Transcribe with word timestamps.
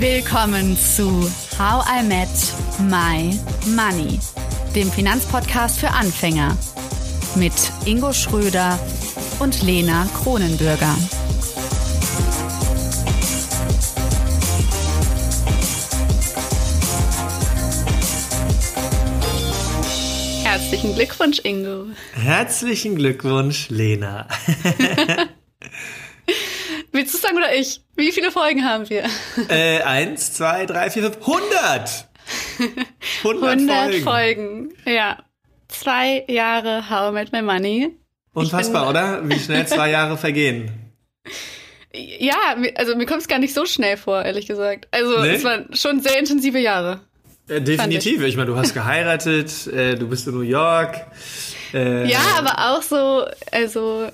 Willkommen 0.00 0.78
zu 0.78 1.30
How 1.58 1.84
I 1.86 2.02
Met 2.02 2.30
My 2.88 3.38
Money, 3.76 4.18
dem 4.74 4.90
Finanzpodcast 4.90 5.78
für 5.78 5.90
Anfänger 5.90 6.56
mit 7.36 7.52
Ingo 7.84 8.10
Schröder 8.14 8.78
und 9.40 9.62
Lena 9.62 10.08
Kronenbürger. 10.22 10.96
Herzlichen 20.44 20.94
Glückwunsch, 20.94 21.40
Ingo. 21.44 21.88
Herzlichen 22.14 22.96
Glückwunsch, 22.96 23.68
Lena. 23.68 24.28
Oder 27.40 27.54
ich? 27.54 27.80
Wie 27.96 28.12
viele 28.12 28.30
Folgen 28.30 28.66
haben 28.66 28.90
wir? 28.90 29.04
Äh, 29.48 29.80
eins, 29.80 30.34
zwei, 30.34 30.66
drei, 30.66 30.90
vier, 30.90 31.04
fünf, 31.04 31.26
hundert! 31.26 32.06
100, 33.24 33.50
100 33.50 33.94
Folgen. 33.94 34.02
Folgen. 34.02 34.74
Ja. 34.84 35.24
Zwei 35.68 36.24
Jahre 36.28 36.90
How 36.90 37.10
I 37.10 37.14
Met 37.14 37.32
My 37.32 37.40
Money. 37.40 37.96
Unfassbar, 38.34 38.82
bin, 38.82 38.90
oder? 38.90 39.28
Wie 39.28 39.38
schnell 39.38 39.66
zwei 39.66 39.90
Jahre 39.90 40.18
vergehen. 40.18 40.92
Ja, 41.94 42.56
also 42.76 42.94
mir 42.94 43.06
kommt 43.06 43.22
es 43.22 43.28
gar 43.28 43.38
nicht 43.38 43.54
so 43.54 43.64
schnell 43.64 43.96
vor, 43.96 44.22
ehrlich 44.22 44.46
gesagt. 44.46 44.88
Also 44.90 45.20
nee? 45.22 45.36
es 45.36 45.44
waren 45.44 45.74
schon 45.74 46.00
sehr 46.00 46.18
intensive 46.18 46.58
Jahre. 46.58 47.00
Äh, 47.48 47.62
definitiv. 47.62 48.20
Ich. 48.20 48.28
ich 48.28 48.36
meine, 48.36 48.50
du 48.50 48.56
hast 48.56 48.74
geheiratet, 48.74 49.66
äh, 49.68 49.94
du 49.94 50.08
bist 50.08 50.26
in 50.26 50.34
New 50.34 50.42
York. 50.42 51.06
Äh, 51.72 52.06
ja, 52.06 52.20
aber 52.36 52.74
auch 52.74 52.82
so, 52.82 53.24
also 53.50 54.10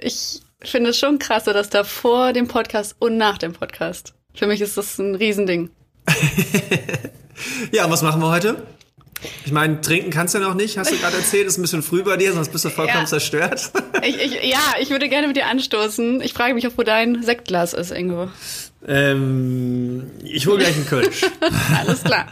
ich 0.00 0.40
finde 0.70 0.90
es 0.90 0.98
schon 0.98 1.18
krass, 1.18 1.44
dass 1.44 1.70
da 1.70 1.84
vor 1.84 2.32
dem 2.32 2.48
Podcast 2.48 2.96
und 2.98 3.16
nach 3.16 3.38
dem 3.38 3.52
Podcast. 3.52 4.14
Für 4.34 4.46
mich 4.46 4.60
ist 4.60 4.76
das 4.76 4.98
ein 4.98 5.14
Riesending. 5.14 5.70
ja, 7.72 7.84
und 7.84 7.90
was 7.90 8.02
machen 8.02 8.20
wir 8.20 8.30
heute? 8.30 8.62
Ich 9.44 9.52
meine, 9.52 9.80
trinken 9.80 10.10
kannst 10.10 10.34
du 10.34 10.38
ja 10.38 10.48
noch 10.48 10.54
nicht, 10.54 10.78
hast 10.78 10.90
du 10.90 10.96
gerade 10.96 11.16
erzählt, 11.16 11.46
ist 11.46 11.58
ein 11.58 11.62
bisschen 11.62 11.82
früh 11.82 12.02
bei 12.02 12.16
dir, 12.16 12.32
sonst 12.32 12.50
bist 12.50 12.64
du 12.64 12.70
vollkommen 12.70 13.00
ja. 13.00 13.06
zerstört. 13.06 13.70
ich, 14.02 14.20
ich, 14.20 14.50
ja, 14.50 14.74
ich 14.80 14.90
würde 14.90 15.08
gerne 15.08 15.28
mit 15.28 15.36
dir 15.36 15.46
anstoßen. 15.46 16.20
Ich 16.22 16.32
frage 16.32 16.54
mich 16.54 16.66
auch, 16.66 16.72
wo 16.76 16.82
dein 16.82 17.22
Sektglas 17.22 17.72
ist, 17.72 17.92
Ingo. 17.92 18.30
Ähm, 18.86 20.10
ich 20.24 20.46
hole 20.46 20.58
gleich 20.58 20.74
einen 20.74 20.86
Kölsch. 20.86 21.22
Alles 21.78 22.02
klar. 22.02 22.26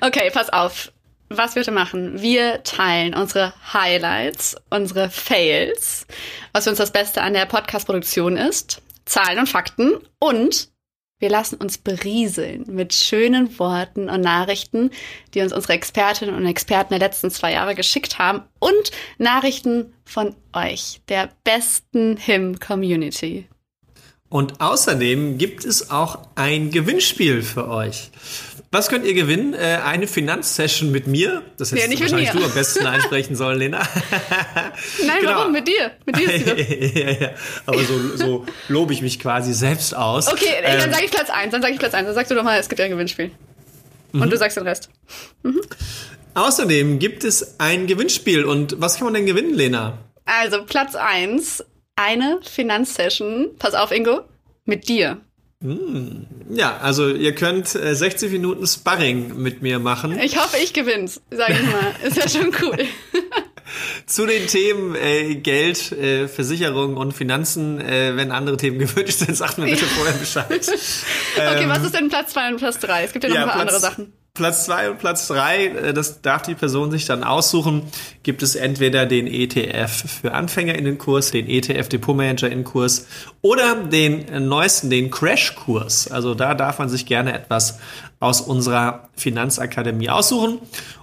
Okay, 0.00 0.30
pass 0.32 0.50
auf 0.50 0.92
was 1.28 1.54
wir 1.54 1.60
heute 1.60 1.72
machen. 1.72 2.20
Wir 2.20 2.62
teilen 2.62 3.14
unsere 3.14 3.54
Highlights, 3.72 4.56
unsere 4.70 5.10
Fails, 5.10 6.06
was 6.52 6.64
für 6.64 6.70
uns 6.70 6.78
das 6.78 6.92
Beste 6.92 7.22
an 7.22 7.34
der 7.34 7.46
Podcast-Produktion 7.46 8.36
ist, 8.36 8.82
Zahlen 9.04 9.38
und 9.38 9.48
Fakten 9.48 9.98
und 10.18 10.68
wir 11.20 11.30
lassen 11.30 11.56
uns 11.56 11.78
berieseln 11.78 12.64
mit 12.66 12.92
schönen 12.92 13.58
Worten 13.58 14.10
und 14.10 14.20
Nachrichten, 14.20 14.90
die 15.32 15.40
uns 15.40 15.52
unsere 15.52 15.72
Expertinnen 15.72 16.34
und 16.34 16.44
Experten 16.44 16.90
der 16.90 16.98
letzten 16.98 17.30
zwei 17.30 17.52
Jahre 17.52 17.74
geschickt 17.74 18.18
haben 18.18 18.42
und 18.58 18.90
Nachrichten 19.16 19.94
von 20.04 20.34
euch, 20.52 21.00
der 21.08 21.30
besten 21.44 22.16
HIM-Community. 22.16 23.48
Und 24.28 24.60
außerdem 24.60 25.38
gibt 25.38 25.64
es 25.64 25.90
auch 25.90 26.28
ein 26.34 26.70
Gewinnspiel 26.70 27.42
für 27.42 27.68
euch. 27.68 28.10
Was 28.74 28.88
könnt 28.88 29.06
ihr 29.06 29.14
gewinnen? 29.14 29.54
Äh, 29.54 29.78
eine 29.84 30.08
Finanzsession 30.08 30.90
mit 30.90 31.06
mir. 31.06 31.42
Das 31.58 31.70
hättest 31.70 31.92
ja, 31.92 32.00
wahrscheinlich 32.00 32.30
du 32.30 32.42
am 32.42 32.50
besten 32.50 32.84
einsprechen 32.84 33.36
sollen, 33.36 33.60
Lena. 33.60 33.78
Nein, 35.06 35.18
genau. 35.20 35.30
warum? 35.30 35.52
Mit 35.52 35.68
dir. 35.68 35.92
Mit 36.04 36.18
dir 36.18 36.28
ist 36.28 36.44
die 36.44 36.98
ja, 37.00 37.10
ja. 37.12 37.30
Aber 37.66 37.84
so, 37.84 38.16
so 38.16 38.46
lobe 38.66 38.92
ich 38.92 39.00
mich 39.00 39.20
quasi 39.20 39.52
selbst 39.52 39.94
aus. 39.94 40.26
Okay, 40.26 40.56
ähm, 40.60 40.80
dann 40.80 40.92
sage 40.92 41.04
ich 41.04 41.12
Platz 41.12 41.30
1. 41.30 41.52
Dann 41.52 41.62
sage 41.62 41.74
ich 41.74 41.78
Platz 41.78 41.94
1. 41.94 42.04
Dann 42.04 42.16
sagst 42.16 42.32
du 42.32 42.34
doch 42.34 42.42
mal, 42.42 42.58
es 42.58 42.68
gibt 42.68 42.80
ja 42.80 42.86
ein 42.86 42.90
Gewinnspiel. 42.90 43.30
Und 44.12 44.20
mhm. 44.20 44.30
du 44.30 44.36
sagst 44.36 44.56
den 44.56 44.66
Rest. 44.66 44.90
Mhm. 45.44 45.60
Außerdem 46.34 46.98
gibt 46.98 47.22
es 47.22 47.60
ein 47.60 47.86
Gewinnspiel. 47.86 48.44
Und 48.44 48.80
was 48.80 48.96
kann 48.96 49.04
man 49.04 49.14
denn 49.14 49.26
gewinnen, 49.26 49.54
Lena? 49.54 49.98
Also 50.24 50.64
Platz 50.64 50.96
1, 50.96 51.64
eine 51.94 52.40
Finanzsession. 52.42 53.50
Pass 53.56 53.74
auf, 53.74 53.92
Ingo. 53.92 54.22
Mit 54.64 54.88
dir. 54.88 55.20
Hm. 55.64 56.26
Ja, 56.50 56.76
also 56.76 57.08
ihr 57.08 57.34
könnt 57.34 57.68
60 57.68 58.28
äh, 58.28 58.32
Minuten 58.32 58.66
Sparring 58.66 59.40
mit 59.40 59.62
mir 59.62 59.78
machen. 59.78 60.18
Ich 60.20 60.38
hoffe, 60.38 60.58
ich 60.62 60.74
gewinn's, 60.74 61.22
sag 61.30 61.50
ich 61.50 61.62
mal. 61.62 61.94
Ist 62.06 62.18
ja 62.18 62.28
schon 62.28 62.54
cool. 62.60 62.76
Zu 64.04 64.26
den 64.26 64.46
Themen 64.46 64.94
äh, 64.94 65.36
Geld, 65.36 65.90
äh, 65.92 66.28
Versicherung 66.28 66.98
und 66.98 67.12
Finanzen, 67.12 67.80
äh, 67.80 68.14
wenn 68.14 68.30
andere 68.30 68.58
Themen 68.58 68.78
gewünscht 68.78 69.20
sind, 69.20 69.34
sagt 69.34 69.56
mir 69.56 69.64
bitte 69.64 69.86
vorher 69.96 70.12
Bescheid. 70.12 70.46
okay, 70.50 71.62
ähm, 71.62 71.70
was 71.70 71.82
ist 71.82 71.94
denn 71.94 72.10
Platz 72.10 72.34
2 72.34 72.48
und 72.50 72.56
Platz 72.58 72.78
3? 72.80 73.04
Es 73.04 73.12
gibt 73.12 73.24
ja 73.24 73.30
noch 73.30 73.36
ja, 73.36 73.42
ein 73.44 73.48
paar 73.48 73.62
Platz, 73.62 73.74
andere 73.74 73.80
Sachen. 73.80 74.12
Platz 74.36 74.64
zwei 74.64 74.90
und 74.90 74.98
Platz 74.98 75.28
drei, 75.28 75.66
äh, 75.66 75.94
das 75.94 76.20
darf 76.20 76.42
die 76.42 76.56
Person 76.56 76.90
sich 76.90 77.06
dann 77.06 77.22
aussuchen. 77.22 77.82
Gibt 78.24 78.42
es 78.42 78.56
entweder 78.56 79.06
den 79.06 79.28
ETF 79.28 80.10
für 80.10 80.32
Anfänger 80.32 80.74
in 80.74 80.84
den 80.84 80.98
Kurs, 80.98 81.30
den 81.30 81.48
ETF 81.48 81.88
Depot 81.88 82.16
Manager 82.16 82.48
in 82.48 82.58
den 82.58 82.64
Kurs 82.64 83.06
oder 83.42 83.76
den 83.76 84.48
neuesten, 84.48 84.90
den 84.90 85.12
Crash-Kurs. 85.12 86.10
Also 86.10 86.34
da 86.34 86.54
darf 86.54 86.80
man 86.80 86.88
sich 86.88 87.06
gerne 87.06 87.32
etwas 87.32 87.78
aus 88.18 88.40
unserer 88.40 89.08
Finanzakademie 89.14 90.10
aussuchen. 90.10 90.58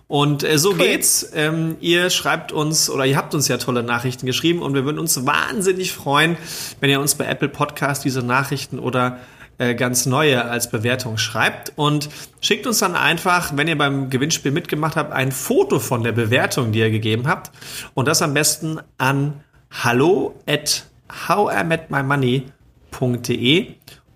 Und 0.09 0.43
äh, 0.43 0.57
so 0.57 0.71
cool. 0.71 0.79
geht's. 0.79 1.31
Ähm, 1.33 1.77
ihr 1.79 2.09
schreibt 2.09 2.51
uns 2.51 2.89
oder 2.89 3.05
ihr 3.05 3.15
habt 3.15 3.33
uns 3.33 3.47
ja 3.47 3.55
tolle 3.55 3.81
Nachrichten 3.81 4.25
geschrieben 4.25 4.61
und 4.61 4.73
wir 4.73 4.83
würden 4.83 4.99
uns 4.99 5.25
wahnsinnig 5.25 5.93
freuen, 5.93 6.35
wenn 6.81 6.89
ihr 6.89 6.99
uns 6.99 7.15
bei 7.15 7.23
Apple 7.27 7.47
Podcast 7.47 8.03
diese 8.03 8.23
Nachrichten 8.23 8.77
oder 8.77 9.19
äh, 9.61 9.75
ganz 9.75 10.07
neue 10.07 10.43
als 10.45 10.71
Bewertung 10.71 11.19
schreibt 11.19 11.73
und 11.75 12.09
schickt 12.41 12.65
uns 12.65 12.79
dann 12.79 12.95
einfach, 12.95 13.55
wenn 13.55 13.67
ihr 13.67 13.77
beim 13.77 14.09
Gewinnspiel 14.09 14.51
mitgemacht 14.51 14.95
habt, 14.95 15.13
ein 15.13 15.31
Foto 15.31 15.77
von 15.77 16.03
der 16.03 16.13
Bewertung, 16.13 16.71
die 16.71 16.79
ihr 16.79 16.89
gegeben 16.89 17.27
habt 17.27 17.51
und 17.93 18.07
das 18.07 18.23
am 18.23 18.33
besten 18.33 18.79
an 18.97 19.43
hallo 19.69 20.33
at 20.47 20.85
howimetmymoney.de 21.27 23.67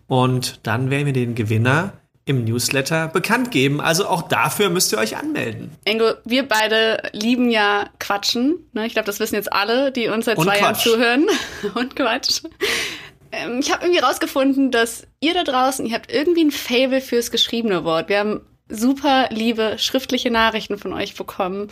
und 0.07 0.59
dann 0.63 0.89
werden 0.89 1.05
wir 1.05 1.13
den 1.13 1.35
Gewinner 1.35 1.94
im 2.25 2.44
Newsletter 2.44 3.07
bekannt 3.07 3.51
geben. 3.51 3.79
Also 3.79 4.07
auch 4.07 4.23
dafür 4.23 4.72
müsst 4.72 4.91
ihr 4.91 4.97
euch 4.97 5.16
anmelden. 5.16 5.69
Ingo, 5.85 6.13
wir 6.25 6.47
beide 6.47 7.03
lieben 7.11 7.51
ja 7.51 7.85
Quatschen. 8.00 8.55
Ne? 8.73 8.88
Ich 8.88 8.94
glaube, 8.94 9.05
das 9.05 9.19
wissen 9.19 9.35
jetzt 9.35 9.53
alle, 9.53 9.91
die 9.91 10.07
uns 10.07 10.25
seit 10.25 10.39
Und 10.39 10.45
zwei 10.45 10.57
Quatsch. 10.57 10.88
Jahren 10.88 10.97
zuhören. 10.97 11.28
Und 11.75 11.95
Quatsch. 11.95 12.41
Ähm, 13.35 13.59
ich 13.59 13.72
habe 13.72 13.84
irgendwie 13.84 14.01
rausgefunden, 14.01 14.72
dass 14.72 15.07
ihr 15.19 15.34
da 15.34 15.44
draußen, 15.44 15.85
ihr 15.85 15.94
habt 15.94 16.12
irgendwie 16.12 16.46
ein 16.46 16.51
Fable 16.51 17.01
fürs 17.01 17.31
geschriebene 17.31 17.84
Wort. 17.84 18.09
Wir 18.09 18.19
haben 18.19 18.41
super 18.69 19.28
liebe 19.31 19.75
schriftliche 19.78 20.31
Nachrichten 20.31 20.78
von 20.78 20.94
euch 20.94 21.16
bekommen. 21.16 21.69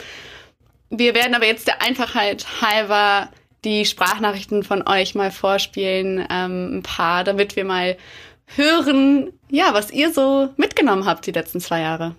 Wir 0.89 1.15
werden 1.15 1.33
aber 1.33 1.45
jetzt 1.45 1.67
der 1.67 1.81
Einfachheit 1.81 2.45
halber 2.61 3.29
die 3.63 3.85
Sprachnachrichten 3.85 4.63
von 4.63 4.87
euch 4.87 5.15
mal 5.15 5.31
vorspielen, 5.31 6.25
ähm, 6.29 6.77
ein 6.77 6.83
paar, 6.83 7.23
damit 7.23 7.55
wir 7.55 7.65
mal 7.65 7.97
hören, 8.45 9.31
ja, 9.49 9.73
was 9.73 9.91
ihr 9.91 10.11
so 10.11 10.49
mitgenommen 10.57 11.05
habt 11.05 11.25
die 11.25 11.31
letzten 11.31 11.61
zwei 11.61 11.79
Jahre. 11.81 12.15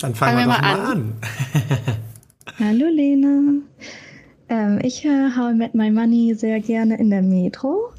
Dann 0.00 0.14
fangen, 0.14 0.36
fangen 0.36 0.48
wir, 0.48 0.54
wir, 0.54 0.60
mal 0.60 0.74
an. 0.74 0.80
an. 0.80 1.14
Hallo 2.58 2.86
Lena. 2.90 3.60
Ähm, 4.48 4.80
ich 4.82 5.04
höre 5.04 5.36
How 5.36 5.52
I 5.52 5.54
Met 5.54 5.74
My 5.74 5.90
Money 5.90 6.34
sehr 6.34 6.60
gerne 6.60 6.98
in 6.98 7.10
der 7.10 7.22
Metro. 7.22 7.92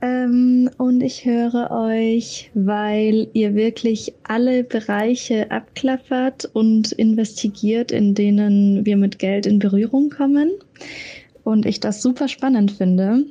Ähm, 0.00 0.70
und 0.78 1.02
ich 1.02 1.24
höre 1.24 1.70
euch, 1.70 2.50
weil 2.54 3.28
ihr 3.32 3.54
wirklich 3.54 4.14
alle 4.22 4.62
Bereiche 4.62 5.50
abklappert 5.50 6.48
und 6.52 6.92
investigiert, 6.92 7.90
in 7.90 8.14
denen 8.14 8.86
wir 8.86 8.96
mit 8.96 9.18
Geld 9.18 9.46
in 9.46 9.58
Berührung 9.58 10.10
kommen. 10.10 10.50
Und 11.42 11.66
ich 11.66 11.80
das 11.80 12.02
super 12.02 12.28
spannend 12.28 12.72
finde. 12.72 13.24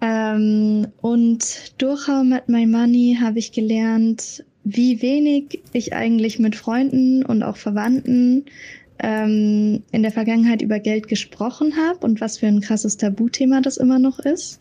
Ähm, 0.00 0.88
und 1.00 1.72
durch 1.78 2.06
How 2.06 2.22
Met 2.24 2.48
My 2.48 2.66
Money 2.66 3.18
habe 3.20 3.38
ich 3.38 3.52
gelernt, 3.52 4.44
wie 4.62 5.02
wenig 5.02 5.60
ich 5.72 5.92
eigentlich 5.92 6.38
mit 6.38 6.54
Freunden 6.54 7.24
und 7.24 7.42
auch 7.42 7.56
Verwandten 7.56 8.44
ähm, 9.02 9.82
in 9.90 10.02
der 10.02 10.12
Vergangenheit 10.12 10.62
über 10.62 10.78
Geld 10.78 11.08
gesprochen 11.08 11.74
habe 11.76 12.06
und 12.06 12.20
was 12.20 12.38
für 12.38 12.46
ein 12.46 12.60
krasses 12.60 12.96
Tabuthema 12.96 13.60
das 13.60 13.76
immer 13.76 13.98
noch 13.98 14.18
ist. 14.20 14.60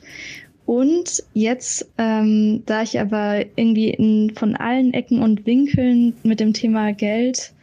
Und 0.70 1.24
jetzt, 1.34 1.90
ähm, 1.98 2.62
da 2.68 2.84
ich 2.84 3.00
aber 3.00 3.44
irgendwie 3.56 3.90
in, 3.90 4.36
von 4.36 4.56
allen 4.56 4.94
Ecken 4.94 5.20
und 5.20 5.48
Winkeln 5.48 6.14
mit 6.22 6.40
dem 6.40 6.54
Thema 6.54 6.94
Geld 6.94 7.54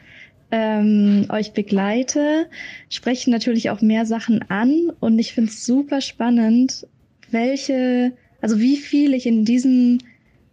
ähm, 0.51 1.27
euch 1.29 1.53
begleite, 1.53 2.49
spreche 2.91 3.31
natürlich 3.31 3.71
auch 3.71 3.81
mehr 3.81 4.07
Sachen 4.07 4.43
an 4.51 4.91
und 4.99 5.21
ich 5.21 5.35
finde 5.35 5.53
es 5.53 5.65
super 5.65 6.01
spannend, 6.01 6.89
welche, 7.31 8.11
also 8.41 8.59
wie 8.59 8.77
viel 8.77 9.15
ich 9.15 9.27
in 9.27 9.45
diesem 9.45 9.99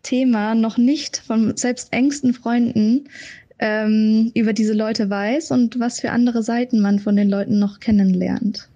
Thema 0.03 0.53
noch 0.53 0.77
nicht 0.77 1.23
von 1.25 1.57
selbst 1.57 1.91
engsten 1.91 2.35
Freunden 2.35 3.05
ähm, 3.57 4.29
über 4.35 4.53
diese 4.53 4.73
Leute 4.73 5.09
weiß 5.09 5.49
und 5.49 5.79
was 5.79 6.01
für 6.01 6.11
andere 6.11 6.43
Seiten 6.43 6.81
man 6.81 6.99
von 6.99 7.15
den 7.15 7.31
Leuten 7.31 7.57
noch 7.57 7.79
kennenlernt. 7.79 8.69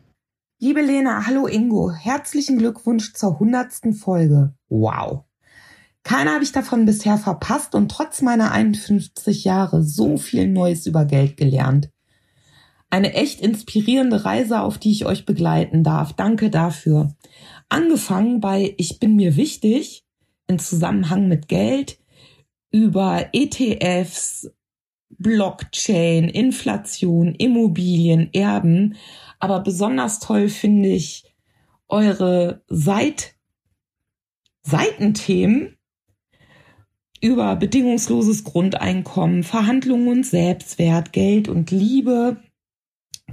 Liebe 0.59 0.81
Lena, 0.81 1.27
hallo 1.27 1.45
Ingo, 1.45 1.91
herzlichen 1.91 2.57
Glückwunsch 2.57 3.13
zur 3.13 3.37
hundertsten 3.37 3.93
Folge. 3.93 4.55
Wow. 4.69 5.25
Keiner 6.01 6.33
habe 6.33 6.43
ich 6.43 6.51
davon 6.51 6.87
bisher 6.87 7.19
verpasst 7.19 7.75
und 7.75 7.91
trotz 7.91 8.23
meiner 8.23 8.51
51 8.51 9.43
Jahre 9.43 9.83
so 9.83 10.17
viel 10.17 10.47
Neues 10.47 10.87
über 10.87 11.05
Geld 11.05 11.37
gelernt. 11.37 11.91
Eine 12.89 13.13
echt 13.13 13.39
inspirierende 13.39 14.25
Reise, 14.25 14.61
auf 14.61 14.79
die 14.79 14.91
ich 14.91 15.05
euch 15.05 15.27
begleiten 15.27 15.83
darf. 15.83 16.13
Danke 16.13 16.49
dafür. 16.49 17.15
Angefangen 17.69 18.39
bei 18.39 18.73
Ich 18.79 18.97
bin 18.97 19.15
mir 19.15 19.35
wichtig 19.35 20.07
in 20.47 20.57
Zusammenhang 20.57 21.27
mit 21.27 21.49
Geld, 21.49 21.99
über 22.71 23.29
ETFs, 23.31 24.49
Blockchain, 25.09 26.29
Inflation, 26.29 27.33
Immobilien, 27.35 28.29
Erben. 28.33 28.95
Aber 29.39 29.59
besonders 29.61 30.19
toll 30.19 30.49
finde 30.49 30.89
ich 30.89 31.23
eure 31.87 32.63
Seit 32.67 33.35
Seitenthemen 34.63 35.77
über 37.21 37.55
bedingungsloses 37.55 38.43
Grundeinkommen, 38.43 39.43
Verhandlungen 39.43 40.09
und 40.09 40.25
Selbstwert, 40.25 41.13
Geld 41.13 41.47
und 41.47 41.71
Liebe, 41.71 42.37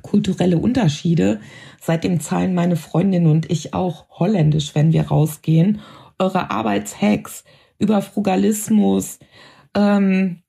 kulturelle 0.02 0.58
Unterschiede. 0.58 1.40
Seitdem 1.80 2.20
zahlen 2.20 2.54
meine 2.54 2.76
Freundin 2.76 3.26
und 3.26 3.50
ich 3.50 3.74
auch 3.74 4.08
holländisch, 4.18 4.74
wenn 4.74 4.92
wir 4.92 5.08
rausgehen. 5.08 5.80
Eure 6.18 6.50
Arbeitshacks 6.50 7.44
über 7.78 8.00
Frugalismus. 8.00 9.18
Ähm, 9.74 10.43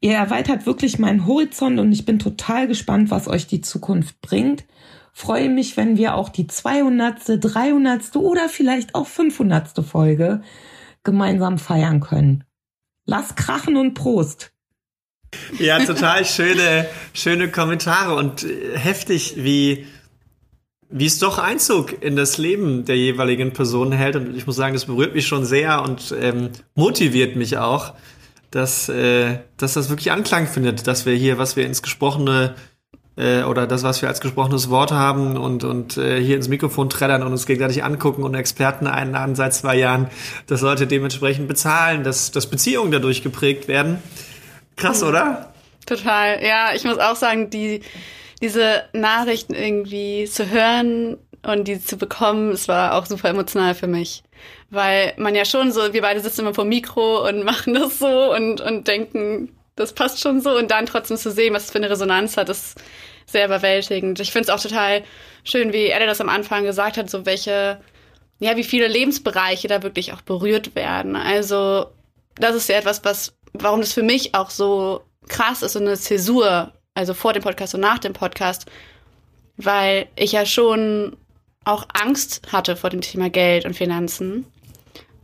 ihr 0.00 0.14
erweitert 0.14 0.66
wirklich 0.66 0.98
meinen 0.98 1.26
Horizont 1.26 1.78
und 1.80 1.92
ich 1.92 2.04
bin 2.04 2.18
total 2.18 2.68
gespannt, 2.68 3.10
was 3.10 3.28
euch 3.28 3.46
die 3.46 3.60
Zukunft 3.60 4.20
bringt. 4.20 4.64
Freue 5.12 5.48
mich, 5.48 5.76
wenn 5.76 5.96
wir 5.96 6.14
auch 6.14 6.28
die 6.28 6.46
200., 6.46 7.44
300. 7.44 8.16
oder 8.16 8.48
vielleicht 8.48 8.94
auch 8.94 9.06
500. 9.06 9.84
Folge 9.84 10.42
gemeinsam 11.02 11.58
feiern 11.58 12.00
können. 12.00 12.44
Lass 13.04 13.34
krachen 13.34 13.76
und 13.76 13.94
Prost! 13.94 14.52
Ja, 15.58 15.84
total 15.84 16.24
schöne, 16.24 16.86
schöne 17.12 17.50
Kommentare 17.50 18.14
und 18.14 18.44
äh, 18.44 18.78
heftig, 18.78 19.34
wie, 19.36 19.86
wie 20.88 21.06
es 21.06 21.18
doch 21.18 21.38
Einzug 21.38 22.02
in 22.02 22.16
das 22.16 22.38
Leben 22.38 22.84
der 22.84 22.96
jeweiligen 22.96 23.52
Person 23.52 23.92
hält. 23.92 24.16
Und 24.16 24.36
ich 24.36 24.46
muss 24.46 24.56
sagen, 24.56 24.74
das 24.74 24.86
berührt 24.86 25.14
mich 25.14 25.26
schon 25.26 25.44
sehr 25.44 25.82
und 25.82 26.14
ähm, 26.18 26.50
motiviert 26.74 27.36
mich 27.36 27.58
auch, 27.58 27.94
dass, 28.50 28.88
äh, 28.88 29.38
dass 29.56 29.74
das 29.74 29.88
wirklich 29.88 30.12
Anklang 30.12 30.46
findet, 30.46 30.86
dass 30.86 31.06
wir 31.06 31.14
hier, 31.14 31.38
was 31.38 31.56
wir 31.56 31.66
ins 31.66 31.82
Gesprochene 31.82 32.54
äh, 33.16 33.42
oder 33.42 33.66
das, 33.66 33.82
was 33.82 34.00
wir 34.00 34.08
als 34.08 34.20
gesprochenes 34.20 34.70
Wort 34.70 34.92
haben 34.92 35.36
und, 35.36 35.64
und 35.64 35.96
äh, 35.96 36.22
hier 36.22 36.36
ins 36.36 36.48
Mikrofon 36.48 36.88
trällern 36.88 37.22
und 37.22 37.32
uns 37.32 37.46
gegenseitig 37.46 37.84
angucken 37.84 38.22
und 38.22 38.34
Experten 38.34 38.86
einladen 38.86 39.34
seit 39.34 39.54
zwei 39.54 39.76
Jahren, 39.76 40.08
dass 40.46 40.62
Leute 40.62 40.86
dementsprechend 40.86 41.48
bezahlen, 41.48 42.04
dass, 42.04 42.30
dass 42.30 42.46
Beziehungen 42.46 42.92
dadurch 42.92 43.22
geprägt 43.22 43.68
werden. 43.68 44.02
Krass, 44.76 45.02
oder? 45.02 45.52
Total. 45.84 46.42
Ja, 46.44 46.74
ich 46.74 46.84
muss 46.84 46.98
auch 46.98 47.16
sagen, 47.16 47.50
die, 47.50 47.80
diese 48.40 48.84
Nachrichten 48.92 49.54
irgendwie 49.54 50.26
zu 50.26 50.48
hören 50.48 51.16
und 51.42 51.68
die 51.68 51.80
zu 51.80 51.96
bekommen, 51.96 52.50
es 52.50 52.68
war 52.68 52.94
auch 52.94 53.06
super 53.06 53.28
emotional 53.28 53.74
für 53.74 53.86
mich. 53.86 54.22
Weil 54.70 55.14
man 55.16 55.34
ja 55.34 55.44
schon 55.44 55.72
so, 55.72 55.92
wir 55.92 56.02
beide 56.02 56.20
sitzen 56.20 56.42
immer 56.42 56.54
vor 56.54 56.64
Mikro 56.64 57.26
und 57.28 57.44
machen 57.44 57.74
das 57.74 57.98
so 57.98 58.34
und, 58.34 58.60
und 58.60 58.88
denken, 58.88 59.56
das 59.76 59.92
passt 59.92 60.20
schon 60.20 60.40
so 60.40 60.56
und 60.56 60.70
dann 60.70 60.86
trotzdem 60.86 61.16
zu 61.16 61.30
sehen, 61.30 61.54
was 61.54 61.66
es 61.66 61.70
für 61.70 61.78
eine 61.78 61.90
Resonanz 61.90 62.36
hat, 62.36 62.48
ist 62.48 62.80
sehr 63.26 63.46
überwältigend. 63.46 64.18
Ich 64.20 64.32
finde 64.32 64.50
es 64.50 64.54
auch 64.54 64.62
total 64.62 65.04
schön, 65.44 65.72
wie 65.72 65.86
er 65.86 66.04
das 66.06 66.20
am 66.20 66.28
Anfang 66.28 66.64
gesagt 66.64 66.96
hat, 66.96 67.10
so 67.10 67.26
welche, 67.26 67.80
ja, 68.40 68.56
wie 68.56 68.64
viele 68.64 68.88
Lebensbereiche 68.88 69.68
da 69.68 69.82
wirklich 69.82 70.12
auch 70.12 70.22
berührt 70.22 70.74
werden. 70.74 71.14
Also, 71.14 71.86
das 72.36 72.56
ist 72.56 72.68
ja 72.68 72.76
etwas, 72.76 73.04
was 73.04 73.38
warum 73.52 73.80
das 73.80 73.92
für 73.92 74.02
mich 74.02 74.34
auch 74.34 74.50
so 74.50 75.02
krass 75.28 75.62
ist, 75.62 75.72
so 75.72 75.78
eine 75.78 75.96
Zäsur, 75.96 76.72
also 76.94 77.14
vor 77.14 77.32
dem 77.32 77.42
Podcast 77.42 77.74
und 77.74 77.80
nach 77.80 77.98
dem 77.98 78.12
Podcast, 78.12 78.66
weil 79.56 80.08
ich 80.16 80.32
ja 80.32 80.46
schon 80.46 81.16
auch 81.64 81.86
Angst 81.92 82.42
hatte 82.52 82.76
vor 82.76 82.90
dem 82.90 83.00
Thema 83.00 83.30
Geld 83.30 83.64
und 83.64 83.74
Finanzen. 83.74 84.46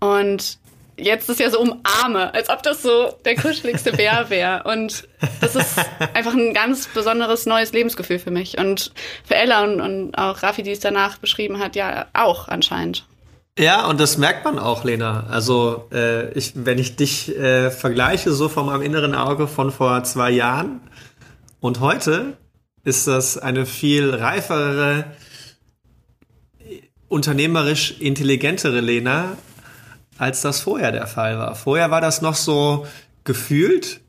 Und 0.01 0.59
jetzt 0.97 1.29
ist 1.29 1.41
ja 1.41 1.51
so 1.51 1.61
umarme, 1.61 2.33
als 2.35 2.49
ob 2.51 2.63
das 2.63 2.83
so 2.83 3.13
der 3.25 3.37
kuscheligste 3.37 3.93
Bär 3.97 4.27
wäre. 4.29 4.63
Und 4.65 5.09
das 5.41 5.57
ist 5.57 5.79
einfach 6.15 6.35
ein 6.35 6.55
ganz 6.55 6.89
besonderes 6.89 7.47
neues 7.47 7.73
Lebensgefühl 7.73 8.19
für 8.19 8.31
mich. 8.31 8.59
Und 8.59 8.93
für 9.25 9.35
Ella 9.35 9.65
und, 9.65 9.81
und 9.81 10.15
auch 10.17 10.43
Raffi, 10.43 10.63
die 10.63 10.73
es 10.73 10.81
danach 10.81 11.19
beschrieben 11.19 11.59
hat, 11.59 11.77
ja 11.77 12.07
auch 12.13 12.49
anscheinend. 12.49 13.07
Ja, 13.57 13.87
und 13.87 14.01
das 14.01 14.19
merkt 14.19 14.45
man 14.45 14.59
auch, 14.59 14.83
Lena. 14.83 15.27
Also, 15.31 15.89
äh, 15.93 16.33
ich, 16.33 16.53
wenn 16.57 16.79
ich 16.79 16.97
dich 16.97 17.37
äh, 17.37 17.71
vergleiche, 17.71 18.33
so 18.33 18.49
von 18.49 18.67
meinem 18.67 18.83
inneren 18.83 19.15
Auge 19.15 19.47
von 19.47 19.71
vor 19.71 20.03
zwei 20.03 20.33
Jahren 20.33 20.81
und 21.61 21.79
heute, 21.79 22.37
ist 22.83 23.07
das 23.07 23.39
eine 23.39 23.65
viel 23.65 24.13
reifere, 24.13 25.05
unternehmerisch 27.15 28.01
intelligentere 28.01 28.81
Lena, 28.81 29.37
als 30.19 30.43
das 30.43 30.61
vorher 30.61 30.93
der 30.93 31.07
Fall 31.07 31.39
war. 31.39 31.55
Vorher 31.55 31.91
war 31.91 32.01
das 32.01 32.21
noch 32.21 32.35
so 32.35 32.87
gefühlt. 33.25 34.01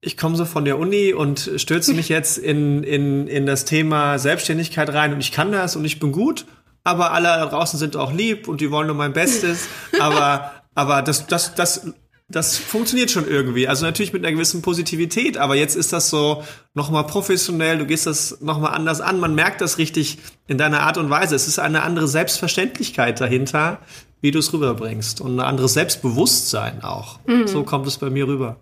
Ich 0.00 0.16
komme 0.16 0.36
so 0.36 0.44
von 0.44 0.64
der 0.64 0.78
Uni 0.78 1.12
und 1.12 1.50
stürze 1.56 1.94
mich 1.94 2.08
jetzt 2.08 2.38
in, 2.38 2.82
in, 2.82 3.26
in 3.26 3.46
das 3.46 3.64
Thema 3.64 4.18
Selbstständigkeit 4.18 4.92
rein 4.92 5.12
und 5.12 5.20
ich 5.20 5.32
kann 5.32 5.52
das 5.52 5.76
und 5.76 5.84
ich 5.84 5.98
bin 5.98 6.12
gut 6.12 6.46
aber 6.84 7.12
alle 7.12 7.28
da 7.28 7.46
draußen 7.46 7.78
sind 7.78 7.96
auch 7.96 8.12
lieb 8.12 8.46
und 8.46 8.60
die 8.60 8.70
wollen 8.70 8.86
nur 8.86 8.96
mein 8.96 9.14
Bestes. 9.14 9.66
aber, 9.98 10.52
aber 10.74 11.02
das, 11.02 11.26
das, 11.26 11.54
das, 11.54 11.92
das 12.34 12.56
funktioniert 12.56 13.10
schon 13.10 13.28
irgendwie. 13.28 13.68
Also 13.68 13.84
natürlich 13.86 14.12
mit 14.12 14.24
einer 14.24 14.32
gewissen 14.32 14.60
Positivität, 14.60 15.36
aber 15.38 15.54
jetzt 15.54 15.76
ist 15.76 15.92
das 15.92 16.10
so 16.10 16.42
nochmal 16.74 17.06
professionell, 17.06 17.78
du 17.78 17.86
gehst 17.86 18.06
das 18.06 18.40
nochmal 18.40 18.74
anders 18.74 19.00
an. 19.00 19.20
Man 19.20 19.34
merkt 19.34 19.60
das 19.60 19.78
richtig 19.78 20.18
in 20.48 20.58
deiner 20.58 20.80
Art 20.80 20.98
und 20.98 21.10
Weise. 21.10 21.36
Es 21.36 21.46
ist 21.46 21.58
eine 21.58 21.82
andere 21.82 22.08
Selbstverständlichkeit 22.08 23.20
dahinter, 23.20 23.78
wie 24.20 24.32
du 24.32 24.40
es 24.40 24.52
rüberbringst. 24.52 25.20
Und 25.20 25.36
ein 25.36 25.40
anderes 25.40 25.74
Selbstbewusstsein 25.74 26.82
auch. 26.82 27.20
Mhm. 27.26 27.46
So 27.46 27.62
kommt 27.62 27.86
es 27.86 27.98
bei 27.98 28.10
mir 28.10 28.26
rüber. 28.26 28.56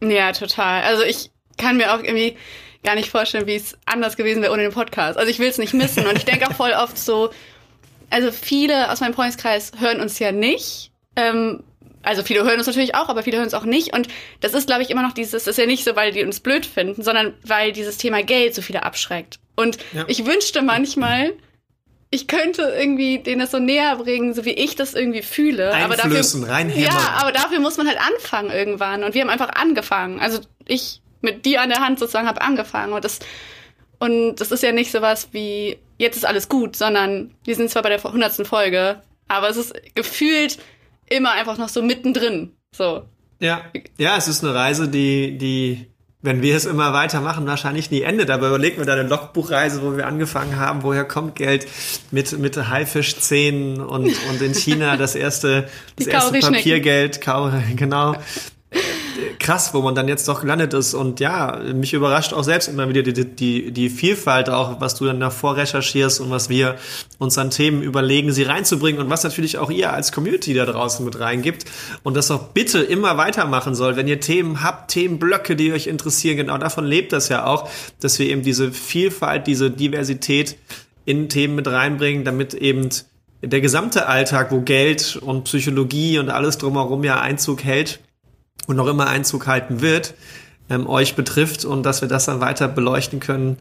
Ja, 0.00 0.32
total. 0.32 0.82
Also 0.82 1.02
ich 1.02 1.30
kann 1.58 1.76
mir 1.76 1.94
auch 1.94 2.02
irgendwie 2.02 2.36
gar 2.84 2.94
nicht 2.94 3.10
vorstellen, 3.10 3.46
wie 3.46 3.56
es 3.56 3.76
anders 3.86 4.16
gewesen 4.16 4.42
wäre 4.42 4.52
ohne 4.52 4.62
den 4.62 4.72
Podcast. 4.72 5.18
Also 5.18 5.30
ich 5.30 5.40
will 5.40 5.48
es 5.48 5.58
nicht 5.58 5.74
missen. 5.74 6.06
Und 6.06 6.16
ich 6.16 6.24
denke 6.24 6.46
auch 6.46 6.54
voll 6.54 6.72
oft 6.72 6.96
so, 6.96 7.30
also 8.10 8.30
viele 8.30 8.92
aus 8.92 9.00
meinem 9.00 9.14
Freundeskreis 9.14 9.72
hören 9.78 10.00
uns 10.00 10.20
ja 10.20 10.30
nicht. 10.30 10.92
Ähm, 11.16 11.64
also 12.04 12.22
viele 12.22 12.44
hören 12.44 12.58
uns 12.58 12.66
natürlich 12.66 12.94
auch, 12.94 13.08
aber 13.08 13.22
viele 13.22 13.38
hören 13.38 13.46
es 13.46 13.54
auch 13.54 13.64
nicht. 13.64 13.94
Und 13.94 14.08
das 14.40 14.54
ist, 14.54 14.66
glaube 14.66 14.82
ich, 14.82 14.90
immer 14.90 15.02
noch 15.02 15.12
dieses, 15.12 15.32
das 15.32 15.46
ist 15.46 15.58
ja 15.58 15.66
nicht 15.66 15.84
so, 15.84 15.96
weil 15.96 16.12
die 16.12 16.22
uns 16.24 16.40
blöd 16.40 16.66
finden, 16.66 17.02
sondern 17.02 17.34
weil 17.44 17.72
dieses 17.72 17.96
Thema 17.96 18.22
Geld 18.22 18.54
so 18.54 18.62
viele 18.62 18.82
abschreckt. 18.82 19.38
Und 19.56 19.78
ja. 19.92 20.04
ich 20.08 20.26
wünschte 20.26 20.62
manchmal, 20.62 21.32
ich 22.10 22.28
könnte 22.28 22.62
irgendwie 22.78 23.18
denen 23.18 23.40
das 23.40 23.50
so 23.50 23.58
näher 23.58 23.96
bringen, 23.96 24.34
so 24.34 24.44
wie 24.44 24.52
ich 24.52 24.76
das 24.76 24.94
irgendwie 24.94 25.22
fühle. 25.22 25.72
Einflößen, 25.72 26.44
aber 26.44 26.62
dafür, 26.62 26.80
ja, 26.80 27.16
aber 27.20 27.32
dafür 27.32 27.58
muss 27.58 27.76
man 27.76 27.88
halt 27.88 27.98
anfangen 27.98 28.50
irgendwann. 28.50 29.02
Und 29.02 29.14
wir 29.14 29.22
haben 29.22 29.30
einfach 29.30 29.50
angefangen. 29.50 30.20
Also 30.20 30.40
ich 30.66 31.00
mit 31.22 31.44
dir 31.44 31.60
an 31.62 31.70
der 31.70 31.80
Hand 31.80 31.98
sozusagen 31.98 32.28
habe 32.28 32.42
angefangen. 32.42 32.92
Und 32.92 33.04
das, 33.04 33.18
und 33.98 34.36
das 34.36 34.52
ist 34.52 34.62
ja 34.62 34.70
nicht 34.70 34.92
sowas 34.92 35.28
wie, 35.32 35.78
jetzt 35.98 36.16
ist 36.16 36.26
alles 36.26 36.48
gut, 36.48 36.76
sondern 36.76 37.34
wir 37.44 37.56
sind 37.56 37.70
zwar 37.70 37.82
bei 37.82 37.88
der 37.88 38.02
hundertsten 38.02 38.44
Folge, 38.44 39.02
aber 39.26 39.48
es 39.48 39.56
ist 39.56 39.74
gefühlt 39.94 40.58
immer 41.08 41.32
einfach 41.32 41.58
noch 41.58 41.68
so 41.68 41.82
mittendrin. 41.82 42.52
So. 42.74 43.04
Ja, 43.40 43.62
ja, 43.98 44.16
es 44.16 44.28
ist 44.28 44.44
eine 44.44 44.54
Reise, 44.54 44.88
die, 44.88 45.36
die, 45.38 45.86
wenn 46.22 46.40
wir 46.40 46.56
es 46.56 46.64
immer 46.64 46.92
weitermachen, 46.92 47.46
wahrscheinlich 47.46 47.90
nie 47.90 48.02
endet. 48.02 48.30
Aber 48.30 48.48
überlegen 48.48 48.78
wir 48.78 48.86
da 48.86 48.94
eine 48.94 49.08
Logbuchreise, 49.08 49.82
wo 49.82 49.96
wir 49.96 50.06
angefangen 50.06 50.56
haben, 50.56 50.82
woher 50.82 51.04
kommt 51.04 51.34
Geld 51.34 51.66
mit, 52.10 52.38
mit 52.38 52.56
Haifischzähnen 52.56 53.80
und, 53.80 54.06
und 54.30 54.42
in 54.42 54.54
China 54.54 54.96
das 54.96 55.14
erste, 55.14 55.68
das 55.96 56.06
erste 56.06 56.40
Papiergeld, 56.40 57.20
genau 57.76 58.14
krass, 59.38 59.74
wo 59.74 59.82
man 59.82 59.94
dann 59.94 60.08
jetzt 60.08 60.28
doch 60.28 60.40
gelandet 60.40 60.74
ist. 60.74 60.94
Und 60.94 61.20
ja, 61.20 61.60
mich 61.74 61.92
überrascht 61.92 62.32
auch 62.32 62.44
selbst 62.44 62.68
immer 62.68 62.88
wieder 62.88 63.02
die, 63.02 63.24
die, 63.24 63.70
die 63.70 63.90
Vielfalt 63.90 64.50
auch, 64.50 64.80
was 64.80 64.94
du 64.94 65.04
dann 65.06 65.20
davor 65.20 65.56
recherchierst 65.56 66.20
und 66.20 66.30
was 66.30 66.48
wir 66.48 66.76
uns 67.18 67.38
an 67.38 67.50
Themen 67.50 67.82
überlegen, 67.82 68.32
sie 68.32 68.42
reinzubringen 68.42 69.00
und 69.00 69.10
was 69.10 69.24
natürlich 69.24 69.58
auch 69.58 69.70
ihr 69.70 69.92
als 69.92 70.12
Community 70.12 70.54
da 70.54 70.66
draußen 70.66 71.04
mit 71.04 71.18
reingibt. 71.18 71.64
Und 72.02 72.16
das 72.16 72.30
auch 72.30 72.48
bitte 72.48 72.80
immer 72.80 73.16
weitermachen 73.16 73.74
soll. 73.74 73.96
Wenn 73.96 74.08
ihr 74.08 74.20
Themen 74.20 74.62
habt, 74.62 74.90
Themenblöcke, 74.90 75.56
die 75.56 75.72
euch 75.72 75.86
interessieren, 75.86 76.36
genau 76.36 76.58
davon 76.58 76.84
lebt 76.84 77.12
das 77.12 77.28
ja 77.28 77.46
auch, 77.46 77.68
dass 78.00 78.18
wir 78.18 78.26
eben 78.26 78.42
diese 78.42 78.72
Vielfalt, 78.72 79.46
diese 79.46 79.70
Diversität 79.70 80.56
in 81.04 81.28
Themen 81.28 81.54
mit 81.54 81.68
reinbringen, 81.68 82.24
damit 82.24 82.54
eben 82.54 82.88
der 83.42 83.60
gesamte 83.60 84.06
Alltag, 84.06 84.50
wo 84.50 84.60
Geld 84.60 85.16
und 85.16 85.44
Psychologie 85.44 86.18
und 86.18 86.30
alles 86.30 86.58
drumherum 86.58 87.04
ja 87.04 87.20
Einzug 87.20 87.64
hält, 87.64 88.00
und 88.66 88.76
noch 88.76 88.86
immer 88.86 89.06
Einzug 89.08 89.46
halten 89.46 89.80
wird, 89.80 90.14
ähm, 90.70 90.86
euch 90.88 91.14
betrifft 91.14 91.64
und 91.64 91.82
dass 91.82 92.00
wir 92.00 92.08
das 92.08 92.26
dann 92.26 92.40
weiter 92.40 92.68
beleuchten 92.68 93.20
können 93.20 93.58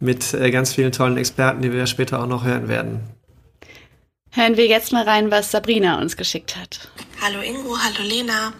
mit 0.00 0.32
äh, 0.34 0.50
ganz 0.50 0.74
vielen 0.74 0.92
tollen 0.92 1.16
Experten, 1.16 1.62
die 1.62 1.72
wir 1.72 1.86
später 1.86 2.22
auch 2.22 2.26
noch 2.26 2.44
hören 2.44 2.68
werden. 2.68 3.00
Hören 4.30 4.56
wir 4.56 4.66
jetzt 4.66 4.92
mal 4.92 5.04
rein, 5.04 5.30
was 5.30 5.50
Sabrina 5.50 5.98
uns 5.98 6.16
geschickt 6.16 6.56
hat. 6.56 6.88
Hallo 7.22 7.40
Ingo, 7.40 7.76
hallo 7.78 8.06
Lena. 8.06 8.52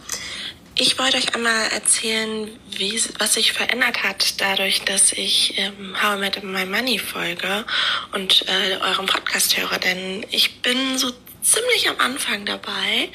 Ich 0.80 0.98
wollte 0.98 1.16
euch 1.16 1.34
einmal 1.34 1.68
erzählen, 1.72 2.48
wie, 2.70 3.00
was 3.18 3.34
sich 3.34 3.52
verändert 3.52 4.04
hat 4.04 4.40
dadurch, 4.40 4.82
dass 4.82 5.12
ich 5.12 5.58
ähm, 5.58 5.96
How 6.00 6.16
I 6.16 6.20
Met 6.20 6.44
My 6.44 6.64
Money 6.64 7.00
folge 7.00 7.64
und 8.12 8.44
äh, 8.46 8.76
eurem 8.80 9.06
Podcast 9.06 9.58
höre. 9.58 9.78
Denn 9.78 10.24
ich 10.30 10.62
bin 10.62 10.96
so 10.96 11.10
ziemlich 11.42 11.88
am 11.88 11.98
Anfang 11.98 12.46
dabei, 12.46 13.08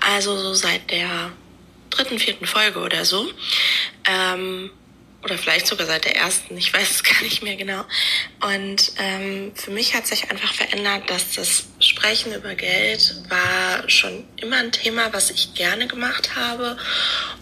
also 0.00 0.36
so 0.36 0.52
seit 0.52 0.90
der 0.90 1.32
dritten, 1.90 2.18
vierten 2.18 2.46
Folge 2.46 2.80
oder 2.80 3.04
so. 3.04 3.30
Ähm, 4.08 4.70
oder 5.22 5.36
vielleicht 5.36 5.66
sogar 5.66 5.86
seit 5.86 6.06
der 6.06 6.16
ersten, 6.16 6.56
ich 6.56 6.72
weiß 6.72 6.90
es 6.90 7.02
gar 7.04 7.22
nicht 7.22 7.42
mehr 7.42 7.56
genau. 7.56 7.84
Und 8.40 8.92
ähm, 8.98 9.52
für 9.54 9.70
mich 9.70 9.94
hat 9.94 10.06
sich 10.06 10.30
einfach 10.30 10.54
verändert, 10.54 11.10
dass 11.10 11.32
das 11.32 11.66
Sprechen 11.78 12.34
über 12.34 12.54
Geld 12.54 13.14
war 13.28 13.88
schon 13.88 14.24
immer 14.36 14.56
ein 14.56 14.72
Thema, 14.72 15.12
was 15.12 15.30
ich 15.30 15.54
gerne 15.54 15.86
gemacht 15.86 16.36
habe 16.36 16.76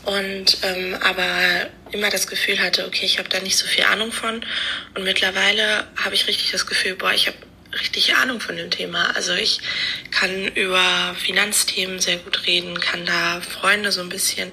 und 0.04 0.58
ähm, 0.62 0.96
aber 1.02 1.68
immer 1.92 2.10
das 2.10 2.26
Gefühl 2.26 2.60
hatte, 2.60 2.86
okay, 2.86 3.06
ich 3.06 3.18
habe 3.18 3.28
da 3.28 3.40
nicht 3.40 3.56
so 3.56 3.66
viel 3.66 3.84
Ahnung 3.84 4.12
von. 4.12 4.44
Und 4.94 5.04
mittlerweile 5.04 5.86
habe 5.96 6.14
ich 6.14 6.26
richtig 6.26 6.50
das 6.50 6.66
Gefühl, 6.66 6.96
boah, 6.96 7.12
ich 7.12 7.26
habe 7.26 7.36
richtig 7.72 8.14
Ahnung 8.14 8.40
von 8.40 8.56
dem 8.56 8.70
Thema. 8.70 9.14
Also 9.14 9.34
ich 9.34 9.60
kann 10.10 10.48
über 10.48 11.14
Finanzthemen 11.18 11.98
sehr 12.00 12.16
gut 12.18 12.46
reden, 12.46 12.80
kann 12.80 13.04
da 13.04 13.40
Freunde 13.40 13.92
so 13.92 14.00
ein 14.00 14.08
bisschen 14.08 14.52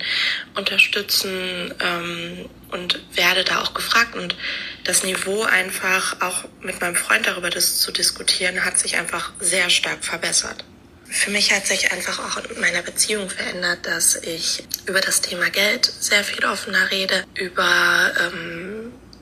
unterstützen 0.55 1.74
ähm, 1.79 2.50
und 2.72 3.00
werde 3.15 3.43
da 3.43 3.62
auch 3.62 3.74
gefragt. 3.74 4.15
Und 4.15 4.36
das 4.84 5.03
Niveau 5.03 5.43
einfach 5.43 6.22
auch 6.22 6.45
mit 6.62 6.81
meinem 6.81 6.95
Freund 6.95 7.27
darüber 7.27 7.50
das 7.50 7.79
zu 7.79 7.91
diskutieren, 7.91 8.65
hat 8.65 8.77
sich 8.77 8.98
einfach 8.98 9.31
sehr 9.39 9.69
stark 9.69 10.03
verbessert. 10.03 10.63
Für 11.07 11.29
mich 11.29 11.53
hat 11.53 11.67
sich 11.67 11.91
einfach 11.91 12.19
auch 12.19 12.43
in 12.50 12.60
meiner 12.60 12.81
Beziehung 12.81 13.29
verändert, 13.29 13.86
dass 13.86 14.15
ich 14.15 14.63
über 14.86 15.01
das 15.01 15.22
Thema 15.22 15.50
Geld 15.50 15.86
sehr 15.86 16.24
viel 16.24 16.43
offener 16.43 16.89
rede, 16.91 17.24
über 17.36 18.12
ähm, 18.19 18.75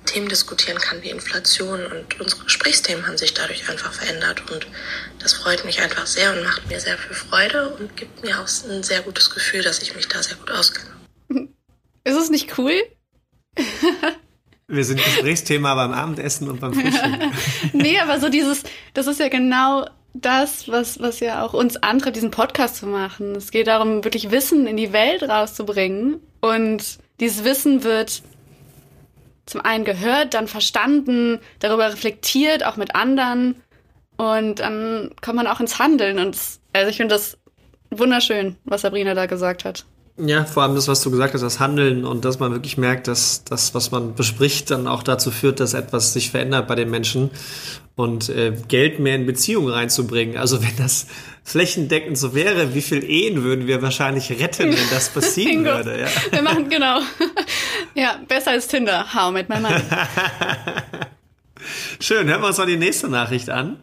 Themen 0.05 0.29
diskutieren 0.29 0.77
kann 0.77 1.01
wie 1.01 1.09
Inflation 1.09 1.85
und 1.85 2.19
unsere 2.19 2.43
Gesprächsthemen 2.43 3.07
haben 3.07 3.17
sich 3.17 3.33
dadurch 3.33 3.69
einfach 3.69 3.93
verändert 3.93 4.43
und 4.51 4.67
das 5.19 5.33
freut 5.33 5.65
mich 5.65 5.81
einfach 5.81 6.05
sehr 6.05 6.33
und 6.33 6.43
macht 6.43 6.67
mir 6.69 6.79
sehr 6.79 6.97
viel 6.97 7.15
Freude 7.15 7.69
und 7.75 7.95
gibt 7.95 8.23
mir 8.23 8.39
auch 8.39 8.47
ein 8.69 8.83
sehr 8.83 9.01
gutes 9.01 9.29
Gefühl, 9.29 9.63
dass 9.63 9.81
ich 9.81 9.95
mich 9.95 10.07
da 10.07 10.21
sehr 10.21 10.35
gut 10.35 10.51
auskenne. 10.51 10.89
Ist 12.03 12.17
es 12.17 12.29
nicht 12.29 12.57
cool? 12.57 12.73
Wir 14.67 14.83
sind 14.83 15.03
Gesprächsthema 15.03 15.75
beim 15.75 15.93
Abendessen 15.93 16.49
und 16.49 16.59
beim 16.59 16.73
Frühstück. 16.73 17.19
nee, 17.73 17.99
aber 17.99 18.19
so 18.19 18.29
dieses, 18.29 18.63
das 18.93 19.07
ist 19.07 19.19
ja 19.19 19.29
genau 19.29 19.87
das, 20.13 20.67
was, 20.67 20.99
was 20.99 21.19
ja 21.19 21.43
auch 21.43 21.53
uns 21.53 21.77
antreibt, 21.77 22.15
diesen 22.15 22.31
Podcast 22.31 22.77
zu 22.77 22.87
machen. 22.87 23.35
Es 23.35 23.51
geht 23.51 23.67
darum, 23.67 24.03
wirklich 24.03 24.31
Wissen 24.31 24.67
in 24.67 24.77
die 24.77 24.93
Welt 24.93 25.23
rauszubringen. 25.23 26.21
Und 26.39 26.99
dieses 27.19 27.43
Wissen 27.43 27.83
wird 27.83 28.23
zum 29.45 29.61
einen 29.61 29.83
gehört, 29.85 30.33
dann 30.33 30.47
verstanden, 30.47 31.39
darüber 31.59 31.91
reflektiert, 31.91 32.65
auch 32.65 32.77
mit 32.77 32.95
anderen. 32.95 33.61
Und 34.17 34.59
dann 34.59 35.11
kommt 35.21 35.37
man 35.37 35.47
auch 35.47 35.59
ins 35.59 35.79
Handeln. 35.79 36.19
Und 36.19 36.37
also 36.71 36.89
ich 36.89 36.97
finde 36.97 37.15
das 37.15 37.37
wunderschön, 37.89 38.55
was 38.63 38.81
Sabrina 38.81 39.13
da 39.13 39.25
gesagt 39.25 39.65
hat. 39.65 39.85
Ja, 40.17 40.45
vor 40.45 40.61
allem 40.61 40.75
das, 40.75 40.87
was 40.87 41.01
du 41.01 41.09
gesagt 41.09 41.33
hast, 41.33 41.41
das 41.41 41.59
Handeln 41.59 42.05
und 42.05 42.23
dass 42.23 42.37
man 42.37 42.51
wirklich 42.51 42.77
merkt, 42.77 43.07
dass 43.07 43.43
das, 43.45 43.73
was 43.73 43.89
man 43.89 44.13
bespricht, 44.13 44.69
dann 44.69 44.87
auch 44.87 45.01
dazu 45.01 45.31
führt, 45.31 45.59
dass 45.59 45.73
etwas 45.73 46.13
sich 46.13 46.29
verändert 46.29 46.67
bei 46.67 46.75
den 46.75 46.91
Menschen 46.91 47.31
und 47.95 48.29
äh, 48.29 48.55
Geld 48.67 48.99
mehr 48.99 49.15
in 49.15 49.25
Beziehungen 49.25 49.69
reinzubringen. 49.69 50.37
Also 50.37 50.61
wenn 50.61 50.75
das 50.77 51.07
flächendeckend 51.43 52.15
so 52.15 52.35
wäre, 52.35 52.75
wie 52.75 52.83
viel 52.83 53.03
Ehen 53.03 53.43
würden 53.43 53.65
wir 53.65 53.81
wahrscheinlich 53.81 54.29
retten, 54.39 54.69
wenn 54.69 54.89
das 54.91 55.09
passieren 55.09 55.65
würde? 55.65 56.01
Ja. 56.01 56.07
Wir 56.29 56.43
machen 56.43 56.69
genau. 56.69 56.99
ja, 57.95 58.19
besser 58.27 58.51
als 58.51 58.67
Tinder. 58.67 59.15
How 59.15 59.31
mit 59.31 59.49
meinem 59.49 59.63
Mann. 59.63 59.81
Schön, 61.99 62.27
hören 62.27 62.41
wir 62.41 62.47
uns 62.49 62.57
mal 62.59 62.67
die 62.67 62.77
nächste 62.77 63.07
Nachricht 63.09 63.49
an. 63.49 63.77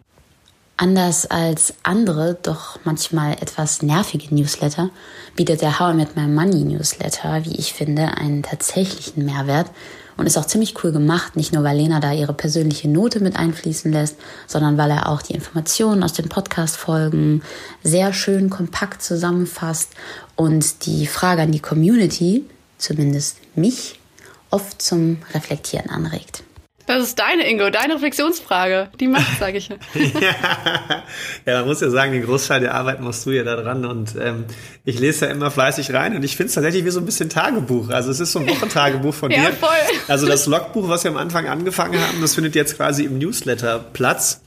Anders 0.82 1.26
als 1.26 1.74
andere, 1.82 2.38
doch 2.42 2.78
manchmal 2.84 3.34
etwas 3.34 3.82
nervige 3.82 4.34
Newsletter, 4.34 4.88
bietet 5.36 5.60
der 5.60 5.78
How 5.78 5.92
I 5.92 5.96
Met 5.96 6.16
My 6.16 6.26
Money 6.26 6.64
Newsletter, 6.64 7.44
wie 7.44 7.54
ich 7.56 7.74
finde, 7.74 8.16
einen 8.16 8.42
tatsächlichen 8.42 9.26
Mehrwert 9.26 9.70
und 10.16 10.24
ist 10.24 10.38
auch 10.38 10.46
ziemlich 10.46 10.82
cool 10.82 10.90
gemacht, 10.90 11.36
nicht 11.36 11.52
nur 11.52 11.64
weil 11.64 11.76
Lena 11.76 12.00
da 12.00 12.14
ihre 12.14 12.32
persönliche 12.32 12.88
Note 12.88 13.20
mit 13.20 13.36
einfließen 13.36 13.92
lässt, 13.92 14.16
sondern 14.46 14.78
weil 14.78 14.90
er 14.90 15.10
auch 15.10 15.20
die 15.20 15.34
Informationen 15.34 16.02
aus 16.02 16.14
den 16.14 16.30
Podcast-Folgen 16.30 17.42
sehr 17.82 18.14
schön 18.14 18.48
kompakt 18.48 19.02
zusammenfasst 19.02 19.90
und 20.34 20.86
die 20.86 21.06
Frage 21.06 21.42
an 21.42 21.52
die 21.52 21.60
Community, 21.60 22.46
zumindest 22.78 23.36
mich, 23.54 24.00
oft 24.48 24.80
zum 24.80 25.18
Reflektieren 25.34 25.90
anregt. 25.90 26.42
Das 26.90 27.04
ist 27.04 27.20
deine, 27.20 27.48
Ingo, 27.48 27.70
deine 27.70 27.94
Reflexionsfrage. 27.94 28.88
Die 28.98 29.06
macht, 29.06 29.38
sage 29.38 29.58
ich. 29.58 29.68
ja. 29.68 29.76
ja, 31.46 31.58
man 31.60 31.66
muss 31.68 31.80
ja 31.80 31.88
sagen, 31.88 32.10
den 32.10 32.24
Großteil 32.24 32.62
der 32.62 32.74
Arbeit 32.74 33.00
machst 33.00 33.24
du 33.24 33.30
ja 33.30 33.44
da 33.44 33.54
dran 33.54 33.84
und 33.84 34.16
ähm, 34.20 34.44
ich 34.84 34.98
lese 34.98 35.26
ja 35.26 35.30
immer 35.30 35.52
fleißig 35.52 35.94
rein 35.94 36.16
und 36.16 36.24
ich 36.24 36.36
finde 36.36 36.48
es 36.48 36.54
tatsächlich 36.54 36.84
wie 36.84 36.90
so 36.90 36.98
ein 36.98 37.06
bisschen 37.06 37.30
Tagebuch. 37.30 37.90
Also 37.90 38.10
es 38.10 38.18
ist 38.18 38.32
so 38.32 38.40
ein 38.40 38.48
Wochentagebuch 38.48 39.14
von 39.14 39.30
ja, 39.30 39.50
dir. 39.50 39.52
Voll. 39.52 39.68
Also 40.08 40.26
das 40.26 40.46
Logbuch, 40.46 40.88
was 40.88 41.04
wir 41.04 41.12
am 41.12 41.16
Anfang 41.16 41.46
angefangen 41.46 42.00
haben, 42.00 42.20
das 42.20 42.34
findet 42.34 42.56
jetzt 42.56 42.76
quasi 42.76 43.04
im 43.04 43.18
Newsletter 43.18 43.78
Platz. 43.78 44.40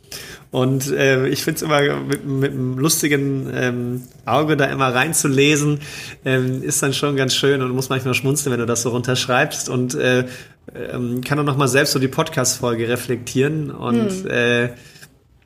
Und 0.52 0.92
äh, 0.92 1.28
ich 1.30 1.44
finde 1.44 1.56
es 1.56 1.62
immer 1.64 1.82
mit, 1.96 2.26
mit 2.26 2.52
einem 2.52 2.78
lustigen 2.78 3.50
ähm, 3.56 4.04
Auge 4.26 4.56
da 4.56 4.66
immer 4.66 4.94
reinzulesen, 4.94 5.80
ähm, 6.26 6.62
ist 6.62 6.84
dann 6.84 6.94
schon 6.94 7.16
ganz 7.16 7.34
schön 7.34 7.64
und 7.64 7.72
muss 7.72 7.90
manchmal 7.90 8.14
schmunzeln, 8.14 8.52
wenn 8.52 8.60
du 8.60 8.68
das 8.68 8.84
so 8.84 8.90
runterschreibst. 8.90 9.68
Und 9.68 9.96
äh, 9.96 10.26
ähm, 10.74 11.22
kann 11.22 11.40
auch 11.40 11.44
noch 11.44 11.58
mal 11.58 11.68
selbst 11.68 11.92
so 11.92 12.00
die 12.00 12.08
Podcast-Folge 12.08 12.88
reflektieren 12.88 13.72
und 13.72 14.10
hm. 14.10 14.28
äh, 14.28 14.70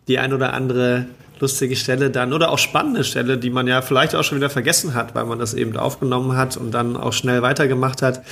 die 0.08 0.20
ein 0.20 0.34
oder 0.34 0.54
andere 0.54 1.08
lustige 1.40 1.76
Stelle 1.76 2.10
dann 2.10 2.34
oder 2.34 2.52
auch 2.52 2.60
spannende 2.60 3.04
Stelle, 3.04 3.38
die 3.38 3.50
man 3.50 3.68
ja 3.68 3.82
vielleicht 3.82 4.16
auch 4.16 4.24
schon 4.24 4.38
wieder 4.38 4.50
vergessen 4.50 4.94
hat, 4.94 5.16
weil 5.16 5.26
man 5.26 5.40
das 5.40 5.54
eben 5.54 5.76
aufgenommen 5.78 6.36
hat 6.36 6.58
und 6.58 6.72
dann 6.72 6.96
auch 6.96 7.14
schnell 7.14 7.42
weitergemacht 7.42 8.02
hat, 8.02 8.24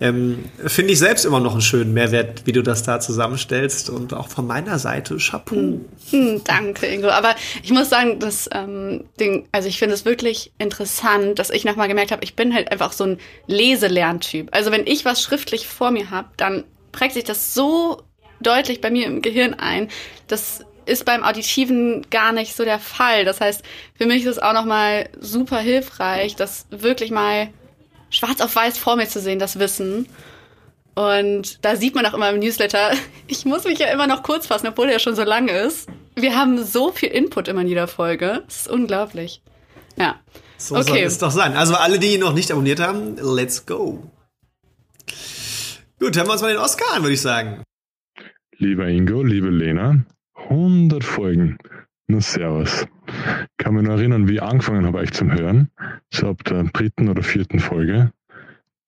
ähm, 0.00 0.44
finde 0.64 0.92
ich 0.92 0.98
selbst 0.98 1.24
immer 1.24 1.40
noch 1.40 1.52
einen 1.52 1.60
schönen 1.60 1.92
Mehrwert, 1.92 2.46
wie 2.46 2.52
du 2.52 2.62
das 2.62 2.82
da 2.82 3.00
zusammenstellst 3.00 3.90
und 3.90 4.14
auch 4.14 4.28
von 4.28 4.46
meiner 4.46 4.78
Seite 4.78 5.16
Chapeau. 5.18 5.56
Hm, 5.56 5.84
hm, 6.10 6.44
danke, 6.44 6.86
Ingo. 6.86 7.08
Aber 7.08 7.34
ich 7.62 7.70
muss 7.70 7.90
sagen, 7.90 8.18
dass 8.18 8.48
ähm, 8.52 9.04
den, 9.20 9.46
also 9.52 9.68
ich 9.68 9.78
finde 9.78 9.94
es 9.94 10.04
wirklich 10.04 10.52
interessant, 10.58 11.38
dass 11.38 11.50
ich 11.50 11.64
nochmal 11.64 11.88
gemerkt 11.88 12.12
habe, 12.12 12.24
ich 12.24 12.34
bin 12.34 12.54
halt 12.54 12.72
einfach 12.72 12.92
so 12.92 13.04
ein 13.04 13.18
Leselerntyp. 13.46 14.48
Also 14.52 14.70
wenn 14.70 14.86
ich 14.86 15.04
was 15.04 15.22
schriftlich 15.22 15.66
vor 15.66 15.90
mir 15.90 16.10
habe, 16.10 16.28
dann 16.36 16.64
prägt 16.92 17.14
sich 17.14 17.24
das 17.24 17.54
so 17.54 18.02
deutlich 18.40 18.80
bei 18.80 18.90
mir 18.90 19.06
im 19.06 19.22
Gehirn 19.22 19.54
ein, 19.54 19.88
dass 20.28 20.64
ist 20.86 21.04
beim 21.04 21.22
Auditiven 21.22 22.06
gar 22.10 22.32
nicht 22.32 22.54
so 22.54 22.64
der 22.64 22.78
Fall. 22.78 23.24
Das 23.24 23.40
heißt, 23.40 23.62
für 23.96 24.06
mich 24.06 24.22
ist 24.24 24.32
es 24.32 24.38
auch 24.38 24.52
nochmal 24.52 25.08
super 25.18 25.58
hilfreich, 25.58 26.36
das 26.36 26.66
wirklich 26.70 27.10
mal 27.10 27.48
schwarz 28.10 28.40
auf 28.40 28.54
weiß 28.54 28.78
vor 28.78 28.96
mir 28.96 29.08
zu 29.08 29.20
sehen, 29.20 29.38
das 29.38 29.58
Wissen. 29.58 30.06
Und 30.94 31.64
da 31.64 31.76
sieht 31.76 31.94
man 31.94 32.06
auch 32.06 32.14
immer 32.14 32.30
im 32.30 32.38
Newsletter, 32.38 32.92
ich 33.26 33.44
muss 33.44 33.64
mich 33.64 33.78
ja 33.78 33.88
immer 33.88 34.06
noch 34.06 34.22
kurz 34.22 34.46
fassen, 34.46 34.68
obwohl 34.68 34.88
er 34.88 34.98
schon 34.98 35.16
so 35.16 35.24
lang 35.24 35.48
ist. 35.48 35.88
Wir 36.14 36.36
haben 36.36 36.62
so 36.62 36.92
viel 36.92 37.08
Input 37.08 37.48
immer 37.48 37.62
in 37.62 37.68
jeder 37.68 37.88
Folge. 37.88 38.42
Das 38.46 38.62
ist 38.62 38.68
unglaublich. 38.68 39.42
Ja. 39.96 40.20
So 40.56 40.76
okay. 40.76 40.88
soll 40.88 40.98
es 40.98 41.18
doch 41.18 41.32
sein. 41.32 41.56
Also 41.56 41.74
alle, 41.74 41.98
die 41.98 42.14
ihn 42.14 42.20
noch 42.20 42.34
nicht 42.34 42.52
abonniert 42.52 42.80
haben, 42.80 43.16
let's 43.16 43.66
go. 43.66 44.10
Gut, 45.98 46.16
hören 46.16 46.26
wir 46.26 46.32
uns 46.32 46.42
mal 46.42 46.52
den 46.52 46.58
Oscar 46.58 46.94
an, 46.94 47.02
würde 47.02 47.14
ich 47.14 47.20
sagen. 47.20 47.62
Lieber 48.58 48.86
Ingo, 48.86 49.22
liebe 49.22 49.50
Lena, 49.50 50.04
100 50.48 51.04
Folgen. 51.04 51.58
Na, 52.06 52.20
servus. 52.20 52.86
Kann 53.56 53.74
mich 53.74 53.84
noch 53.84 53.94
erinnern, 53.94 54.28
wie 54.28 54.34
ich 54.34 54.42
angefangen 54.42 54.84
habe, 54.84 54.98
euch 54.98 55.12
zum 55.12 55.32
Hören. 55.32 55.70
So 56.12 56.28
ab 56.28 56.44
der 56.44 56.64
dritten 56.64 57.08
oder 57.08 57.22
vierten 57.22 57.60
Folge. 57.60 58.12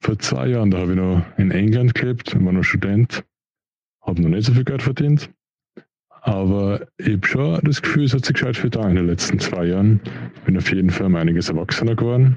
Vor 0.00 0.18
zwei 0.18 0.48
Jahren, 0.48 0.70
da 0.70 0.78
habe 0.78 0.92
ich 0.92 0.96
noch 0.96 1.24
in 1.38 1.50
England 1.50 1.94
gelebt, 1.94 2.34
war 2.44 2.52
noch 2.52 2.62
Student. 2.62 3.24
Habe 4.02 4.22
noch 4.22 4.28
nicht 4.28 4.46
so 4.46 4.52
viel 4.52 4.64
Geld 4.64 4.82
verdient. 4.82 5.30
Aber 6.20 6.86
ich 6.98 7.14
habe 7.14 7.26
schon 7.26 7.60
das 7.62 7.80
Gefühl, 7.80 8.04
es 8.04 8.12
hat 8.12 8.24
sich 8.24 8.34
gescheit 8.34 8.58
da 8.74 8.88
in 8.88 8.96
den 8.96 9.06
letzten 9.06 9.38
zwei 9.38 9.66
Jahren. 9.66 10.00
Bin 10.44 10.56
auf 10.56 10.70
jeden 10.70 10.90
Fall 10.90 11.14
einiges 11.16 11.48
erwachsener 11.48 11.94
geworden. 11.94 12.36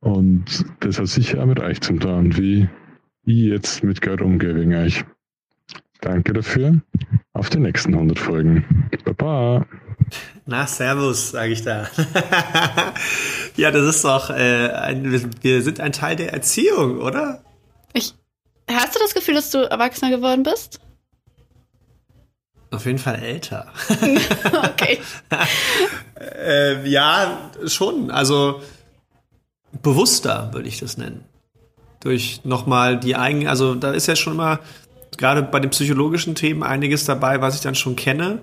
Und 0.00 0.64
das 0.80 0.98
hat 0.98 1.06
sicher 1.06 1.42
auch 1.42 1.46
mit 1.46 1.60
euch 1.60 1.80
zum 1.82 2.00
tun, 2.00 2.36
wie 2.36 2.68
ich 3.26 3.44
jetzt 3.44 3.84
mit 3.84 4.00
Geld 4.00 4.22
umgehe 4.22 4.56
wegen 4.56 4.74
euch. 4.74 5.04
Danke 6.00 6.32
dafür. 6.32 6.80
Auf 7.32 7.50
die 7.50 7.58
nächsten 7.58 7.94
100 7.94 8.18
Folgen. 8.18 8.88
Baba. 9.04 9.66
Na, 10.46 10.66
Servus, 10.66 11.30
sage 11.30 11.52
ich 11.52 11.62
da. 11.62 11.88
ja, 13.56 13.70
das 13.70 13.96
ist 13.96 14.04
doch, 14.04 14.30
äh, 14.30 14.68
ein, 14.70 15.32
wir 15.42 15.62
sind 15.62 15.80
ein 15.80 15.92
Teil 15.92 16.16
der 16.16 16.32
Erziehung, 16.32 16.98
oder? 16.98 17.44
Ich, 17.92 18.14
hast 18.68 18.94
du 18.94 18.98
das 18.98 19.14
Gefühl, 19.14 19.34
dass 19.34 19.50
du 19.50 19.58
erwachsener 19.58 20.10
geworden 20.10 20.42
bist? 20.42 20.80
Auf 22.70 22.86
jeden 22.86 22.98
Fall 22.98 23.16
älter. 23.16 23.72
okay. 24.64 25.00
äh, 26.38 26.88
ja, 26.88 27.50
schon. 27.66 28.10
Also 28.10 28.62
bewusster 29.82 30.50
würde 30.52 30.68
ich 30.68 30.78
das 30.78 30.96
nennen. 30.96 31.24
Durch 32.00 32.44
nochmal 32.44 32.98
die 32.98 33.16
eigenen, 33.16 33.48
also 33.48 33.74
da 33.74 33.92
ist 33.92 34.06
ja 34.06 34.16
schon 34.16 34.34
immer, 34.34 34.60
gerade 35.18 35.42
bei 35.42 35.60
den 35.60 35.70
psychologischen 35.70 36.34
Themen, 36.34 36.62
einiges 36.62 37.04
dabei, 37.04 37.40
was 37.40 37.54
ich 37.54 37.60
dann 37.60 37.74
schon 37.74 37.96
kenne. 37.96 38.40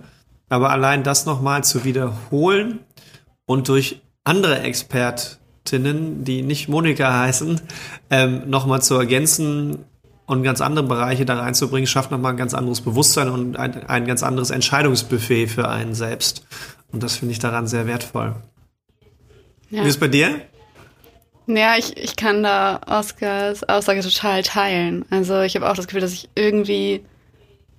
Aber 0.50 0.70
allein 0.70 1.04
das 1.04 1.26
nochmal 1.26 1.64
zu 1.64 1.84
wiederholen 1.84 2.80
und 3.46 3.68
durch 3.68 4.02
andere 4.24 4.60
Expertinnen, 4.60 6.24
die 6.24 6.42
nicht 6.42 6.70
Monika 6.70 7.20
heißen, 7.20 7.62
ähm, 8.10 8.50
nochmal 8.50 8.82
zu 8.82 8.96
ergänzen, 8.96 9.86
und 10.28 10.44
ganz 10.44 10.62
andere 10.62 10.86
Bereiche 10.86 11.26
da 11.26 11.40
reinzubringen, 11.40 11.88
schafft 11.88 12.12
nochmal 12.12 12.34
ein 12.34 12.38
ganz 12.38 12.54
anderes 12.54 12.82
Bewusstsein 12.82 13.30
und 13.30 13.58
ein, 13.58 13.88
ein 13.88 14.06
ganz 14.06 14.24
anderes 14.24 14.52
Entscheidungsbuffet 14.52 15.48
für 15.48 15.70
einen 15.70 15.96
selbst. 15.96 16.46
Und 16.92 17.02
das 17.02 17.16
finde 17.16 17.32
ich 17.32 17.40
daran 17.40 17.66
sehr 17.66 17.88
wertvoll. 17.88 18.36
Ja. 19.70 19.84
Wie 19.84 19.88
ist 19.88 19.96
es 19.96 20.00
bei 20.00 20.10
dir? 20.10 20.42
Ja, 21.48 21.78
ich, 21.78 21.96
ich 21.98 22.16
kann 22.18 22.44
da 22.44 22.82
Oscars 22.86 23.64
Aussage 23.64 24.02
total 24.02 24.44
teilen. 24.44 25.06
Also 25.10 25.42
ich 25.42 25.56
habe 25.56 25.70
auch 25.70 25.76
das 25.76 25.88
Gefühl, 25.88 26.02
dass 26.02 26.14
ich 26.14 26.30
irgendwie 26.36 27.06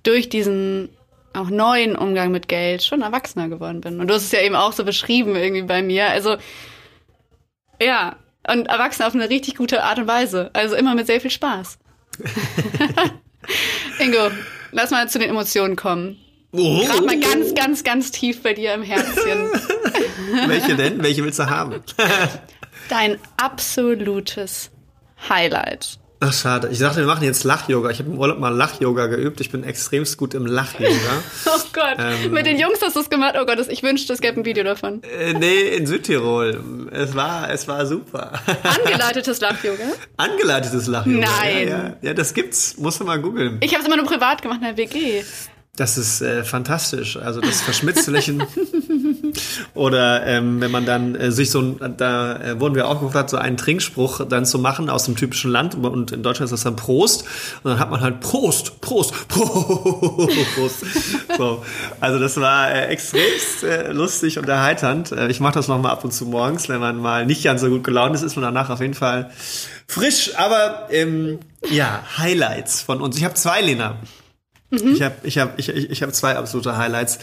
durch 0.03 0.27
diesen 0.27 0.89
auch 1.33 1.51
neuen 1.51 1.95
Umgang 1.95 2.31
mit 2.31 2.47
Geld 2.47 2.83
schon 2.83 3.03
erwachsener 3.03 3.47
geworden 3.47 3.81
bin. 3.81 3.99
Und 3.99 4.07
du 4.07 4.15
hast 4.15 4.23
es 4.23 4.31
ja 4.31 4.41
eben 4.41 4.55
auch 4.55 4.73
so 4.73 4.83
beschrieben 4.83 5.35
irgendwie 5.35 5.61
bei 5.61 5.83
mir. 5.83 6.09
Also 6.09 6.37
ja, 7.79 8.15
und 8.47 8.67
erwachsen 8.67 9.03
auf 9.03 9.13
eine 9.13 9.29
richtig 9.29 9.55
gute 9.55 9.83
Art 9.83 9.99
und 9.99 10.07
Weise. 10.07 10.49
Also 10.53 10.75
immer 10.75 10.95
mit 10.95 11.05
sehr 11.05 11.21
viel 11.21 11.31
Spaß. 11.31 11.77
Ingo, 13.99 14.31
lass 14.71 14.89
mal 14.89 15.07
zu 15.09 15.19
den 15.19 15.29
Emotionen 15.29 15.75
kommen. 15.75 16.17
Oh. 16.51 16.83
Gerade 16.83 17.03
mal 17.03 17.19
ganz, 17.19 17.53
ganz, 17.53 17.83
ganz 17.83 18.11
tief 18.11 18.41
bei 18.41 18.53
dir 18.53 18.73
im 18.73 18.81
Herzchen. 18.81 19.49
Welche 20.47 20.75
denn? 20.75 21.03
Welche 21.03 21.23
willst 21.23 21.37
du 21.37 21.47
haben? 21.47 21.75
Dein 22.89 23.19
absolutes 23.37 24.71
Highlight. 25.29 25.99
Ach, 26.21 26.33
schade. 26.33 26.67
Ich 26.69 26.79
dachte, 26.79 26.97
wir 26.97 27.05
machen 27.05 27.23
jetzt 27.23 27.45
Lach-Yoga. 27.45 27.91
Ich 27.91 27.99
habe 27.99 28.09
im 28.09 28.17
Urlaub 28.17 28.39
mal 28.39 28.49
Lach-Yoga 28.49 29.07
geübt. 29.07 29.39
Ich 29.39 29.51
bin 29.51 29.63
extremst 29.63 30.17
gut 30.17 30.33
im 30.33 30.45
Lach-Yoga. 30.45 30.89
oh 31.45 31.59
Gott. 31.71 31.95
Ähm, 31.97 32.31
Mit 32.31 32.45
den 32.45 32.59
Jungs 32.59 32.79
hast 32.81 32.97
du 32.97 32.99
es 32.99 33.09
gemacht. 33.09 33.35
Oh 33.39 33.45
Gott, 33.45 33.59
ich 33.69 33.83
wünschte, 33.83 34.11
es 34.11 34.19
gäbe 34.19 34.41
ein 34.41 34.43
Video 34.43 34.65
davon. 34.65 35.01
Äh, 35.03 35.33
nee, 35.33 35.77
in 35.77 35.85
Südtirol. 35.85 36.89
Es 36.91 37.15
war, 37.15 37.49
es 37.51 37.67
war 37.69 37.85
super. 37.85 38.33
Angeleitetes 38.63 39.39
Lach-Yoga? 39.39 39.83
Angeleitetes 40.17 40.87
Lach-Yoga. 40.87 41.27
Nein. 41.27 41.67
Ja, 41.69 41.77
ja. 41.77 41.97
ja, 42.01 42.13
das 42.13 42.33
gibt's. 42.33 42.77
Musst 42.77 42.99
du 42.99 43.05
mal 43.05 43.21
googeln. 43.21 43.59
Ich 43.61 43.71
habe 43.73 43.83
es 43.83 43.87
immer 43.87 43.97
nur 43.97 44.05
privat 44.05 44.41
gemacht 44.41 44.59
in 44.61 44.75
der 44.75 44.77
WG. 44.77 45.23
Das 45.79 45.97
ist 45.97 46.19
äh, 46.19 46.43
fantastisch. 46.43 47.15
Also 47.15 47.39
das 47.39 47.61
Verschmitzlichen. 47.61 48.43
Oder 49.75 50.25
ähm, 50.27 50.59
wenn 50.59 50.71
man 50.71 50.85
dann 50.85 51.15
äh, 51.15 51.31
sich 51.31 51.51
so, 51.51 51.61
da 51.61 52.35
äh, 52.35 52.59
wurden 52.59 52.75
wir 52.75 52.85
auch 52.89 52.99
gefragt, 52.99 53.29
so 53.29 53.37
einen 53.37 53.55
Trinkspruch 53.55 54.25
dann 54.27 54.45
zu 54.45 54.59
machen 54.59 54.89
aus 54.89 55.05
dem 55.05 55.15
typischen 55.15 55.51
Land. 55.51 55.75
Und 55.75 56.11
in 56.11 56.21
Deutschland 56.21 56.47
ist 56.47 56.51
das 56.51 56.63
dann 56.63 56.75
Prost. 56.75 57.23
Und 57.63 57.71
dann 57.71 57.79
hat 57.79 57.89
man 57.91 58.01
halt 58.01 58.19
Prost, 58.19 58.81
Prost, 58.81 59.13
Prost. 59.29 60.83
so. 61.37 61.63
Also 62.01 62.19
das 62.19 62.35
war 62.41 62.71
äh, 62.71 62.87
extremst 62.87 63.63
äh, 63.63 63.93
lustig 63.93 64.37
und 64.37 64.49
erheiternd. 64.49 65.13
Äh, 65.13 65.29
ich 65.29 65.39
mache 65.39 65.53
das 65.53 65.69
nochmal 65.69 65.93
ab 65.93 66.03
und 66.03 66.11
zu 66.11 66.25
morgens, 66.25 66.67
wenn 66.67 66.81
man 66.81 66.97
mal 66.97 67.25
nicht 67.25 67.41
ganz 67.41 67.61
so 67.61 67.69
gut 67.69 67.85
gelaunt 67.85 68.13
ist, 68.15 68.23
ist 68.23 68.35
man 68.35 68.43
danach 68.43 68.69
auf 68.69 68.81
jeden 68.81 68.95
Fall 68.95 69.31
frisch. 69.87 70.31
Aber 70.35 70.89
ähm, 70.91 71.39
ja, 71.69 72.03
Highlights 72.17 72.81
von 72.81 72.99
uns. 72.99 73.15
Ich 73.15 73.23
habe 73.23 73.35
zwei, 73.35 73.61
Lena. 73.61 73.95
Mhm. 74.71 74.93
Ich 74.93 75.01
habe 75.01 75.15
ich 75.23 75.37
hab, 75.39 75.57
ich, 75.57 75.69
ich 75.69 76.03
hab 76.03 76.13
zwei 76.13 76.35
absolute 76.35 76.77
Highlights 76.77 77.19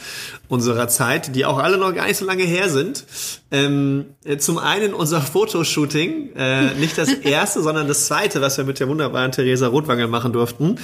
unserer 0.49 0.89
Zeit, 0.89 1.35
die 1.37 1.45
auch 1.45 1.59
alle 1.59 1.79
noch 1.79 1.95
gar 1.95 2.07
nicht 2.07 2.17
so 2.17 2.25
lange 2.25 2.43
her 2.43 2.69
sind. 2.69 3.05
Ähm, 3.53 4.07
zum 4.39 4.59
einen 4.59 4.93
unser 4.93 5.21
Fotoshooting, 5.21 6.31
äh, 6.35 6.75
nicht 6.75 6.99
das 6.99 7.13
erste, 7.13 7.63
sondern 7.63 7.87
das 7.87 8.07
zweite, 8.07 8.41
was 8.41 8.57
wir 8.59 8.65
mit 8.65 8.81
der 8.81 8.89
wunderbaren 8.89 9.31
Theresa 9.31 9.69
Rotwangel 9.69 10.09
machen 10.09 10.33
durften. 10.33 10.77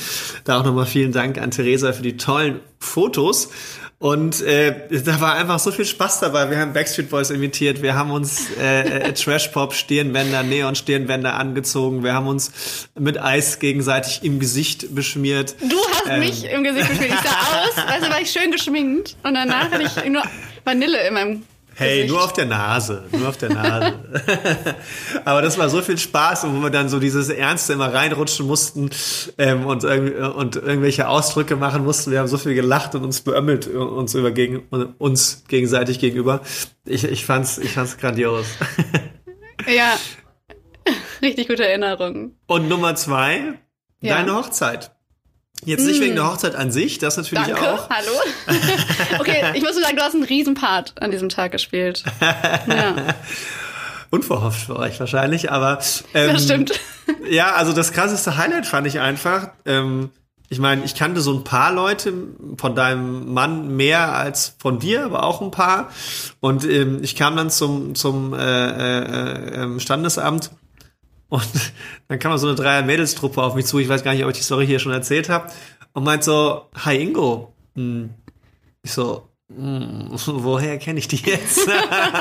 Da 0.44 0.60
auch 0.60 0.64
nochmal 0.64 0.86
vielen 0.86 1.12
Dank 1.12 1.38
an 1.38 1.50
Theresa 1.50 1.92
für 1.92 2.02
die 2.02 2.16
tollen 2.16 2.60
Fotos. 2.78 3.48
Und 4.02 4.42
äh, 4.42 4.74
da 5.04 5.20
war 5.20 5.36
einfach 5.36 5.60
so 5.60 5.70
viel 5.70 5.84
Spaß 5.84 6.18
dabei. 6.18 6.50
Wir 6.50 6.58
haben 6.58 6.72
Backstreet 6.72 7.08
Boys 7.08 7.30
imitiert, 7.30 7.82
wir 7.82 7.94
haben 7.94 8.10
uns 8.10 8.48
äh, 8.60 8.80
äh, 8.80 9.12
Trash 9.12 9.46
Pop 9.46 9.74
Stirnbänder, 9.74 10.42
Neon 10.42 10.74
Stirnbänder 10.74 11.34
angezogen, 11.34 12.02
wir 12.02 12.12
haben 12.12 12.26
uns 12.26 12.88
mit 12.98 13.22
Eis 13.22 13.60
gegenseitig 13.60 14.24
im 14.24 14.40
Gesicht 14.40 14.92
beschmiert. 14.92 15.54
Du 15.60 15.76
hast 15.92 16.08
ähm, 16.08 16.18
mich 16.18 16.50
im 16.50 16.64
Gesicht 16.64 16.88
beschmiert. 16.88 17.12
Ich 17.12 17.30
sah 17.30 17.60
aus, 17.60 17.92
also 17.94 18.10
war 18.10 18.20
ich 18.20 18.32
schön 18.32 18.50
geschminkt 18.50 19.14
und 19.22 19.34
danach 19.34 19.70
hatte 19.70 19.84
ich 19.84 20.10
nur 20.10 20.24
Vanille 20.64 21.06
in 21.06 21.14
meinem 21.14 21.42
Hey, 21.74 22.06
nur 22.06 22.22
auf 22.22 22.32
der 22.32 22.46
Nase, 22.46 23.04
nur 23.12 23.28
auf 23.28 23.36
der 23.36 23.50
Nase. 23.50 23.94
Aber 25.24 25.42
das 25.42 25.58
war 25.58 25.68
so 25.68 25.80
viel 25.80 25.98
Spaß, 25.98 26.44
wo 26.44 26.60
wir 26.60 26.70
dann 26.70 26.88
so 26.88 27.00
dieses 27.00 27.28
Ernste 27.28 27.72
immer 27.72 27.92
reinrutschen 27.92 28.46
mussten 28.46 28.90
ähm, 29.38 29.66
und, 29.66 29.84
und 29.84 30.56
irgendwelche 30.56 31.08
Ausdrücke 31.08 31.56
machen 31.56 31.84
mussten. 31.84 32.10
Wir 32.10 32.20
haben 32.20 32.28
so 32.28 32.38
viel 32.38 32.54
gelacht 32.54 32.94
und 32.94 33.04
uns 33.04 33.20
beömmelt 33.22 33.66
uns 33.68 34.14
über 34.14 34.30
gegen 34.30 34.60
uns 34.98 35.44
gegenseitig 35.48 35.98
gegenüber. 35.98 36.42
Ich, 36.84 37.04
ich 37.04 37.24
fand's, 37.24 37.58
ich 37.58 37.72
fand's 37.72 37.96
grandios. 37.96 38.46
ja, 39.66 39.96
richtig 41.22 41.48
gute 41.48 41.66
Erinnerung. 41.66 42.36
Und 42.46 42.68
Nummer 42.68 42.94
zwei, 42.96 43.54
ja. 44.00 44.16
deine 44.16 44.34
Hochzeit. 44.34 44.92
Jetzt 45.64 45.84
nicht 45.84 46.00
mm. 46.00 46.02
wegen 46.02 46.14
der 46.16 46.26
Hochzeit 46.26 46.56
an 46.56 46.72
sich, 46.72 46.98
das 46.98 47.16
natürlich 47.16 47.46
Danke. 47.46 47.72
auch. 47.72 47.88
Hallo. 47.88 48.10
okay, 49.20 49.44
ich 49.54 49.62
muss 49.62 49.74
nur 49.74 49.82
sagen, 49.82 49.96
du 49.96 50.02
hast 50.02 50.14
einen 50.14 50.24
Riesenpart 50.24 50.94
an 51.00 51.10
diesem 51.10 51.28
Tag 51.28 51.52
gespielt. 51.52 52.04
Ja. 52.66 53.14
Unverhofft 54.10 54.66
für 54.66 54.76
euch 54.76 55.00
wahrscheinlich, 55.00 55.50
aber 55.50 55.78
ähm, 56.12 56.32
das 56.34 56.44
stimmt. 56.44 56.72
Ja, 57.30 57.54
also 57.54 57.72
das 57.72 57.92
krasseste 57.92 58.36
Highlight 58.36 58.66
fand 58.66 58.86
ich 58.86 59.00
einfach. 59.00 59.48
Ähm, 59.64 60.10
ich 60.48 60.58
meine, 60.58 60.84
ich 60.84 60.94
kannte 60.94 61.22
so 61.22 61.32
ein 61.32 61.44
paar 61.44 61.72
Leute 61.72 62.12
von 62.58 62.74
deinem 62.74 63.32
Mann 63.32 63.74
mehr 63.74 64.14
als 64.14 64.54
von 64.58 64.78
dir, 64.78 65.06
aber 65.06 65.24
auch 65.24 65.40
ein 65.40 65.50
paar. 65.50 65.88
Und 66.40 66.64
ähm, 66.64 66.98
ich 67.02 67.16
kam 67.16 67.36
dann 67.36 67.48
zum 67.48 67.94
zum 67.94 68.34
äh, 68.34 68.38
äh, 68.38 69.64
äh, 69.64 69.80
Standesamt 69.80 70.50
und 71.32 71.72
dann 72.08 72.18
kam 72.18 72.36
so 72.36 72.46
eine 72.46 72.56
Dreier-Mädelstruppe 72.56 73.42
auf 73.42 73.54
mich 73.54 73.64
zu. 73.64 73.78
Ich 73.78 73.88
weiß 73.88 74.04
gar 74.04 74.12
nicht, 74.12 74.22
ob 74.22 74.30
ich 74.30 74.36
die 74.36 74.42
Story 74.42 74.66
hier 74.66 74.78
schon 74.78 74.92
erzählt 74.92 75.30
habe. 75.30 75.50
Und 75.94 76.04
meint 76.04 76.22
so, 76.24 76.66
hi 76.74 77.00
Ingo. 77.00 77.54
Hm. 77.74 78.10
Ich 78.82 78.92
so, 78.92 79.30
woher 79.56 80.78
kenne 80.78 80.98
ich 80.98 81.08
die 81.08 81.22
jetzt? 81.24 81.68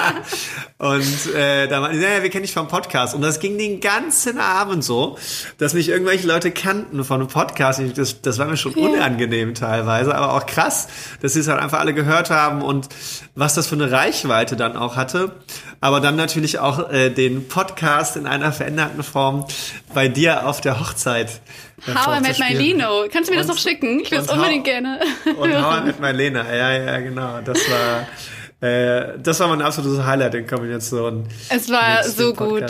und 0.77 1.35
äh, 1.35 1.67
da 1.67 1.79
meinte 1.79 2.01
ja, 2.01 2.21
wir 2.21 2.29
kennen 2.29 2.43
dich 2.43 2.53
vom 2.53 2.67
Podcast. 2.67 3.15
Und 3.15 3.21
das 3.21 3.39
ging 3.39 3.57
den 3.57 3.79
ganzen 3.79 4.37
Abend 4.37 4.83
so, 4.83 5.17
dass 5.57 5.73
mich 5.73 5.89
irgendwelche 5.89 6.27
Leute 6.27 6.51
kannten 6.51 7.03
von 7.03 7.21
einem 7.21 7.29
Podcast. 7.29 7.81
Das, 7.95 8.21
das 8.21 8.37
war 8.37 8.47
mir 8.47 8.57
schon 8.57 8.73
unangenehm 8.73 9.53
teilweise, 9.53 10.15
aber 10.15 10.33
auch 10.33 10.45
krass, 10.45 10.87
dass 11.21 11.33
sie 11.33 11.39
es 11.39 11.47
halt 11.47 11.61
einfach 11.61 11.79
alle 11.79 11.93
gehört 11.93 12.29
haben 12.29 12.61
und 12.61 12.89
was 13.35 13.53
das 13.53 13.67
für 13.67 13.75
eine 13.75 13.91
Reichweite 13.91 14.55
dann 14.55 14.75
auch 14.75 14.95
hatte. 14.95 15.35
Aber 15.79 15.99
dann 15.99 16.15
natürlich 16.15 16.59
auch 16.59 16.91
äh, 16.91 17.09
den 17.09 17.47
Podcast 17.47 18.15
in 18.15 18.27
einer 18.27 18.51
veränderten 18.51 19.01
Form 19.03 19.45
bei 19.93 20.07
dir 20.07 20.47
auf 20.47 20.61
der 20.61 20.79
Hochzeit 20.79 21.41
How 21.87 22.17
I 22.17 22.21
Met 22.21 22.39
My 22.39 22.53
Lino. 22.53 23.05
Kannst 23.11 23.29
du 23.29 23.33
mir 23.33 23.41
und, 23.41 23.47
das 23.47 23.55
noch 23.55 23.61
schicken? 23.61 23.99
Ich 23.99 24.11
will 24.11 24.19
es 24.19 24.29
unbedingt 24.29 24.63
gerne. 24.63 24.99
Und 25.37 25.53
How 25.53 25.81
I 25.81 25.85
Met 25.85 25.99
My 25.99 26.11
Lena. 26.11 26.45
Ja, 26.53 26.71
ja, 26.71 26.99
genau. 26.99 27.41
Das 27.41 27.57
war, 27.69 28.67
äh, 28.67 29.19
das 29.21 29.39
war 29.39 29.47
mein 29.47 29.61
absolutes 29.61 30.05
Highlight 30.05 30.35
in 30.35 30.47
Kombination. 30.47 31.27
Es 31.49 31.69
war 31.69 32.03
so 32.03 32.33
gut. 32.33 32.65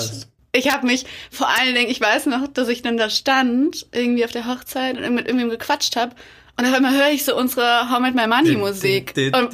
Ich 0.53 0.71
habe 0.71 0.85
mich 0.85 1.05
vor 1.29 1.47
allen 1.47 1.75
Dingen, 1.75 1.89
ich 1.89 2.01
weiß 2.01 2.25
noch, 2.25 2.47
dass 2.47 2.67
ich 2.67 2.81
dann 2.81 2.97
da 2.97 3.09
stand, 3.09 3.87
irgendwie 3.93 4.25
auf 4.25 4.31
der 4.31 4.47
Hochzeit 4.47 4.97
und 4.97 5.15
mit 5.15 5.27
irgendwem 5.27 5.49
gequatscht 5.49 5.95
habe 5.95 6.13
und 6.57 6.65
auf 6.65 6.73
einmal 6.73 6.93
höre 6.93 7.09
ich 7.09 7.23
so 7.23 7.35
unsere 7.35 7.89
How 7.89 7.99
Met 7.99 8.13
My 8.13 8.27
Money 8.27 8.55
Musik. 8.55 9.13
Und, 9.15 9.33
ja, 9.33 9.39
und 9.39 9.53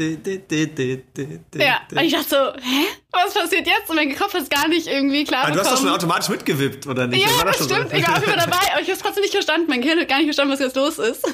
ich 2.02 2.12
dachte 2.12 2.30
so, 2.30 2.36
hä? 2.36 2.86
Was 3.12 3.34
passiert 3.34 3.68
jetzt? 3.68 3.90
Und 3.90 3.96
mein 3.96 4.16
Kopf 4.16 4.34
ist 4.34 4.50
gar 4.50 4.68
nicht 4.68 4.88
irgendwie 4.88 5.24
klar 5.24 5.46
aber 5.46 5.54
Du 5.54 5.60
hast 5.60 5.72
das 5.72 5.80
schon 5.80 5.90
automatisch 5.90 6.30
mitgewippt, 6.30 6.88
oder 6.88 7.08
nicht? 7.08 7.26
Ja, 7.26 7.44
das 7.44 7.64
stimmt. 7.64 7.90
So? 7.90 7.96
Ich 7.96 8.08
war 8.08 8.18
auch 8.18 8.24
immer 8.24 8.36
dabei, 8.36 8.72
aber 8.72 8.82
ich 8.82 8.90
habe 8.90 9.00
trotzdem 9.00 9.22
nicht 9.22 9.34
verstanden. 9.34 9.68
Mein 9.70 9.82
Kind 9.82 10.00
hat 10.00 10.08
gar 10.08 10.18
nicht 10.18 10.28
verstanden, 10.28 10.54
was 10.54 10.60
jetzt 10.60 10.76
los 10.76 11.00
ist. 11.00 11.26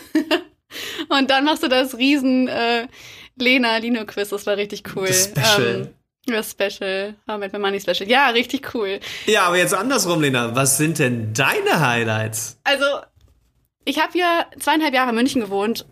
und 1.09 1.29
dann 1.29 1.45
machst 1.45 1.63
du 1.63 1.67
das 1.67 1.97
riesen 1.97 2.47
äh, 2.47 2.87
Lena 3.35 3.77
Lino 3.77 4.05
Quiz. 4.05 4.29
Das 4.29 4.45
war 4.45 4.57
richtig 4.57 4.83
cool. 4.95 5.07
Das 5.07 5.25
Special. 5.25 5.75
Ähm, 5.75 5.89
das 6.25 6.51
Special. 6.51 7.15
How 7.27 7.37
Met 7.37 7.51
My 7.53 7.59
Money 7.59 7.79
Special. 7.79 8.07
Ja, 8.09 8.29
richtig 8.29 8.73
cool. 8.73 8.99
Ja, 9.25 9.43
aber 9.43 9.57
jetzt 9.57 9.73
andersrum, 9.73 10.21
Lena. 10.21 10.55
Was 10.55 10.77
sind 10.77 10.99
denn 10.99 11.33
deine 11.33 11.79
Highlights? 11.79 12.59
Also, 12.63 12.85
ich 13.85 14.01
habe 14.01 14.17
ja 14.17 14.45
zweieinhalb 14.59 14.93
Jahre 14.93 15.09
in 15.09 15.15
München 15.15 15.41
gewohnt 15.41 15.85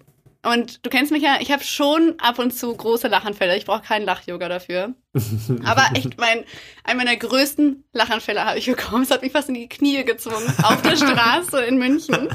Und 0.44 0.84
du 0.84 0.90
kennst 0.90 1.12
mich 1.12 1.22
ja, 1.22 1.38
ich 1.40 1.52
habe 1.52 1.64
schon 1.64 2.16
ab 2.20 2.40
und 2.40 2.52
zu 2.52 2.76
große 2.76 3.08
Lachanfälle. 3.08 3.56
Ich 3.58 3.66
brauche 3.66 3.84
keinen 3.84 4.06
Lach-Yoga 4.06 4.50
dafür. 4.50 4.96
Aber 5.66 5.84
echt, 5.94 6.18
mein, 6.18 6.46
einen 6.84 6.98
meiner 6.98 7.16
größten 7.16 7.84
Lachanfälle 7.94 8.44
habe 8.44 8.58
ich 8.58 8.66
bekommen. 8.66 9.04
Es 9.04 9.12
hat 9.12 9.22
mich 9.22 9.32
fast 9.32 9.50
in 9.50 9.56
die 9.56 9.70
Knie 9.70 10.04
gezwungen. 10.04 10.52
Auf 10.64 10.82
der 10.82 10.96
Straße 10.96 11.62
in 11.64 11.78
München. 11.78 12.30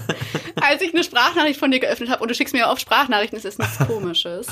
Als 0.61 0.83
ich 0.83 0.95
eine 0.95 1.03
Sprachnachricht 1.03 1.59
von 1.59 1.73
dir 1.73 1.81
geöffnet 1.81 2.11
habe. 2.11 2.23
Und 2.23 2.31
du 2.31 2.35
schickst 2.35 2.55
mir 2.55 2.69
oft 2.69 2.81
Sprachnachrichten, 2.81 3.39
es 3.39 3.45
ist 3.45 3.59
nichts 3.59 3.79
Komisches. 3.79 4.47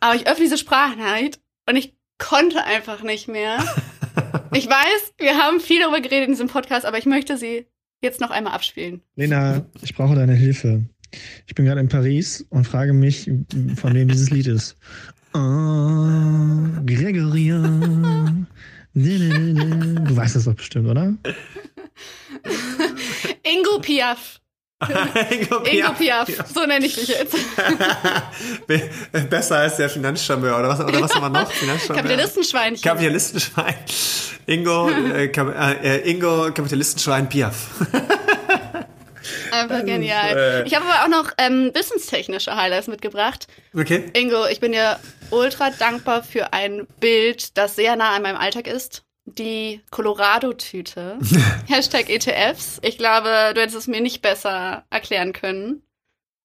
Aber 0.00 0.14
ich 0.14 0.26
öffne 0.26 0.44
diese 0.44 0.58
Sprachnachricht 0.58 1.40
und 1.66 1.76
ich 1.76 1.94
konnte 2.18 2.62
einfach 2.64 3.02
nicht 3.02 3.26
mehr. 3.26 3.64
Ich 4.52 4.68
weiß, 4.68 5.14
wir 5.16 5.38
haben 5.38 5.60
viel 5.60 5.80
darüber 5.80 6.02
geredet 6.02 6.26
in 6.26 6.32
diesem 6.32 6.48
Podcast, 6.48 6.84
aber 6.84 6.98
ich 6.98 7.06
möchte 7.06 7.38
sie 7.38 7.66
jetzt 8.02 8.20
noch 8.20 8.30
einmal 8.30 8.52
abspielen. 8.52 9.00
Lena, 9.16 9.64
ich 9.80 9.94
brauche 9.94 10.14
deine 10.14 10.34
Hilfe. 10.34 10.84
Ich 11.46 11.54
bin 11.54 11.64
gerade 11.64 11.80
in 11.80 11.88
Paris 11.88 12.44
und 12.50 12.66
frage 12.66 12.92
mich, 12.92 13.30
von 13.76 13.94
wem 13.94 14.08
dieses 14.08 14.30
Lied 14.30 14.46
ist. 14.46 14.76
Oh, 15.34 15.38
Gregoria. 16.84 17.62
Du 18.94 20.16
weißt 20.16 20.36
das 20.36 20.44
doch 20.44 20.54
bestimmt, 20.54 20.88
oder? 20.88 21.16
Ingo 23.42 23.80
Piaf. 23.80 24.41
Ingo 25.30 25.60
Piaf. 25.60 25.72
Ingo 25.72 25.92
Piaf. 25.92 26.28
So 26.52 26.66
nenne 26.66 26.86
ich 26.86 26.94
dich 26.94 27.08
jetzt. 27.08 27.36
Besser 29.30 29.58
als 29.58 29.76
der 29.76 29.88
Finanzcharmeur, 29.88 30.58
oder 30.58 30.68
was, 30.68 30.80
oder 30.80 31.00
was 31.00 31.14
haben 31.14 31.32
wir 31.32 31.40
noch? 31.40 31.88
Kapitalistenschweinchen. 31.88 32.82
Kapitalistenschwein. 32.82 33.74
Ingo, 34.46 34.90
äh, 35.14 35.28
Kap 35.28 35.54
äh, 35.54 35.98
Ingo, 36.10 36.52
Kapitalistenschwein 36.52 37.28
Piaf. 37.28 37.54
Einfach 39.52 39.84
genial. 39.84 40.36
Äh, 40.36 40.66
ich 40.66 40.74
habe 40.74 40.86
aber 40.86 41.04
auch 41.04 41.22
noch 41.22 41.32
ähm, 41.38 41.70
wissenstechnische 41.74 42.56
Highlights 42.56 42.88
mitgebracht. 42.88 43.46
Okay. 43.74 44.10
Ingo, 44.14 44.46
ich 44.46 44.60
bin 44.60 44.72
dir 44.72 44.98
ultra 45.30 45.70
dankbar 45.70 46.22
für 46.22 46.52
ein 46.52 46.86
Bild, 47.00 47.56
das 47.56 47.76
sehr 47.76 47.96
nah 47.96 48.16
an 48.16 48.22
meinem 48.22 48.36
Alltag 48.36 48.66
ist. 48.66 49.04
Die 49.24 49.82
Colorado-Tüte. 49.90 51.18
Hashtag 51.68 52.10
ETFs. 52.10 52.80
Ich 52.82 52.98
glaube, 52.98 53.52
du 53.54 53.60
hättest 53.60 53.76
es 53.76 53.86
mir 53.86 54.00
nicht 54.00 54.20
besser 54.20 54.84
erklären 54.90 55.32
können. 55.32 55.82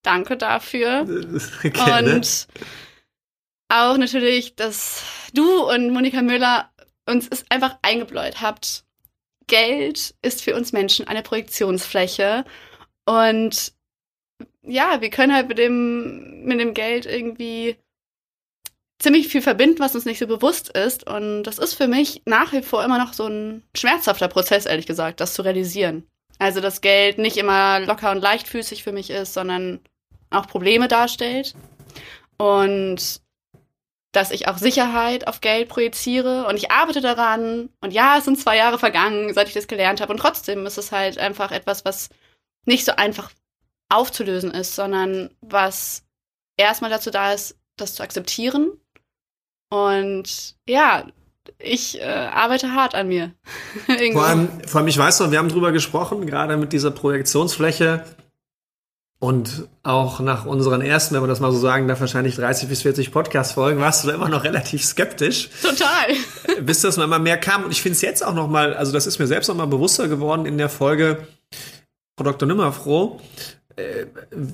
Danke 0.03 0.37
dafür. 0.37 1.05
Gerne. 1.63 2.15
Und 2.15 2.47
auch 3.69 3.97
natürlich, 3.97 4.55
dass 4.55 5.03
du 5.33 5.69
und 5.69 5.91
Monika 5.91 6.21
Müller 6.21 6.71
uns 7.05 7.27
es 7.29 7.45
einfach 7.49 7.77
eingebläut 7.81 8.41
habt. 8.41 8.85
Geld 9.47 10.13
ist 10.21 10.43
für 10.43 10.55
uns 10.55 10.73
Menschen 10.73 11.07
eine 11.07 11.23
Projektionsfläche 11.23 12.45
und 13.05 13.73
ja, 14.61 14.99
wir 14.99 15.09
können 15.09 15.33
halt 15.33 15.47
mit 15.47 15.57
dem, 15.57 16.43
mit 16.43 16.59
dem 16.59 16.73
Geld 16.73 17.05
irgendwie 17.05 17.77
ziemlich 18.99 19.27
viel 19.27 19.41
verbinden, 19.41 19.79
was 19.79 19.95
uns 19.95 20.05
nicht 20.05 20.19
so 20.19 20.27
bewusst 20.27 20.69
ist. 20.69 21.07
Und 21.07 21.43
das 21.43 21.59
ist 21.59 21.73
für 21.73 21.87
mich 21.87 22.21
nach 22.25 22.51
wie 22.53 22.61
vor 22.61 22.83
immer 22.83 22.97
noch 22.97 23.13
so 23.13 23.27
ein 23.27 23.63
schmerzhafter 23.75 24.27
Prozess, 24.27 24.65
ehrlich 24.65 24.87
gesagt, 24.87 25.19
das 25.19 25.33
zu 25.33 25.43
realisieren. 25.43 26.07
Also, 26.39 26.61
dass 26.61 26.81
Geld 26.81 27.17
nicht 27.17 27.37
immer 27.37 27.79
locker 27.79 28.11
und 28.11 28.21
leichtfüßig 28.21 28.83
für 28.83 28.91
mich 28.91 29.09
ist, 29.09 29.33
sondern 29.33 29.79
auch 30.29 30.47
Probleme 30.47 30.87
darstellt. 30.87 31.55
Und 32.37 33.21
dass 34.11 34.31
ich 34.31 34.47
auch 34.47 34.57
Sicherheit 34.57 35.27
auf 35.27 35.41
Geld 35.41 35.69
projiziere 35.69 36.47
und 36.47 36.57
ich 36.57 36.71
arbeite 36.71 37.01
daran. 37.01 37.69
Und 37.81 37.93
ja, 37.93 38.17
es 38.17 38.25
sind 38.25 38.39
zwei 38.39 38.57
Jahre 38.57 38.79
vergangen, 38.79 39.33
seit 39.33 39.47
ich 39.47 39.53
das 39.53 39.67
gelernt 39.67 40.01
habe. 40.01 40.13
Und 40.13 40.19
trotzdem 40.19 40.65
ist 40.65 40.77
es 40.77 40.91
halt 40.91 41.17
einfach 41.17 41.51
etwas, 41.51 41.85
was 41.85 42.09
nicht 42.65 42.85
so 42.85 42.93
einfach 42.93 43.31
aufzulösen 43.89 44.51
ist, 44.51 44.75
sondern 44.75 45.29
was 45.41 46.03
erstmal 46.57 46.89
dazu 46.89 47.11
da 47.11 47.33
ist, 47.33 47.57
das 47.77 47.95
zu 47.95 48.03
akzeptieren. 48.03 48.71
Und 49.69 50.55
ja, 50.67 51.05
ich 51.59 51.99
äh, 51.99 52.03
arbeite 52.03 52.73
hart 52.73 52.95
an 52.95 53.07
mir. 53.07 53.31
vor, 54.13 54.25
allem, 54.25 54.49
vor 54.65 54.79
allem, 54.79 54.87
ich 54.87 54.97
weiß 54.97 55.19
noch, 55.19 55.31
wir 55.31 55.39
haben 55.39 55.49
drüber 55.49 55.71
gesprochen, 55.71 56.25
gerade 56.25 56.57
mit 56.57 56.73
dieser 56.73 56.91
Projektionsfläche. 56.91 58.03
Und 59.19 59.67
auch 59.81 60.19
nach 60.19 60.45
unseren 60.45 60.81
ersten, 60.81 61.15
wenn 61.15 61.21
man 61.21 61.29
das 61.29 61.39
mal 61.39 61.51
so 61.51 61.57
sagen 61.57 61.87
darf, 61.87 61.99
wahrscheinlich 61.99 62.35
30 62.35 62.69
bis 62.69 62.83
40 62.83 63.11
Podcast-Folgen, 63.11 63.81
warst 63.81 64.03
du 64.03 64.09
da 64.09 64.13
immer 64.13 64.29
noch 64.29 64.43
relativ 64.43 64.83
skeptisch. 64.83 65.49
Total. 65.59 66.13
Bis 66.61 66.81
das 66.81 66.97
mal 66.97 67.05
immer 67.05 67.17
mehr 67.17 67.39
kam. 67.39 67.63
Und 67.63 67.71
ich 67.71 67.81
finde 67.81 67.95
es 67.95 68.01
jetzt 68.01 68.23
auch 68.23 68.35
noch 68.35 68.47
mal, 68.47 68.75
also 68.75 68.91
das 68.91 69.07
ist 69.07 69.17
mir 69.17 69.25
selbst 69.25 69.47
noch 69.47 69.55
mal 69.55 69.65
bewusster 69.65 70.07
geworden 70.07 70.45
in 70.45 70.59
der 70.59 70.69
Folge, 70.69 71.27
Frau 72.15 72.25
Dr. 72.25 72.47
Nimmerfroh, 72.47 73.19
äh, 73.19 73.56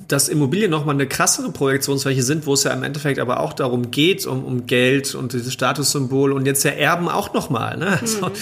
dass 0.10 0.28
Immobilien 0.28 0.70
nochmal 0.70 0.96
eine 0.96 1.08
krassere 1.08 1.50
Projektionsfläche 1.50 2.24
sind, 2.24 2.46
wo 2.46 2.56
es 2.56 2.66
ja 2.66 2.74
im 2.74 2.84
Endeffekt 2.84 3.20
aber 3.20 3.40
auch 3.40 3.54
darum 3.54 3.90
geht, 3.90 4.26
um, 4.26 4.44
um 4.44 4.66
Geld 4.66 5.16
und 5.16 5.32
dieses 5.32 5.54
Statussymbol 5.54 6.34
und 6.34 6.46
jetzt 6.46 6.64
ja 6.64 6.72
Erben 6.72 7.08
auch 7.08 7.34
nochmal. 7.34 7.78
Ne? 7.78 8.00
Also, 8.02 8.26
hm, 8.28 8.34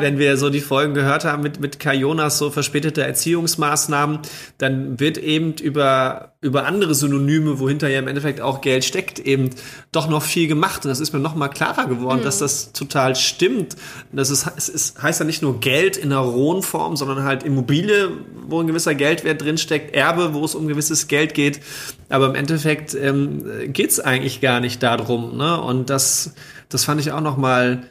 wenn 0.00 0.18
wir 0.18 0.36
so 0.36 0.50
die 0.50 0.60
Folgen 0.60 0.92
gehört 0.92 1.24
haben 1.24 1.42
mit, 1.42 1.58
mit 1.60 1.80
Kajonas 1.80 2.36
so 2.36 2.50
verspätete 2.50 3.02
Erziehungsmaßnahmen, 3.02 4.18
dann 4.58 5.00
wird 5.00 5.16
eben 5.16 5.54
über, 5.54 6.32
über 6.46 6.64
andere 6.64 6.94
Synonyme, 6.94 7.58
wohinter 7.58 7.88
ja 7.88 7.98
im 7.98 8.08
Endeffekt 8.08 8.40
auch 8.40 8.60
Geld 8.60 8.84
steckt, 8.84 9.18
eben 9.18 9.50
doch 9.92 10.08
noch 10.08 10.22
viel 10.22 10.48
gemacht. 10.48 10.84
Und 10.84 10.88
das 10.88 11.00
ist 11.00 11.12
mir 11.12 11.18
nochmal 11.18 11.50
klarer 11.50 11.86
geworden, 11.86 12.18
hm. 12.18 12.24
dass 12.24 12.38
das 12.38 12.72
total 12.72 13.16
stimmt. 13.16 13.76
Das 14.12 14.30
ist, 14.30 14.46
es 14.56 14.68
ist, 14.68 15.02
heißt 15.02 15.20
ja 15.20 15.26
nicht 15.26 15.42
nur 15.42 15.60
Geld 15.60 15.96
in 15.96 16.12
einer 16.12 16.20
rohen 16.20 16.62
Form, 16.62 16.96
sondern 16.96 17.24
halt 17.24 17.42
Immobilie, 17.42 18.10
wo 18.46 18.60
ein 18.60 18.66
gewisser 18.66 18.94
Geldwert 18.94 19.42
drinsteckt, 19.42 19.94
Erbe, 19.94 20.32
wo 20.32 20.44
es 20.44 20.54
um 20.54 20.68
gewisses 20.68 21.08
Geld 21.08 21.34
geht. 21.34 21.60
Aber 22.08 22.26
im 22.26 22.34
Endeffekt 22.34 22.94
ähm, 22.94 23.72
geht 23.72 23.90
es 23.90 24.00
eigentlich 24.00 24.40
gar 24.40 24.60
nicht 24.60 24.82
darum. 24.82 25.36
Ne? 25.36 25.60
Und 25.60 25.90
das, 25.90 26.34
das 26.68 26.84
fand 26.84 27.00
ich 27.00 27.12
auch 27.12 27.20
noch 27.20 27.36
mal 27.36 27.90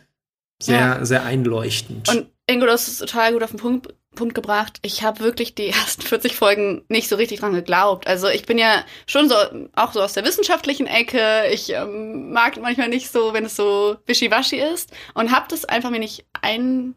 sehr, 0.62 0.80
ja. 0.80 1.06
sehr 1.06 1.24
einleuchtend. 1.24 2.10
Und 2.10 2.28
Ingo, 2.48 2.66
das 2.66 2.88
ist 2.88 3.00
total 3.00 3.34
gut 3.34 3.44
auf 3.44 3.50
den 3.52 3.60
Punkt, 3.60 3.94
Punkt 4.16 4.36
gebracht. 4.36 4.80
Ich 4.82 5.04
habe 5.04 5.20
wirklich 5.20 5.56
die 5.56 5.68
ersten 5.70 6.02
40 6.02 6.36
Folgen 6.36 6.84
nicht 6.90 7.08
so 7.10 7.16
richtig 7.16 7.40
dran 7.40 7.54
geglaubt. 7.54 8.08
Also 8.08 8.28
ich 8.28 8.46
bin 8.46 8.58
ja 8.58 8.84
schon 9.08 9.30
so 9.30 9.36
auch 9.76 9.94
so 9.94 10.02
aus 10.02 10.14
der 10.14 10.26
wissenschaftlichen 10.26 10.88
Ecke. 10.88 11.48
Ich 11.52 11.72
ähm, 11.72 12.32
mag 12.32 12.60
manchmal 12.60 12.90
nicht 12.90 13.12
so, 13.12 13.34
wenn 13.34 13.46
es 13.46 13.56
so 13.56 13.98
wischiwaschi 14.06 14.58
ist 14.58 14.92
und 15.14 15.32
habe 15.32 15.46
das 15.50 15.66
einfach 15.66 15.90
mir 15.90 16.00
nicht 16.00 16.26
ein 16.42 16.96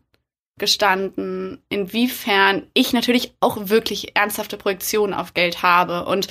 gestanden, 0.58 1.62
inwiefern 1.68 2.68
ich 2.74 2.92
natürlich 2.92 3.32
auch 3.40 3.68
wirklich 3.68 4.16
ernsthafte 4.16 4.56
Projektionen 4.56 5.14
auf 5.14 5.32
Geld 5.32 5.62
habe 5.62 6.04
und 6.04 6.26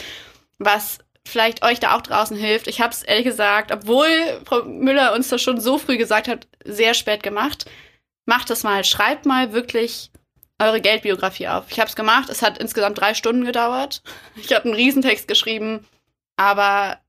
was 0.59 0.99
vielleicht 1.27 1.63
euch 1.63 1.79
da 1.79 1.95
auch 1.95 2.01
draußen 2.01 2.37
hilft. 2.37 2.67
Ich 2.67 2.81
habe 2.81 2.91
es 2.91 3.03
ehrlich 3.03 3.25
gesagt, 3.25 3.71
obwohl 3.71 4.07
Frau 4.45 4.63
Müller 4.63 5.13
uns 5.13 5.29
das 5.29 5.41
schon 5.41 5.59
so 5.59 5.77
früh 5.77 5.97
gesagt 5.97 6.27
hat, 6.27 6.47
sehr 6.63 6.93
spät 6.93 7.23
gemacht. 7.23 7.65
Macht 8.25 8.49
das 8.49 8.63
mal, 8.63 8.83
schreibt 8.83 9.25
mal 9.25 9.53
wirklich 9.53 10.11
eure 10.59 10.81
Geldbiografie 10.81 11.47
auf. 11.47 11.65
Ich 11.69 11.79
habe 11.79 11.89
es 11.89 11.95
gemacht, 11.95 12.29
es 12.29 12.41
hat 12.41 12.57
insgesamt 12.57 12.99
drei 12.99 13.13
Stunden 13.13 13.45
gedauert. 13.45 14.01
Ich 14.35 14.53
habe 14.53 14.65
einen 14.65 14.73
Riesentext 14.73 15.27
geschrieben, 15.27 15.85
aber 16.35 16.99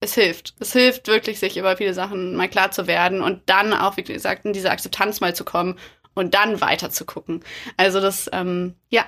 es 0.00 0.14
hilft. 0.14 0.54
Es 0.58 0.72
hilft 0.72 1.06
wirklich, 1.06 1.38
sich 1.38 1.56
über 1.56 1.76
viele 1.76 1.94
Sachen 1.94 2.34
mal 2.34 2.48
klar 2.48 2.70
zu 2.70 2.86
werden 2.86 3.22
und 3.22 3.42
dann 3.46 3.72
auch, 3.72 3.96
wie 3.96 4.02
gesagt, 4.02 4.44
in 4.44 4.52
diese 4.52 4.70
Akzeptanz 4.70 5.20
mal 5.20 5.34
zu 5.34 5.44
kommen 5.44 5.78
und 6.14 6.34
dann 6.34 6.60
weiter 6.60 6.90
zu 6.90 7.04
gucken. 7.04 7.44
Also 7.76 8.00
das, 8.00 8.28
ähm, 8.32 8.74
ja, 8.90 9.06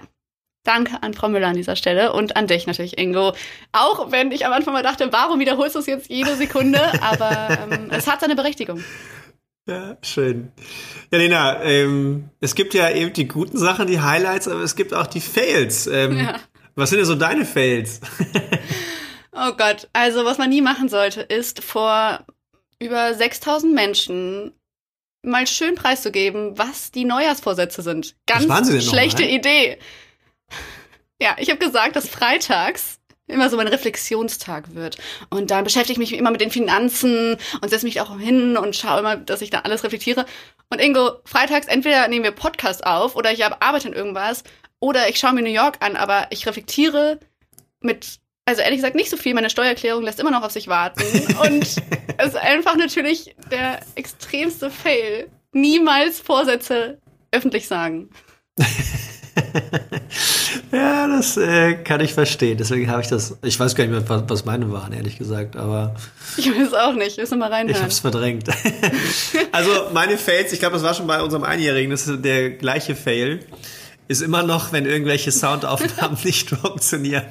Danke 0.64 1.02
an 1.02 1.12
Frau 1.12 1.28
Müller 1.28 1.48
an 1.48 1.56
dieser 1.56 1.76
Stelle 1.76 2.14
und 2.14 2.36
an 2.36 2.46
dich 2.46 2.66
natürlich, 2.66 2.96
Ingo. 2.96 3.34
Auch 3.72 4.10
wenn 4.10 4.32
ich 4.32 4.46
am 4.46 4.52
Anfang 4.54 4.72
mal 4.72 4.82
dachte, 4.82 5.12
warum 5.12 5.38
wiederholst 5.38 5.74
du 5.74 5.80
es 5.80 5.86
jetzt 5.86 6.08
jede 6.08 6.36
Sekunde? 6.36 6.80
Aber 7.02 7.58
ähm, 7.70 7.90
es 7.90 8.06
hat 8.06 8.20
seine 8.20 8.34
Berechtigung. 8.34 8.82
Ja, 9.66 9.96
schön. 10.02 10.52
Ja, 11.10 11.18
Lena, 11.18 11.62
ähm, 11.62 12.28
es 12.40 12.54
gibt 12.54 12.74
ja 12.74 12.90
eben 12.90 13.14
die 13.14 13.26
guten 13.26 13.56
Sachen, 13.56 13.86
die 13.86 14.00
Highlights, 14.00 14.46
aber 14.46 14.60
es 14.60 14.76
gibt 14.76 14.92
auch 14.92 15.06
die 15.06 15.22
Fails. 15.22 15.86
Ähm, 15.86 16.18
ja. 16.18 16.38
Was 16.74 16.90
sind 16.90 16.98
denn 16.98 17.06
so 17.06 17.14
deine 17.14 17.46
Fails? 17.46 18.00
oh 19.32 19.52
Gott, 19.56 19.88
also 19.92 20.24
was 20.24 20.36
man 20.36 20.50
nie 20.50 20.60
machen 20.60 20.88
sollte, 20.88 21.22
ist 21.22 21.62
vor 21.64 22.26
über 22.78 23.14
6000 23.14 23.72
Menschen 23.72 24.52
mal 25.22 25.46
schön 25.46 25.76
preiszugeben, 25.76 26.58
was 26.58 26.90
die 26.90 27.06
Neujahrsvorsätze 27.06 27.80
sind. 27.80 28.16
Ganz 28.26 28.44
schlechte 28.84 29.22
noch, 29.22 29.30
Idee. 29.30 29.78
Ja, 31.20 31.36
ich 31.38 31.48
habe 31.48 31.58
gesagt, 31.58 31.96
dass 31.96 32.08
freitags 32.08 32.98
immer 33.26 33.48
so 33.50 33.56
mein 33.56 33.68
Reflexionstag 33.68 34.74
wird. 34.74 34.98
Und 35.30 35.50
dann 35.50 35.64
beschäftige 35.64 35.92
ich 35.92 36.10
mich 36.10 36.18
immer 36.18 36.30
mit 36.30 36.40
den 36.40 36.50
Finanzen 36.50 37.36
und 37.60 37.68
setze 37.70 37.86
mich 37.86 38.00
auch 38.00 38.18
hin 38.18 38.56
und 38.56 38.76
schaue 38.76 39.00
immer, 39.00 39.16
dass 39.16 39.42
ich 39.42 39.50
da 39.50 39.60
alles 39.60 39.84
reflektiere. 39.84 40.26
Und 40.70 40.80
Ingo, 40.80 41.12
freitags 41.24 41.66
entweder 41.66 42.08
nehmen 42.08 42.24
wir 42.24 42.32
Podcast 42.32 42.86
auf 42.86 43.16
oder 43.16 43.32
ich 43.32 43.44
arbeite 43.44 43.88
an 43.88 43.94
irgendwas 43.94 44.44
oder 44.80 45.08
ich 45.08 45.18
schaue 45.18 45.32
mir 45.34 45.42
New 45.42 45.48
York 45.48 45.76
an, 45.80 45.96
aber 45.96 46.26
ich 46.30 46.46
reflektiere 46.46 47.18
mit 47.80 48.20
also 48.46 48.60
ehrlich 48.60 48.78
gesagt 48.78 48.94
nicht 48.94 49.10
so 49.10 49.16
viel. 49.16 49.34
Meine 49.34 49.50
Steuererklärung 49.50 50.02
lässt 50.02 50.20
immer 50.20 50.30
noch 50.30 50.42
auf 50.42 50.52
sich 50.52 50.68
warten. 50.68 51.02
Und 51.42 51.62
es 52.18 52.26
ist 52.26 52.36
einfach 52.36 52.76
natürlich 52.76 53.34
der 53.50 53.80
extremste 53.94 54.70
Fail. 54.70 55.30
Niemals 55.52 56.20
Vorsätze 56.20 56.98
öffentlich 57.30 57.66
sagen. 57.68 58.10
Ja, 60.74 61.06
das 61.06 61.36
äh, 61.36 61.74
kann 61.74 62.00
ich 62.00 62.14
verstehen. 62.14 62.58
Deswegen 62.58 62.90
habe 62.90 63.00
ich 63.00 63.06
das. 63.06 63.36
Ich 63.42 63.60
weiß 63.60 63.76
gar 63.76 63.84
nicht 63.84 63.92
mehr, 63.92 64.08
was, 64.08 64.24
was 64.26 64.44
meine 64.44 64.72
waren, 64.72 64.92
ehrlich 64.92 65.18
gesagt. 65.18 65.56
Aber 65.56 65.94
ich 66.36 66.48
weiß 66.50 66.74
auch 66.74 66.94
nicht. 66.94 67.16
Müssen 67.16 67.38
mal 67.38 67.48
reinhören. 67.48 67.70
Ich 67.70 67.78
habe 67.78 67.92
es 67.92 68.00
verdrängt. 68.00 68.48
also 69.52 69.70
meine 69.92 70.18
Fails. 70.18 70.52
Ich 70.52 70.58
glaube, 70.58 70.74
das 70.74 70.82
war 70.82 70.94
schon 70.94 71.06
bei 71.06 71.22
unserem 71.22 71.44
Einjährigen. 71.44 71.92
Das 71.92 72.08
ist 72.08 72.24
der 72.24 72.50
gleiche 72.50 72.96
Fail 72.96 73.40
ist 74.06 74.20
immer 74.20 74.42
noch, 74.42 74.72
wenn 74.72 74.84
irgendwelche 74.84 75.32
Soundaufnahmen 75.32 76.18
nicht 76.24 76.50
funktionieren. 76.50 77.24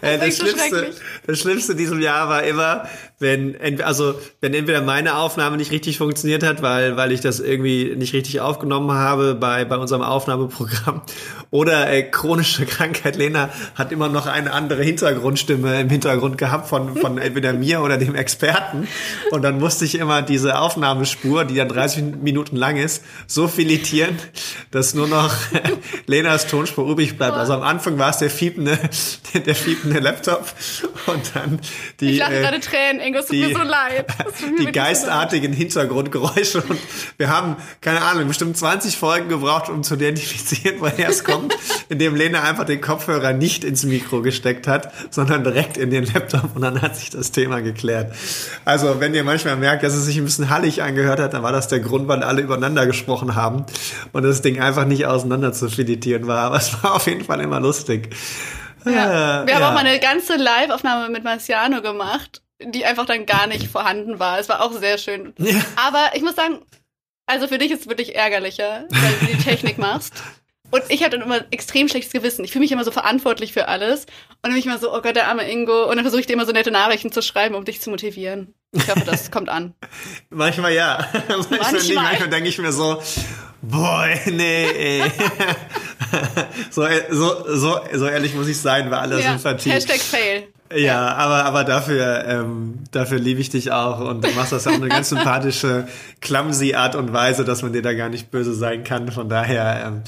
Äh, 0.00 0.18
das, 0.18 0.20
das, 0.20 0.36
Schlimmste, 0.36 0.90
das 1.26 1.38
Schlimmste 1.40 1.72
in 1.72 1.78
diesem 1.78 2.00
Jahr 2.00 2.28
war 2.28 2.44
immer, 2.44 2.88
wenn, 3.18 3.80
also, 3.82 4.14
wenn 4.40 4.54
entweder 4.54 4.80
meine 4.80 5.16
Aufnahme 5.16 5.56
nicht 5.56 5.72
richtig 5.72 5.98
funktioniert 5.98 6.44
hat, 6.44 6.62
weil, 6.62 6.96
weil 6.96 7.10
ich 7.10 7.20
das 7.20 7.40
irgendwie 7.40 7.96
nicht 7.96 8.12
richtig 8.12 8.40
aufgenommen 8.40 8.92
habe 8.92 9.34
bei, 9.34 9.64
bei 9.64 9.76
unserem 9.76 10.02
Aufnahmeprogramm 10.02 11.02
oder 11.50 11.90
äh, 11.90 12.02
chronische 12.02 12.66
Krankheit. 12.66 13.16
Lena 13.16 13.50
hat 13.74 13.92
immer 13.92 14.08
noch 14.08 14.26
eine 14.26 14.52
andere 14.52 14.82
Hintergrundstimme 14.82 15.80
im 15.80 15.88
Hintergrund 15.88 16.38
gehabt 16.38 16.68
von, 16.68 16.96
von 16.96 17.18
entweder 17.18 17.52
mir 17.52 17.80
oder 17.80 17.96
dem 17.98 18.14
Experten. 18.14 18.88
Und 19.30 19.42
dann 19.42 19.58
musste 19.58 19.84
ich 19.84 19.94
immer 19.94 20.22
diese 20.22 20.58
Aufnahmespur, 20.58 21.44
die 21.44 21.54
dann 21.54 21.68
30 21.68 22.16
Minuten 22.22 22.56
lang 22.56 22.76
ist, 22.76 23.04
so 23.26 23.48
filetieren, 23.48 24.18
dass 24.70 24.94
nur 24.94 25.08
noch 25.08 25.34
Lenas 26.06 26.46
Tonspur 26.46 26.88
übrig 26.90 27.16
bleibt. 27.16 27.36
Also 27.36 27.54
am 27.54 27.62
Anfang 27.62 27.98
war 27.98 28.10
es 28.10 28.18
der 28.18 28.30
fiepende, 28.30 28.78
der 29.34 29.54
fiepende 29.54 30.00
Laptop 30.00 30.46
und 31.06 31.30
dann 31.34 31.60
die. 32.00 32.12
Ich 32.12 32.18
lache 32.18 32.34
äh, 32.34 32.42
gerade 32.42 32.60
Tränen, 32.60 33.00
Ingo, 33.00 33.20
es 33.20 33.26
tut 33.26 33.36
mir 33.36 33.54
so 33.54 33.62
leid. 33.62 34.06
Die 34.58 34.72
geistartigen 34.72 35.52
Hintergrundgeräusche 35.52 36.62
und 36.62 36.78
wir 37.16 37.28
haben, 37.28 37.56
keine 37.80 38.02
Ahnung, 38.02 38.28
bestimmt 38.28 38.56
20 38.56 38.96
Folgen 38.96 39.28
gebraucht, 39.28 39.68
um 39.68 39.82
zu 39.82 39.94
identifizieren, 39.94 40.76
woher 40.80 41.08
es 41.08 41.24
kommt, 41.24 41.37
indem 41.88 42.14
Lena 42.14 42.42
einfach 42.42 42.64
den 42.64 42.80
Kopfhörer 42.80 43.32
nicht 43.32 43.64
ins 43.64 43.84
Mikro 43.84 44.22
gesteckt 44.22 44.66
hat, 44.66 44.92
sondern 45.10 45.44
direkt 45.44 45.76
in 45.76 45.90
den 45.90 46.04
Laptop 46.04 46.54
und 46.54 46.62
dann 46.62 46.82
hat 46.82 46.96
sich 46.96 47.10
das 47.10 47.32
Thema 47.32 47.60
geklärt. 47.60 48.14
Also, 48.64 49.00
wenn 49.00 49.14
ihr 49.14 49.24
manchmal 49.24 49.56
merkt, 49.56 49.82
dass 49.82 49.94
es 49.94 50.04
sich 50.04 50.18
ein 50.18 50.24
bisschen 50.24 50.50
hallig 50.50 50.82
angehört 50.82 51.20
hat, 51.20 51.34
dann 51.34 51.42
war 51.42 51.52
das 51.52 51.68
der 51.68 51.80
Grund, 51.80 52.08
weil 52.08 52.22
alle 52.22 52.42
übereinander 52.42 52.86
gesprochen 52.86 53.34
haben 53.34 53.64
und 54.12 54.22
das 54.22 54.42
Ding 54.42 54.60
einfach 54.60 54.84
nicht 54.84 55.06
auseinander 55.06 55.52
zu 55.52 55.68
filetieren 55.68 56.26
war. 56.26 56.40
Aber 56.44 56.56
es 56.56 56.82
war 56.82 56.94
auf 56.94 57.06
jeden 57.06 57.24
Fall 57.24 57.40
immer 57.40 57.60
lustig. 57.60 58.14
Ja. 58.84 59.46
Wir 59.46 59.54
haben 59.54 59.62
auch 59.62 59.74
mal 59.74 59.86
eine 59.86 59.98
ganze 60.00 60.36
Live-Aufnahme 60.36 61.08
mit 61.10 61.24
Marciano 61.24 61.82
gemacht, 61.82 62.42
die 62.62 62.84
einfach 62.84 63.06
dann 63.06 63.26
gar 63.26 63.46
nicht 63.46 63.68
vorhanden 63.68 64.18
war. 64.18 64.38
Es 64.38 64.48
war 64.48 64.62
auch 64.62 64.72
sehr 64.72 64.98
schön. 64.98 65.34
Ja. 65.38 65.60
Aber 65.76 66.10
ich 66.14 66.22
muss 66.22 66.36
sagen, 66.36 66.58
also 67.26 67.46
für 67.46 67.58
dich 67.58 67.70
ist 67.70 67.82
es 67.82 67.88
wirklich 67.88 68.16
ärgerlicher, 68.16 68.86
weil 68.88 69.12
du 69.20 69.26
die 69.26 69.44
Technik 69.44 69.78
machst. 69.78 70.14
Und 70.70 70.82
ich 70.88 71.02
habe 71.02 71.10
dann 71.10 71.22
immer 71.22 71.44
extrem 71.50 71.88
schlechtes 71.88 72.12
Gewissen. 72.12 72.44
Ich 72.44 72.52
fühle 72.52 72.62
mich 72.62 72.72
immer 72.72 72.84
so 72.84 72.90
verantwortlich 72.90 73.52
für 73.52 73.68
alles. 73.68 74.00
Und 74.00 74.08
dann 74.42 74.52
bin 74.52 74.60
ich 74.60 74.66
immer 74.66 74.78
so, 74.78 74.94
oh 74.94 75.00
Gott, 75.00 75.16
der 75.16 75.28
arme 75.28 75.50
Ingo. 75.50 75.84
Und 75.84 75.96
dann 75.96 76.04
versuche 76.04 76.20
ich 76.20 76.26
dir 76.26 76.34
immer 76.34 76.46
so 76.46 76.52
nette 76.52 76.70
Nachrichten 76.70 77.10
zu 77.10 77.22
schreiben, 77.22 77.54
um 77.54 77.64
dich 77.64 77.80
zu 77.80 77.90
motivieren. 77.90 78.54
Ich 78.72 78.88
hoffe, 78.88 79.04
das 79.06 79.30
kommt 79.30 79.48
an. 79.48 79.74
Manchmal 80.28 80.74
ja. 80.74 81.08
Manchmal, 81.28 81.58
manchmal. 81.58 82.04
manchmal 82.04 82.28
denke 82.28 82.48
ich 82.50 82.58
mir 82.58 82.72
so, 82.72 83.02
boah, 83.62 84.08
nee, 84.26 85.00
ey. 85.00 85.12
so, 86.70 86.86
so, 87.10 87.56
so, 87.56 87.80
so 87.94 88.06
ehrlich 88.06 88.34
muss 88.34 88.48
ich 88.48 88.58
sein, 88.58 88.90
bei 88.90 88.98
aller 88.98 89.18
ja. 89.20 89.32
Sympathie. 89.32 89.70
Hashtag 89.70 90.00
Fail. 90.00 90.48
Ja, 90.74 91.14
aber, 91.14 91.44
aber 91.44 91.64
dafür, 91.64 92.24
ähm, 92.26 92.80
dafür 92.90 93.18
liebe 93.18 93.40
ich 93.40 93.48
dich 93.48 93.72
auch 93.72 94.00
und 94.00 94.24
du 94.24 94.30
machst 94.32 94.52
das 94.52 94.66
auf 94.66 94.74
eine 94.74 94.88
ganz 94.88 95.08
sympathische, 95.08 95.88
clumsy 96.20 96.74
Art 96.74 96.94
und 96.94 97.12
Weise, 97.12 97.44
dass 97.44 97.62
man 97.62 97.72
dir 97.72 97.80
da 97.80 97.94
gar 97.94 98.08
nicht 98.08 98.30
böse 98.30 98.52
sein 98.52 98.84
kann. 98.84 99.10
Von 99.10 99.28
daher 99.28 99.86
ähm, 99.86 100.02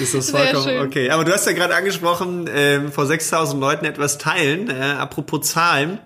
ist 0.00 0.14
das 0.14 0.30
vollkommen 0.30 0.78
okay. 0.86 1.10
Aber 1.10 1.24
du 1.24 1.32
hast 1.32 1.46
ja 1.46 1.52
gerade 1.52 1.74
angesprochen, 1.74 2.48
ähm, 2.54 2.92
vor 2.92 3.06
6000 3.06 3.60
Leuten 3.60 3.84
etwas 3.84 4.18
teilen. 4.18 4.70
Äh, 4.70 4.94
apropos 4.98 5.48
Zahlen. 5.48 5.98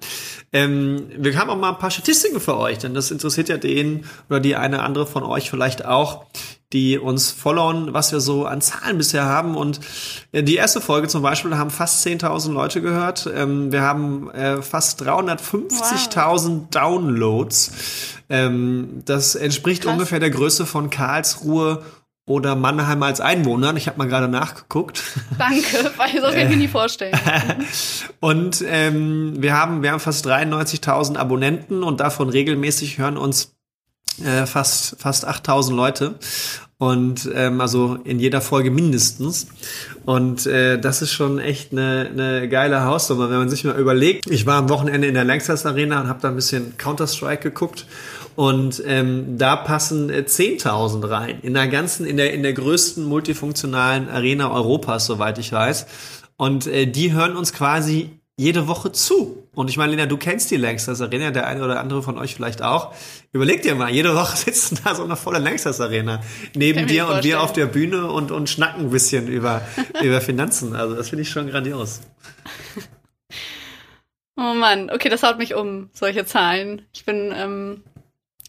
Ähm, 0.53 1.11
wir 1.14 1.37
haben 1.38 1.51
auch 1.51 1.59
mal 1.59 1.71
ein 1.71 1.79
paar 1.79 1.90
Statistiken 1.90 2.40
für 2.40 2.57
euch, 2.57 2.79
denn 2.79 2.94
das 2.94 3.11
interessiert 3.11 3.51
ja 3.51 3.59
den 3.59 4.07
oder 4.31 4.40
die 4.40 4.57
eine 4.57 4.83
andere 4.83 5.07
von 5.07 5.23
euch 5.23 5.51
vielleicht 5.51 5.85
auch 5.85 6.25
die 6.72 6.98
uns 6.98 7.31
followen, 7.31 7.94
was 7.94 8.12
wir 8.12 8.20
so 8.20 8.44
an 8.44 8.61
Zahlen 8.61 8.98
bisher 8.98 9.24
haben. 9.24 9.57
Und 9.57 9.81
äh, 10.33 10.42
die 10.42 10.57
erste 10.57 10.81
Folge 10.81 11.09
zum 11.09 11.22
Beispiel 11.22 11.57
haben 11.57 11.70
fast 11.70 12.07
10.000 12.07 12.52
Leute 12.52 12.83
gehört. 12.83 13.28
Ähm, 13.35 13.72
wir 13.72 13.83
haben 13.83 14.31
äh, 14.31 14.61
fast 14.61 15.02
350.000 15.02 16.18
wow. 16.18 16.70
Downloads. 16.70 17.72
Ähm, 18.28 19.02
das 19.04 19.35
entspricht 19.35 19.85
Krass. 19.85 19.92
ungefähr 19.92 20.20
der 20.20 20.31
Größe 20.31 20.66
von 20.66 20.90
Karlsruhe 20.90 21.83
oder 22.26 22.54
Mannheim 22.54 23.02
als 23.02 23.20
Einwohner. 23.20 23.74
Ich 23.76 23.88
habe 23.88 23.96
mal 23.96 24.07
gerade 24.07 24.28
nachgeguckt. 24.28 25.02
Danke, 25.38 25.90
weil 25.96 26.20
das 26.20 26.35
kann 26.35 26.42
ich 26.42 26.48
mir 26.50 26.57
nie 26.57 26.68
vorstellen. 26.68 27.18
und 28.20 28.62
ähm, 28.66 29.35
wir 29.38 29.54
haben 29.54 29.83
wir 29.83 29.92
haben 29.92 30.00
fast 30.00 30.26
93.000 30.26 31.16
Abonnenten 31.16 31.83
und 31.83 32.00
davon 32.00 32.28
regelmäßig 32.28 32.98
hören 32.98 33.16
uns 33.16 33.58
äh, 34.24 34.46
fast 34.46 34.96
fast 34.98 35.26
8000 35.26 35.76
Leute 35.76 36.14
und 36.78 37.28
ähm, 37.35 37.61
also 37.61 37.98
in 38.04 38.20
jeder 38.20 38.40
Folge 38.40 38.70
mindestens. 38.70 39.48
Und 40.04 40.46
äh, 40.46 40.78
das 40.78 41.02
ist 41.02 41.12
schon 41.12 41.40
echt 41.40 41.72
eine, 41.72 42.09
eine 42.12 42.48
geile 42.48 42.85
Hausnummer, 42.85 43.31
wenn 43.31 43.38
man 43.38 43.48
sich 43.48 43.64
mal 43.64 43.78
überlegt. 43.78 44.31
Ich 44.31 44.46
war 44.46 44.59
am 44.59 44.68
Wochenende 44.68 45.09
in 45.09 45.14
der 45.14 45.24
Lanxess 45.24 45.66
Arena 45.66 46.00
und 46.00 46.09
habe 46.09 46.20
da 46.22 46.28
ein 46.28 46.37
bisschen 46.37 46.76
Counter 46.78 47.09
Strike 47.09 47.42
geguckt. 47.42 47.85
Und 48.37 48.81
ähm, 48.87 49.37
da 49.38 49.57
passen 49.57 50.09
äh, 50.09 50.24
10.000 50.24 51.11
rein. 51.11 51.40
In 51.42 51.54
der 51.54 51.66
ganzen, 51.66 52.07
in 52.07 52.16
der, 52.16 52.33
in 52.33 52.44
der 52.44 52.52
größten 52.52 53.04
multifunktionalen 53.04 54.09
Arena 54.09 54.52
Europas, 54.52 55.07
soweit 55.07 55.38
ich 55.38 55.50
weiß. 55.50 55.87
Und 56.37 56.68
äh, 56.68 56.87
die 56.87 57.12
hören 57.12 57.37
uns 57.37 57.52
quasi 57.52 58.17
jede 58.38 58.68
Woche 58.68 58.92
zu. 58.92 59.48
Und 59.53 59.68
ich 59.68 59.77
meine, 59.77 59.90
Lena, 59.90 60.07
du 60.07 60.16
kennst 60.16 60.51
die 60.53 60.57
Langstas 60.57 61.01
Arena, 61.01 61.33
der 61.33 61.48
eine 61.48 61.62
oder 61.64 61.81
andere 61.81 62.05
von 62.05 62.16
euch 62.18 62.37
vielleicht 62.37 62.62
auch. 62.62 62.94
Überleg 63.33 63.62
dir 63.62 63.74
mal, 63.74 63.90
jede 63.90 64.14
Woche 64.14 64.37
sitzen 64.51 64.79
da 64.85 64.94
so 64.94 65.03
eine 65.03 65.16
volle 65.16 65.40
Langstas 65.40 65.81
Arena 65.81 66.22
neben 66.55 66.87
dir 66.87 67.09
und 67.09 67.24
wir 67.24 67.42
auf 67.42 67.53
der 67.53 67.66
Bühne 67.66 68.11
und, 68.11 68.31
und 68.31 68.48
schnacken 68.48 68.87
ein 68.87 68.90
bisschen 68.90 69.27
über, 69.27 69.62
über 70.03 70.20
Finanzen. 70.20 70.77
Also 70.77 70.94
das 70.94 71.09
finde 71.09 71.22
ich 71.22 71.31
schon 71.31 71.51
grandios. 71.51 72.01
Oh 74.40 74.55
Mann, 74.55 74.88
okay, 74.88 75.09
das 75.09 75.24
haut 75.24 75.37
mich 75.37 75.57
um, 75.57 75.90
solche 75.92 76.24
Zahlen. 76.24 76.83
Ich 76.94 77.05
bin, 77.05 77.35
ähm, 77.35 77.83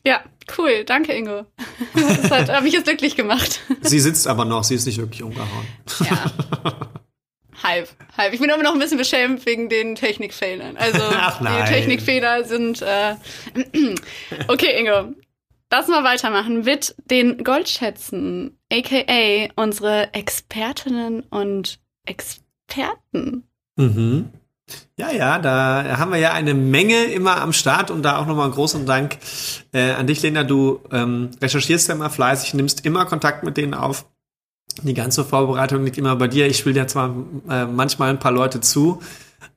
ja, 0.05 0.21
cool, 0.55 0.83
danke 0.85 1.13
Ingo. 1.13 1.47
Das 1.95 2.29
hat 2.29 2.63
mich 2.63 2.73
jetzt 2.73 2.85
glücklich 2.85 3.15
gemacht. 3.15 3.61
Sie 3.81 3.99
sitzt 3.99 4.27
aber 4.27 4.45
noch, 4.45 4.63
sie 4.63 4.75
ist 4.75 4.85
nicht 4.85 4.99
wirklich 4.99 5.23
umgehauen. 5.23 5.65
Ja. 6.07 6.91
Halb, 7.61 7.89
halb. 8.17 8.33
Ich 8.33 8.39
bin 8.39 8.49
immer 8.49 8.63
noch 8.63 8.73
ein 8.73 8.79
bisschen 8.79 8.97
beschämt 8.97 9.45
wegen 9.45 9.69
den 9.69 9.95
Technikfehlern. 9.95 10.77
Also 10.77 10.99
die 11.41 11.65
Technikfehler 11.65 12.45
sind. 12.45 12.81
Äh 12.81 13.15
okay, 14.47 14.79
Ingo. 14.79 15.13
Lass 15.71 15.87
mal 15.87 16.03
weitermachen 16.03 16.63
mit 16.63 16.95
den 17.11 17.43
Goldschätzen, 17.43 18.57
aka 18.71 19.49
unsere 19.55 20.13
Expertinnen 20.13 21.21
und 21.29 21.79
Experten. 22.05 23.43
Mhm. 23.75 24.29
Ja, 24.97 25.11
ja, 25.11 25.39
da 25.39 25.97
haben 25.97 26.11
wir 26.11 26.19
ja 26.19 26.33
eine 26.33 26.53
Menge 26.53 27.05
immer 27.05 27.41
am 27.41 27.53
Start 27.53 27.91
und 27.91 28.03
da 28.03 28.17
auch 28.17 28.25
nochmal 28.25 28.45
einen 28.45 28.53
großen 28.53 28.85
Dank 28.85 29.17
äh, 29.71 29.91
an 29.91 30.07
dich, 30.07 30.21
Lena. 30.21 30.43
Du 30.43 30.81
ähm, 30.91 31.29
recherchierst 31.41 31.87
ja 31.87 31.95
immer 31.95 32.09
fleißig, 32.09 32.53
nimmst 32.53 32.85
immer 32.85 33.05
Kontakt 33.05 33.43
mit 33.43 33.57
denen 33.57 33.73
auf. 33.73 34.05
Die 34.83 34.93
ganze 34.93 35.25
Vorbereitung 35.25 35.83
liegt 35.83 35.97
immer 35.97 36.15
bei 36.15 36.27
dir. 36.27 36.47
Ich 36.47 36.57
spiele 36.57 36.77
ja 36.77 36.87
zwar 36.87 37.13
äh, 37.49 37.65
manchmal 37.65 38.09
ein 38.09 38.19
paar 38.19 38.31
Leute 38.31 38.61
zu, 38.61 39.01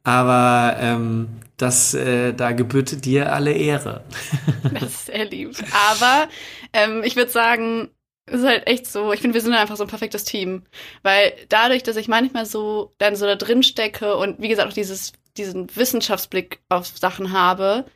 aber 0.02 0.76
ähm, 0.80 1.28
das, 1.56 1.94
äh, 1.94 2.32
da 2.34 2.52
gebührt 2.52 3.04
dir 3.04 3.32
alle 3.32 3.52
Ehre. 3.52 4.02
das 4.74 4.82
ist 4.82 5.06
sehr 5.06 5.24
lieb. 5.26 5.56
Aber 5.90 6.28
ähm, 6.72 7.02
ich 7.04 7.14
würde 7.14 7.30
sagen, 7.30 7.90
es 8.26 8.40
ist 8.40 8.46
halt 8.46 8.66
echt 8.66 8.86
so, 8.86 9.12
ich 9.12 9.20
finde, 9.20 9.34
wir 9.34 9.40
sind 9.40 9.54
einfach 9.54 9.76
so 9.76 9.84
ein 9.84 9.88
perfektes 9.88 10.24
Team. 10.24 10.62
Weil 11.02 11.32
dadurch, 11.48 11.82
dass 11.82 11.96
ich 11.96 12.08
manchmal 12.08 12.46
so 12.46 12.94
dann 12.98 13.16
so 13.16 13.26
da 13.26 13.36
drin 13.36 13.62
stecke 13.62 14.16
und 14.16 14.40
wie 14.40 14.48
gesagt 14.48 14.68
auch 14.68 14.74
dieses, 14.74 15.12
diesen 15.36 15.74
Wissenschaftsblick 15.74 16.60
auf 16.68 16.86
Sachen 16.86 17.32
habe, 17.32 17.86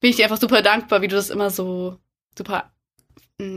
bin 0.00 0.10
ich 0.10 0.16
dir 0.16 0.24
einfach 0.24 0.40
super 0.40 0.62
dankbar, 0.62 1.02
wie 1.02 1.08
du 1.08 1.16
das 1.16 1.30
immer 1.30 1.50
so 1.50 1.98
super 2.36 2.70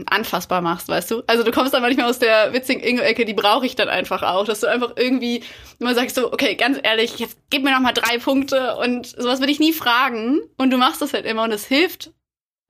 anfassbar 0.06 0.60
machst, 0.60 0.88
weißt 0.88 1.10
du? 1.10 1.22
Also 1.26 1.42
du 1.42 1.50
kommst 1.50 1.74
dann 1.74 1.82
manchmal 1.82 2.08
aus 2.08 2.20
der 2.20 2.52
witzigen 2.52 2.82
Ingo-Ecke, 2.82 3.24
die 3.24 3.34
brauche 3.34 3.66
ich 3.66 3.74
dann 3.74 3.88
einfach 3.88 4.22
auch, 4.22 4.44
dass 4.44 4.60
du 4.60 4.68
einfach 4.68 4.92
irgendwie 4.96 5.42
immer 5.80 5.94
sagst 5.94 6.14
so, 6.14 6.32
okay, 6.32 6.54
ganz 6.54 6.78
ehrlich, 6.80 7.18
jetzt 7.18 7.36
gib 7.50 7.64
mir 7.64 7.72
noch 7.72 7.80
mal 7.80 7.92
drei 7.92 8.18
Punkte 8.18 8.76
und 8.76 9.06
sowas 9.06 9.40
würde 9.40 9.50
ich 9.50 9.58
nie 9.58 9.72
fragen 9.72 10.40
und 10.56 10.70
du 10.70 10.76
machst 10.76 11.02
das 11.02 11.12
halt 11.12 11.26
immer 11.26 11.42
und 11.42 11.52
es 11.52 11.66
hilft 11.66 12.12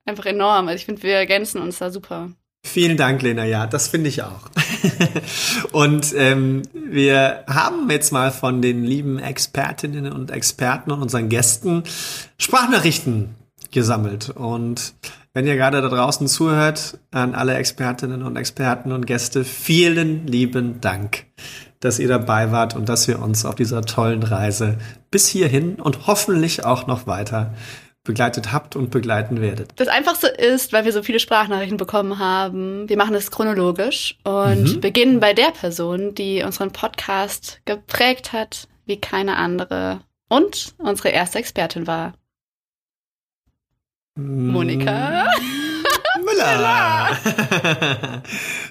einfach 0.05 0.25
enorm. 0.25 0.67
Also 0.67 0.77
ich 0.77 0.85
finde, 0.85 1.03
wir 1.03 1.13
ergänzen 1.13 1.61
uns 1.61 1.77
da 1.77 1.91
super. 1.91 2.31
Vielen 2.65 2.97
Dank, 2.97 3.21
Lena. 3.21 3.45
Ja, 3.45 3.67
das 3.67 3.89
finde 3.89 4.09
ich 4.09 4.23
auch. 4.23 4.49
und 5.71 6.13
ähm, 6.15 6.63
wir 6.73 7.43
haben 7.47 7.91
jetzt 7.91 8.11
mal 8.11 8.31
von 8.31 8.61
den 8.61 8.83
lieben 8.83 9.19
Expertinnen 9.19 10.11
und 10.11 10.31
Experten 10.31 10.91
und 10.91 11.01
unseren 11.01 11.29
Gästen 11.29 11.83
Sprachnachrichten 12.39 13.35
gesammelt 13.71 14.29
und 14.29 14.93
wenn 15.33 15.47
ihr 15.47 15.55
gerade 15.55 15.81
da 15.81 15.89
draußen 15.89 16.27
zuhört, 16.27 16.99
an 17.11 17.33
alle 17.33 17.55
Expertinnen 17.55 18.21
und 18.21 18.35
Experten 18.35 18.91
und 18.91 19.07
Gäste, 19.07 19.43
vielen 19.43 20.27
lieben 20.27 20.79
Dank, 20.79 21.25
dass 21.79 21.99
ihr 21.99 22.07
dabei 22.07 22.51
wart 22.51 22.75
und 22.75 22.87
dass 22.87 23.07
ihr 23.07 23.19
uns 23.19 23.43
auf 23.43 23.55
dieser 23.55 23.81
tollen 23.81 24.23
Reise 24.23 24.77
bis 25.09 25.27
hierhin 25.27 25.75
und 25.75 26.05
hoffentlich 26.07 26.65
auch 26.65 26.85
noch 26.85 27.07
weiter 27.07 27.53
begleitet 28.03 28.51
habt 28.51 28.75
und 28.75 28.91
begleiten 28.91 29.41
werdet. 29.41 29.71
Das 29.77 29.87
Einfachste 29.87 30.27
ist, 30.27 30.73
weil 30.73 30.85
wir 30.85 30.91
so 30.91 31.03
viele 31.03 31.19
Sprachnachrichten 31.19 31.77
bekommen 31.77 32.19
haben, 32.19 32.87
wir 32.89 32.97
machen 32.97 33.15
es 33.15 33.31
chronologisch 33.31 34.17
und 34.25 34.75
mhm. 34.75 34.81
beginnen 34.81 35.19
bei 35.19 35.33
der 35.33 35.51
Person, 35.51 36.13
die 36.13 36.43
unseren 36.43 36.71
Podcast 36.71 37.61
geprägt 37.65 38.33
hat 38.33 38.67
wie 38.85 38.99
keine 38.99 39.37
andere 39.37 40.01
und 40.27 40.75
unsere 40.77 41.09
erste 41.09 41.39
Expertin 41.39 41.87
war. 41.87 42.13
Monika 44.15 45.25
Müller. 46.23 47.17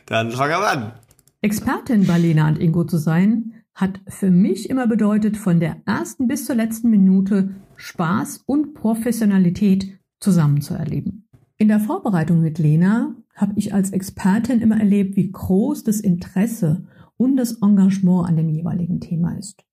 Dann 0.06 0.30
fangen 0.30 0.52
wir 0.52 0.70
an. 0.70 0.92
Expertin 1.40 2.06
bei 2.06 2.16
Lena 2.18 2.46
und 2.46 2.60
Ingo 2.60 2.84
zu 2.84 2.98
sein, 2.98 3.54
hat 3.74 4.00
für 4.06 4.30
mich 4.30 4.70
immer 4.70 4.86
bedeutet, 4.86 5.36
von 5.36 5.58
der 5.58 5.82
ersten 5.84 6.28
bis 6.28 6.44
zur 6.44 6.54
letzten 6.54 6.90
Minute 6.90 7.56
Spaß 7.74 8.44
und 8.46 8.74
Professionalität 8.74 9.98
zusammen 10.20 10.60
zu 10.60 10.74
erleben. 10.74 11.28
In 11.56 11.66
der 11.66 11.80
Vorbereitung 11.80 12.40
mit 12.40 12.60
Lena 12.60 13.16
habe 13.34 13.54
ich 13.56 13.74
als 13.74 13.90
Expertin 13.90 14.60
immer 14.60 14.78
erlebt, 14.78 15.16
wie 15.16 15.32
groß 15.32 15.82
das 15.82 15.98
Interesse 15.98 16.86
und 17.16 17.36
das 17.36 17.60
Engagement 17.62 18.28
an 18.28 18.36
dem 18.36 18.48
jeweiligen 18.48 19.00
Thema 19.00 19.36
ist. 19.36 19.64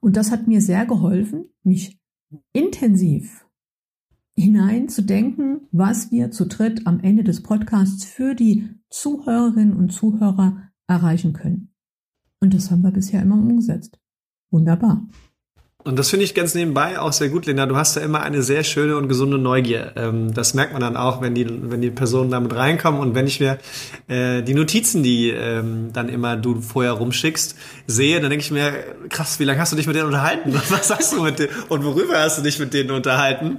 Und 0.00 0.16
das 0.16 0.30
hat 0.30 0.46
mir 0.46 0.60
sehr 0.60 0.86
geholfen, 0.86 1.46
mich 1.64 1.98
intensiv 2.52 3.45
hineinzudenken, 4.38 5.62
was 5.72 6.10
wir 6.10 6.30
zu 6.30 6.46
dritt 6.46 6.86
am 6.86 7.00
Ende 7.00 7.24
des 7.24 7.42
Podcasts 7.42 8.04
für 8.04 8.34
die 8.34 8.68
Zuhörerinnen 8.90 9.74
und 9.74 9.92
Zuhörer 9.92 10.70
erreichen 10.86 11.32
können. 11.32 11.74
Und 12.40 12.54
das 12.54 12.70
haben 12.70 12.82
wir 12.82 12.90
bisher 12.90 13.22
immer 13.22 13.36
umgesetzt. 13.36 13.98
Wunderbar. 14.50 15.08
Und 15.86 15.96
das 16.00 16.10
finde 16.10 16.24
ich 16.24 16.34
ganz 16.34 16.56
nebenbei 16.56 16.98
auch 16.98 17.12
sehr 17.12 17.28
gut, 17.28 17.46
Lena. 17.46 17.64
Du 17.66 17.76
hast 17.76 17.94
ja 17.94 18.02
immer 18.02 18.20
eine 18.20 18.42
sehr 18.42 18.64
schöne 18.64 18.96
und 18.96 19.06
gesunde 19.06 19.38
Neugier. 19.38 19.92
Ähm, 19.94 20.34
das 20.34 20.52
merkt 20.52 20.72
man 20.72 20.82
dann 20.82 20.96
auch, 20.96 21.22
wenn 21.22 21.36
die, 21.36 21.46
wenn 21.48 21.80
die 21.80 21.92
Personen 21.92 22.28
damit 22.28 22.56
reinkommen 22.56 23.00
und 23.00 23.14
wenn 23.14 23.28
ich 23.28 23.38
mir 23.38 23.58
äh, 24.08 24.42
die 24.42 24.54
Notizen, 24.54 25.04
die 25.04 25.30
ähm, 25.30 25.90
dann 25.92 26.08
immer 26.08 26.36
du 26.36 26.60
vorher 26.60 26.90
rumschickst, 26.90 27.56
sehe, 27.86 28.20
dann 28.20 28.30
denke 28.30 28.44
ich 28.44 28.50
mir, 28.50 28.72
krass, 29.10 29.38
wie 29.38 29.44
lange 29.44 29.60
hast 29.60 29.70
du 29.70 29.76
dich 29.76 29.86
mit 29.86 29.94
denen 29.94 30.06
unterhalten? 30.06 30.52
Was 30.70 30.88
sagst 30.88 31.12
du 31.12 31.22
mit 31.22 31.38
denen? 31.38 31.50
Und 31.68 31.84
worüber 31.84 32.18
hast 32.18 32.38
du 32.38 32.42
dich 32.42 32.58
mit 32.58 32.74
denen 32.74 32.90
unterhalten? 32.90 33.58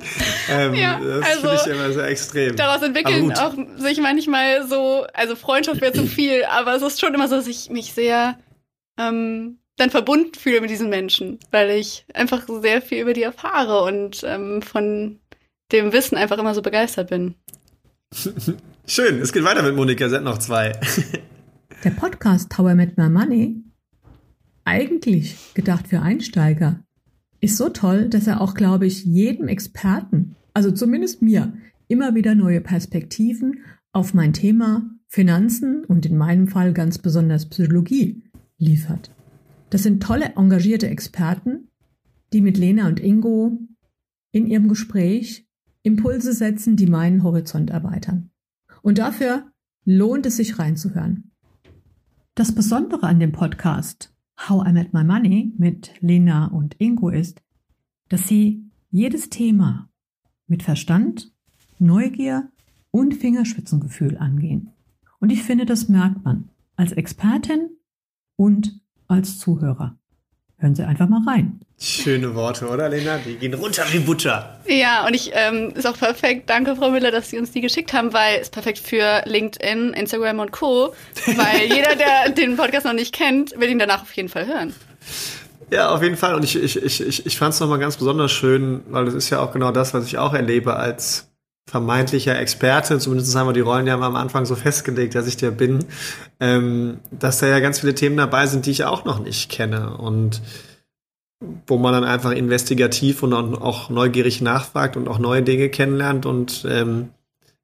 Ähm, 0.50 0.76
ja, 0.76 1.00
das 1.00 1.26
also, 1.26 1.40
finde 1.40 1.56
ich 1.56 1.68
immer 1.68 1.94
sehr 1.94 2.08
extrem. 2.10 2.56
Daraus 2.58 2.82
entwickeln 2.82 3.32
auch 3.38 3.54
sich 3.78 4.02
manchmal 4.02 4.68
so, 4.68 5.06
also 5.14 5.38
Freundschaft 5.38 5.80
wäre 5.80 5.94
zu 5.94 6.06
viel, 6.06 6.44
aber 6.44 6.76
es 6.76 6.82
ist 6.82 7.00
schon 7.00 7.14
immer 7.14 7.30
so, 7.30 7.38
dass 7.38 7.48
ich 7.48 7.70
mich 7.70 7.94
sehr 7.94 8.38
ähm, 9.00 9.60
dann 9.78 9.92
verbunden 9.92 10.34
fühle 10.34 10.60
mit 10.60 10.70
diesen 10.70 10.90
Menschen, 10.90 11.40
weil 11.52 11.70
ich 11.70 12.06
einfach 12.14 12.48
sehr 12.62 12.82
viel 12.82 13.02
über 13.02 13.14
die 13.14 13.24
erfahre 13.24 13.84
und 13.84 14.24
ähm, 14.26 14.62
von 14.62 15.20
dem 15.72 15.94
Wissen 15.94 16.18
einfach 16.18 16.38
immer 16.38 16.54
so 16.54 16.62
begeistert 16.62 17.10
bin. 17.10 17.36
Schön, 18.88 19.20
es 19.20 19.32
geht 19.32 19.44
weiter 19.44 19.64
mit 19.64 19.76
Monika, 19.76 20.10
sind 20.10 20.24
noch 20.24 20.40
zwei. 20.40 20.74
Der 21.84 21.92
Podcast 21.92 22.58
How 22.58 22.72
I 22.72 22.76
Met 22.76 22.98
My 22.98 23.10
Money, 23.10 23.64
eigentlich 24.66 25.54
gedacht 25.54 25.88
für 25.88 26.02
Einsteiger, 26.02 26.80
ist 27.40 27.58
so 27.58 27.70
toll, 27.70 28.10
dass 28.10 28.26
er 28.26 28.42
auch, 28.42 28.56
glaube 28.56 28.88
ich, 28.88 29.06
jedem 29.06 29.48
Experten, 29.48 30.36
also 30.54 30.72
zumindest 30.72 31.22
mir, 31.22 31.54
immer 31.88 32.16
wieder 32.16 32.34
neue 32.34 32.62
Perspektiven 32.62 33.64
auf 33.92 34.14
mein 34.14 34.34
Thema 34.34 34.90
Finanzen 35.08 35.86
und 35.86 36.06
in 36.06 36.18
meinem 36.18 36.48
Fall 36.48 36.74
ganz 36.74 36.98
besonders 36.98 37.48
Psychologie 37.48 38.24
liefert. 38.58 39.12
Das 39.70 39.84
sind 39.84 40.02
tolle, 40.02 40.36
engagierte 40.36 40.88
Experten, 40.88 41.70
die 42.34 42.42
mit 42.42 42.58
Lena 42.58 42.88
und 42.88 43.00
Ingo 43.00 43.60
in 44.32 44.48
ihrem 44.48 44.68
Gespräch 44.70 45.48
Impulse 45.84 46.34
setzen, 46.34 46.76
die 46.76 46.88
meinen 46.88 47.24
Horizont 47.24 47.70
erweitern. 47.70 48.30
Und 48.82 48.98
dafür 48.98 49.52
lohnt 49.86 50.26
es 50.26 50.38
sich 50.38 50.60
reinzuhören. 50.60 51.32
Das 52.36 52.54
Besondere 52.54 53.08
an 53.08 53.20
dem 53.20 53.32
Podcast 53.32 54.14
How 54.48 54.68
I 54.68 54.72
Met 54.72 54.94
My 54.94 55.04
Money 55.04 55.54
mit 55.58 55.94
Lena 56.02 56.48
und 56.48 56.76
Ingo 56.80 57.10
ist, 57.10 57.42
dass 58.10 58.28
sie 58.28 58.70
jedes 58.92 59.30
Thema 59.30 59.90
mit 60.46 60.64
Verstand, 60.64 61.34
Neugier 61.80 62.52
und 62.92 63.16
Fingerspitzengefühl 63.16 64.18
angehen. 64.18 64.72
Und 65.20 65.32
ich 65.32 65.44
finde, 65.44 65.66
das 65.66 65.90
merkt 65.90 66.24
man 66.24 66.50
als 66.76 66.92
Expertin 66.92 67.70
und 68.36 68.80
als 69.08 69.40
Zuhörer. 69.40 69.98
Hören 70.60 70.74
Sie 70.74 70.84
einfach 70.84 71.08
mal 71.08 71.22
rein. 71.28 71.60
Schöne 71.80 72.34
Worte, 72.34 72.68
oder 72.68 72.90
Lena? 72.90 73.20
Die 73.24 73.36
gehen 73.36 73.54
runter 73.54 73.84
wie 73.92 74.00
Butter. 74.00 74.60
Ja, 74.66 75.06
und 75.06 75.14
ich 75.14 75.30
ähm, 75.34 75.72
ist 75.76 75.86
auch 75.86 75.98
perfekt. 75.98 76.50
Danke, 76.50 76.76
Frau 76.76 76.90
Müller, 76.90 77.12
dass 77.12 77.30
Sie 77.30 77.38
uns 77.38 77.52
die 77.52 77.62
geschickt 77.62 77.94
haben, 77.94 78.12
weil 78.12 78.40
es 78.42 78.50
perfekt 78.50 78.80
für 78.80 79.22
LinkedIn, 79.26 79.94
Instagram 79.94 80.40
und 80.40 80.52
Co. 80.52 80.96
Weil 81.28 81.62
jeder, 81.70 81.96
der 81.96 82.32
den 82.32 82.58
Podcast 82.58 82.88
noch 82.88 82.94
nicht 82.94 83.14
kennt, 83.14 83.54
will 83.60 83.70
ihn 83.70 83.78
danach 83.78 84.02
auf 84.02 84.14
jeden 84.14 84.30
Fall 84.30 84.48
hören. 84.48 84.74
Ja, 85.70 85.92
auf 85.92 86.02
jeden 86.02 86.18
Fall. 86.18 86.34
Und 86.34 86.44
ich, 86.44 86.56
ich, 86.56 86.82
ich, 86.82 87.26
ich 87.26 87.38
fand 87.38 87.54
es 87.54 87.60
nochmal 87.60 87.78
ganz 87.78 87.98
besonders 87.98 88.32
schön, 88.32 88.82
weil 88.90 89.06
das 89.06 89.14
ist 89.14 89.30
ja 89.30 89.40
auch 89.40 89.52
genau 89.52 89.72
das, 89.72 89.94
was 89.94 90.06
ich 90.08 90.18
auch 90.18 90.34
erlebe 90.34 90.76
als 90.76 91.27
vermeintlicher 91.70 92.40
Experte, 92.40 92.98
zumindest 92.98 93.36
haben 93.36 93.48
wir 93.48 93.54
die 93.54 93.60
Rollen 93.60 93.88
ja 93.88 94.00
am 94.00 94.16
Anfang 94.16 94.46
so 94.46 94.56
festgelegt, 94.56 95.16
dass 95.16 95.28
ich 95.28 95.36
der 95.36 95.52
bin, 95.52 95.86
ähm, 96.40 97.00
dass 97.12 97.40
da 97.40 97.48
ja 97.48 97.60
ganz 97.60 97.82
viele 97.82 97.94
Themen 97.94 98.16
dabei 98.18 98.48
sind, 98.48 98.66
die 98.66 98.72
ich 98.72 98.86
auch 98.86 99.04
noch 99.04 99.20
nicht 99.20 99.52
kenne 99.52 99.98
und 99.98 100.42
wo 101.68 101.78
man 101.78 101.94
dann 101.94 102.04
einfach 102.04 102.32
investigativ 102.32 103.22
und 103.22 103.34
auch 103.34 103.90
neugierig 103.90 104.42
nachfragt 104.42 104.98
und 104.98 105.08
auch 105.08 105.20
neue 105.20 105.44
Dinge 105.44 105.70
kennenlernt. 105.70 106.26
Und 106.26 106.66
ähm, 106.68 107.10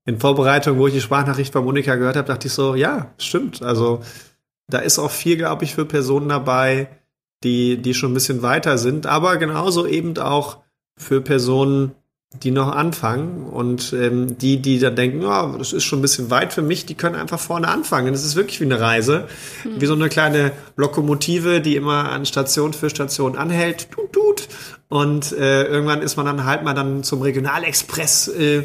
in 0.06 0.20
Vorbereitung, 0.20 0.78
wo 0.78 0.88
ich 0.88 0.94
die 0.94 1.02
Sprachnachricht 1.02 1.54
bei 1.54 1.62
Monika 1.62 1.96
gehört 1.96 2.16
habe, 2.16 2.28
dachte 2.28 2.48
ich 2.48 2.54
so, 2.54 2.76
ja, 2.76 3.12
stimmt. 3.18 3.64
Also 3.64 4.02
da 4.68 4.80
ist 4.80 5.00
auch 5.00 5.10
viel, 5.10 5.38
glaube 5.38 5.64
ich, 5.64 5.74
für 5.74 5.86
Personen 5.86 6.30
dabei, 6.30 6.88
die, 7.44 7.78
die 7.78 7.94
schon 7.94 8.12
ein 8.12 8.14
bisschen 8.14 8.42
weiter 8.42 8.78
sind, 8.78 9.08
aber 9.08 9.38
genauso 9.38 9.88
eben 9.88 10.18
auch 10.18 10.60
für 10.96 11.22
Personen, 11.22 11.94
die 12.42 12.52
noch 12.52 12.72
anfangen 12.72 13.46
und 13.46 13.94
ähm, 13.94 14.38
die, 14.38 14.62
die 14.62 14.80
dann 14.80 14.96
denken, 14.96 15.24
oh, 15.24 15.56
das 15.58 15.72
ist 15.72 15.84
schon 15.84 16.00
ein 16.00 16.02
bisschen 16.02 16.32
weit 16.32 16.52
für 16.52 16.64
mich, 16.64 16.86
die 16.86 16.96
können 16.96 17.16
einfach 17.16 17.40
vorne 17.40 17.68
anfangen. 17.68 18.12
Das 18.12 18.26
ist 18.26 18.36
wirklich 18.36 18.60
wie 18.60 18.66
eine 18.66 18.80
Reise, 18.80 19.28
mhm. 19.64 19.80
wie 19.80 19.86
so 19.86 19.94
eine 19.94 20.10
kleine 20.10 20.52
Lokomotive, 20.76 21.62
die 21.62 21.76
immer 21.76 22.10
an 22.10 22.26
Station 22.26 22.74
für 22.74 22.90
Station 22.90 23.38
anhält, 23.38 23.92
tut, 23.92 24.14
tut. 24.14 24.48
Und 24.90 25.32
äh, 25.34 25.64
irgendwann 25.66 26.02
ist 26.02 26.18
man 26.18 26.26
dann 26.26 26.46
halt 26.46 26.64
mal 26.64 26.74
dann 26.74 27.04
zum 27.04 27.22
Regionalexpress 27.22 28.28
äh, 28.30 28.64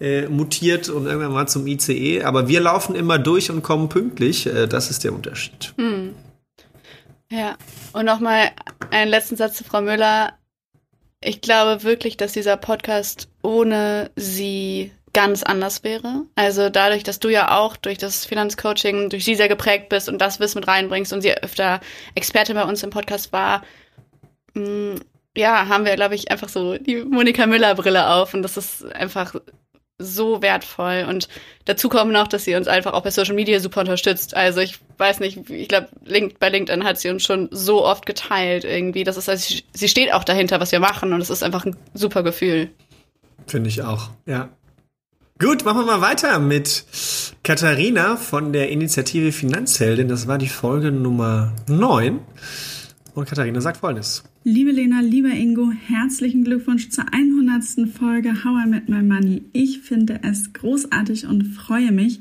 äh, 0.00 0.28
mutiert 0.28 0.88
und 0.88 1.06
irgendwann 1.06 1.32
mal 1.32 1.48
zum 1.48 1.66
ICE. 1.66 2.22
Aber 2.24 2.46
wir 2.46 2.60
laufen 2.60 2.94
immer 2.94 3.18
durch 3.18 3.50
und 3.50 3.62
kommen 3.62 3.88
pünktlich. 3.88 4.46
Äh, 4.46 4.66
das 4.66 4.90
ist 4.90 5.04
der 5.04 5.12
Unterschied. 5.12 5.74
Mhm. 5.76 6.14
Ja, 7.30 7.56
und 7.92 8.06
nochmal 8.06 8.50
einen 8.90 9.10
letzten 9.10 9.36
Satz 9.36 9.58
zu 9.58 9.64
Frau 9.64 9.82
Müller 9.82 10.37
ich 11.20 11.40
glaube 11.40 11.82
wirklich, 11.82 12.16
dass 12.16 12.32
dieser 12.32 12.56
Podcast 12.56 13.28
ohne 13.42 14.10
sie 14.16 14.92
ganz 15.12 15.42
anders 15.42 15.82
wäre. 15.84 16.26
Also 16.36 16.68
dadurch, 16.68 17.02
dass 17.02 17.18
du 17.18 17.28
ja 17.28 17.58
auch 17.58 17.76
durch 17.76 17.98
das 17.98 18.24
Finanzcoaching, 18.24 19.10
durch 19.10 19.24
sie 19.24 19.34
sehr 19.34 19.48
geprägt 19.48 19.88
bist 19.88 20.08
und 20.08 20.18
das 20.18 20.38
Wissen 20.38 20.58
mit 20.58 20.68
reinbringst 20.68 21.12
und 21.12 21.22
sie 21.22 21.34
öfter 21.34 21.80
Expertin 22.14 22.54
bei 22.54 22.64
uns 22.64 22.82
im 22.82 22.90
Podcast 22.90 23.32
war, 23.32 23.62
mh, 24.54 24.94
mm, 24.94 25.00
ja, 25.36 25.68
haben 25.68 25.84
wir, 25.84 25.94
glaube 25.94 26.16
ich, 26.16 26.30
einfach 26.32 26.48
so 26.48 26.78
die 26.78 26.96
Monika 26.96 27.46
Müller-Brille 27.46 28.08
auf 28.10 28.34
und 28.34 28.42
das 28.42 28.56
ist 28.56 28.84
einfach 28.92 29.34
so 29.98 30.42
wertvoll. 30.42 31.06
Und 31.08 31.28
dazu 31.64 31.88
kommen 31.88 32.12
noch, 32.12 32.28
dass 32.28 32.44
sie 32.44 32.54
uns 32.54 32.68
einfach 32.68 32.92
auch 32.92 33.02
bei 33.02 33.10
Social 33.10 33.34
Media 33.34 33.60
super 33.60 33.80
unterstützt. 33.80 34.36
Also 34.36 34.60
ich 34.60 34.78
weiß 34.96 35.20
nicht, 35.20 35.50
ich 35.50 35.68
glaube, 35.68 35.88
bei 36.38 36.48
LinkedIn 36.48 36.84
hat 36.84 36.98
sie 36.98 37.10
uns 37.10 37.24
schon 37.24 37.48
so 37.50 37.84
oft 37.84 38.06
geteilt 38.06 38.64
irgendwie. 38.64 39.04
Das 39.04 39.16
ist, 39.16 39.28
also 39.28 39.54
sie 39.72 39.88
steht 39.88 40.12
auch 40.12 40.24
dahinter, 40.24 40.60
was 40.60 40.72
wir 40.72 40.80
machen 40.80 41.12
und 41.12 41.20
es 41.20 41.30
ist 41.30 41.42
einfach 41.42 41.64
ein 41.64 41.76
super 41.94 42.22
Gefühl. 42.22 42.70
Finde 43.46 43.68
ich 43.68 43.82
auch, 43.82 44.10
ja. 44.26 44.50
Gut, 45.40 45.64
machen 45.64 45.78
wir 45.78 45.86
mal 45.86 46.00
weiter 46.00 46.40
mit 46.40 46.84
Katharina 47.44 48.16
von 48.16 48.52
der 48.52 48.70
Initiative 48.70 49.30
Finanzheldin. 49.30 50.08
Das 50.08 50.26
war 50.26 50.36
die 50.36 50.48
Folge 50.48 50.90
Nummer 50.90 51.52
9. 51.68 52.18
Und 53.18 53.26
Katharina 53.26 53.60
sagt 53.60 53.78
folgendes. 53.78 54.22
Liebe 54.44 54.70
Lena, 54.70 55.00
lieber 55.00 55.30
Ingo, 55.30 55.72
herzlichen 55.72 56.44
Glückwunsch 56.44 56.88
zur 56.90 57.12
100. 57.12 57.90
Folge 57.92 58.44
How 58.44 58.64
I 58.64 58.68
Met 58.68 58.88
My 58.88 59.02
Money. 59.02 59.42
Ich 59.52 59.80
finde 59.80 60.20
es 60.22 60.52
großartig 60.52 61.26
und 61.26 61.42
freue 61.42 61.90
mich, 61.90 62.20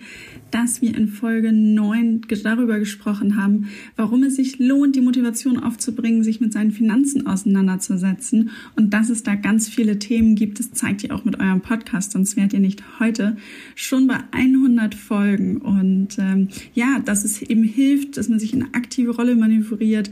dass 0.49 0.81
wir 0.81 0.95
in 0.95 1.07
Folge 1.07 1.51
9 1.51 2.21
darüber 2.43 2.79
gesprochen 2.79 3.41
haben, 3.41 3.67
warum 3.95 4.23
es 4.23 4.37
sich 4.37 4.57
lohnt, 4.57 4.95
die 4.95 5.01
Motivation 5.01 5.59
aufzubringen, 5.59 6.23
sich 6.23 6.41
mit 6.41 6.51
seinen 6.51 6.71
Finanzen 6.71 7.27
auseinanderzusetzen 7.27 8.49
und 8.75 8.91
dass 8.91 9.09
es 9.09 9.21
da 9.21 9.35
ganz 9.35 9.69
viele 9.69 9.99
Themen 9.99 10.33
gibt. 10.33 10.57
Das 10.57 10.71
zeigt 10.71 11.03
ihr 11.03 11.13
auch 11.13 11.25
mit 11.25 11.39
eurem 11.39 11.61
Podcast, 11.61 12.13
sonst 12.13 12.35
wärt 12.35 12.53
ihr 12.53 12.59
nicht 12.59 12.81
heute 12.99 13.37
schon 13.75 14.07
bei 14.07 14.17
100 14.31 14.95
Folgen. 14.95 15.57
Und 15.57 16.17
ähm, 16.17 16.47
ja, 16.73 16.99
dass 17.05 17.23
es 17.23 17.43
eben 17.43 17.63
hilft, 17.63 18.17
dass 18.17 18.29
man 18.29 18.39
sich 18.39 18.53
in 18.53 18.63
eine 18.63 18.73
aktive 18.73 19.15
Rolle 19.15 19.35
manövriert, 19.35 20.09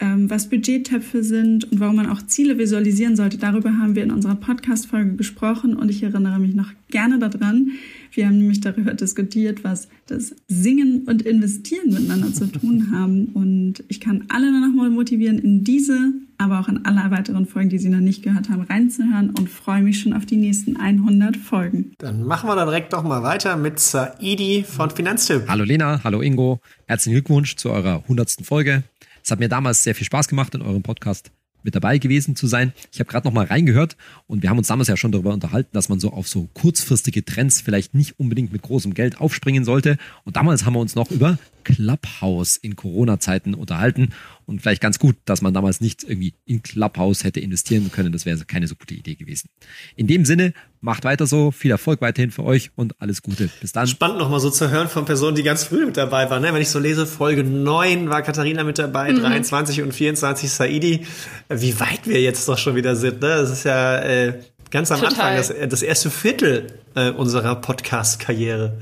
was 0.00 0.48
Budgettöpfe 0.48 1.22
sind 1.22 1.70
und 1.70 1.80
warum 1.80 1.96
man 1.96 2.08
auch 2.08 2.22
Ziele 2.22 2.58
visualisieren 2.58 3.16
sollte. 3.16 3.38
Darüber 3.38 3.78
haben 3.78 3.94
wir 3.94 4.02
in 4.02 4.10
unserer 4.10 4.34
Podcast-Folge 4.34 5.16
gesprochen 5.16 5.76
und 5.76 5.90
ich 5.90 6.02
erinnere 6.02 6.38
mich 6.38 6.54
noch 6.54 6.70
gerne 6.88 7.18
daran. 7.18 7.72
Wir 8.12 8.26
haben 8.26 8.38
nämlich 8.38 8.60
darüber 8.60 8.94
diskutiert, 8.94 9.62
was 9.62 9.88
das 10.06 10.34
Singen 10.48 11.04
und 11.06 11.22
Investieren 11.22 11.92
miteinander 11.92 12.32
zu 12.32 12.46
tun 12.46 12.90
haben. 12.94 13.26
Und 13.26 13.84
ich 13.88 14.00
kann 14.00 14.24
alle 14.28 14.50
nur 14.50 14.66
noch 14.66 14.74
mal 14.74 14.90
motivieren, 14.90 15.38
in 15.38 15.64
diese, 15.64 16.12
aber 16.38 16.60
auch 16.60 16.68
in 16.68 16.84
alle 16.86 17.10
weiteren 17.10 17.46
Folgen, 17.46 17.68
die 17.68 17.78
Sie 17.78 17.90
noch 17.90 18.00
nicht 18.00 18.22
gehört 18.22 18.48
haben, 18.48 18.62
reinzuhören 18.62 19.30
und 19.30 19.50
freue 19.50 19.82
mich 19.82 20.00
schon 20.00 20.12
auf 20.12 20.24
die 20.24 20.36
nächsten 20.36 20.76
100 20.76 21.36
Folgen. 21.36 21.92
Dann 21.98 22.22
machen 22.22 22.48
wir 22.48 22.56
da 22.56 22.64
direkt 22.64 22.92
doch 22.92 23.02
mal 23.02 23.22
weiter 23.22 23.56
mit 23.56 23.78
Saidi 23.78 24.64
von 24.66 24.90
Finanztipp. 24.90 25.42
Hallo 25.48 25.64
Lena, 25.64 26.00
hallo 26.02 26.22
Ingo. 26.22 26.60
Herzlichen 26.86 27.16
Glückwunsch 27.16 27.56
zu 27.56 27.70
eurer 27.70 28.02
100. 28.04 28.38
Folge. 28.42 28.84
Es 29.26 29.32
hat 29.32 29.40
mir 29.40 29.48
damals 29.48 29.82
sehr 29.82 29.96
viel 29.96 30.06
Spaß 30.06 30.28
gemacht, 30.28 30.54
in 30.54 30.62
eurem 30.62 30.84
Podcast 30.84 31.32
mit 31.64 31.74
dabei 31.74 31.98
gewesen 31.98 32.36
zu 32.36 32.46
sein. 32.46 32.72
Ich 32.92 33.00
habe 33.00 33.10
gerade 33.10 33.26
noch 33.26 33.34
mal 33.34 33.44
reingehört 33.44 33.96
und 34.28 34.44
wir 34.44 34.50
haben 34.50 34.58
uns 34.58 34.68
damals 34.68 34.86
ja 34.86 34.96
schon 34.96 35.10
darüber 35.10 35.34
unterhalten, 35.34 35.70
dass 35.72 35.88
man 35.88 35.98
so 35.98 36.12
auf 36.12 36.28
so 36.28 36.48
kurzfristige 36.54 37.24
Trends 37.24 37.60
vielleicht 37.60 37.92
nicht 37.92 38.20
unbedingt 38.20 38.52
mit 38.52 38.62
großem 38.62 38.94
Geld 38.94 39.20
aufspringen 39.20 39.64
sollte. 39.64 39.98
Und 40.22 40.36
damals 40.36 40.64
haben 40.64 40.74
wir 40.74 40.78
uns 40.78 40.94
noch 40.94 41.10
über 41.10 41.40
Clubhouse 41.66 42.56
in 42.56 42.76
Corona-Zeiten 42.76 43.54
unterhalten. 43.54 44.10
Und 44.46 44.62
vielleicht 44.62 44.80
ganz 44.80 45.00
gut, 45.00 45.16
dass 45.24 45.42
man 45.42 45.52
damals 45.52 45.80
nicht 45.80 46.04
irgendwie 46.04 46.34
in 46.44 46.62
Clubhouse 46.62 47.24
hätte 47.24 47.40
investieren 47.40 47.90
können. 47.90 48.12
Das 48.12 48.24
wäre 48.24 48.38
keine 48.44 48.68
so 48.68 48.76
gute 48.76 48.94
Idee 48.94 49.16
gewesen. 49.16 49.50
In 49.96 50.06
dem 50.06 50.24
Sinne, 50.24 50.54
macht 50.80 51.02
weiter 51.02 51.26
so. 51.26 51.50
Viel 51.50 51.72
Erfolg 51.72 52.00
weiterhin 52.00 52.30
für 52.30 52.44
euch 52.44 52.70
und 52.76 52.94
alles 53.00 53.22
Gute. 53.22 53.50
Bis 53.60 53.72
dann. 53.72 53.88
Spannend 53.88 54.18
nochmal 54.18 54.38
so 54.38 54.50
zu 54.50 54.70
hören 54.70 54.88
von 54.88 55.04
Personen, 55.04 55.34
die 55.34 55.42
ganz 55.42 55.64
früh 55.64 55.84
mit 55.84 55.96
dabei 55.96 56.30
waren. 56.30 56.40
Ne? 56.42 56.54
Wenn 56.54 56.62
ich 56.62 56.70
so 56.70 56.78
lese, 56.78 57.04
Folge 57.04 57.42
9 57.42 58.08
war 58.08 58.22
Katharina 58.22 58.62
mit 58.62 58.78
dabei, 58.78 59.12
mhm. 59.12 59.18
23 59.18 59.82
und 59.82 59.92
24 59.92 60.48
Saidi. 60.48 61.04
Wie 61.48 61.80
weit 61.80 62.06
wir 62.06 62.22
jetzt 62.22 62.48
doch 62.48 62.58
schon 62.58 62.76
wieder 62.76 62.94
sind. 62.94 63.20
Ne? 63.22 63.28
Das 63.28 63.50
ist 63.50 63.64
ja 63.64 63.98
äh, 63.98 64.40
ganz 64.70 64.92
am 64.92 65.00
Total. 65.00 65.36
Anfang, 65.38 65.56
das, 65.58 65.68
das 65.70 65.82
erste 65.82 66.10
Viertel 66.10 66.68
äh, 66.94 67.10
unserer 67.10 67.56
Podcast-Karriere. 67.56 68.78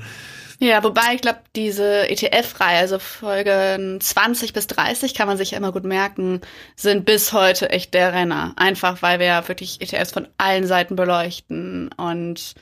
Ja, 0.60 0.82
wobei 0.84 1.14
ich 1.14 1.20
glaube, 1.20 1.40
diese 1.56 2.08
ETF-Reihe, 2.08 2.78
also 2.78 2.98
Folgen 2.98 4.00
20 4.00 4.52
bis 4.52 4.66
30, 4.68 5.14
kann 5.14 5.26
man 5.26 5.36
sich 5.36 5.52
ja 5.52 5.58
immer 5.58 5.72
gut 5.72 5.84
merken, 5.84 6.40
sind 6.76 7.04
bis 7.04 7.32
heute 7.32 7.70
echt 7.70 7.94
der 7.94 8.12
Renner. 8.12 8.52
Einfach 8.56 9.02
weil 9.02 9.18
wir 9.18 9.26
ja 9.26 9.48
wirklich 9.48 9.80
ETFs 9.80 10.12
von 10.12 10.28
allen 10.38 10.66
Seiten 10.66 10.96
beleuchten 10.96 11.90
und 11.96 12.54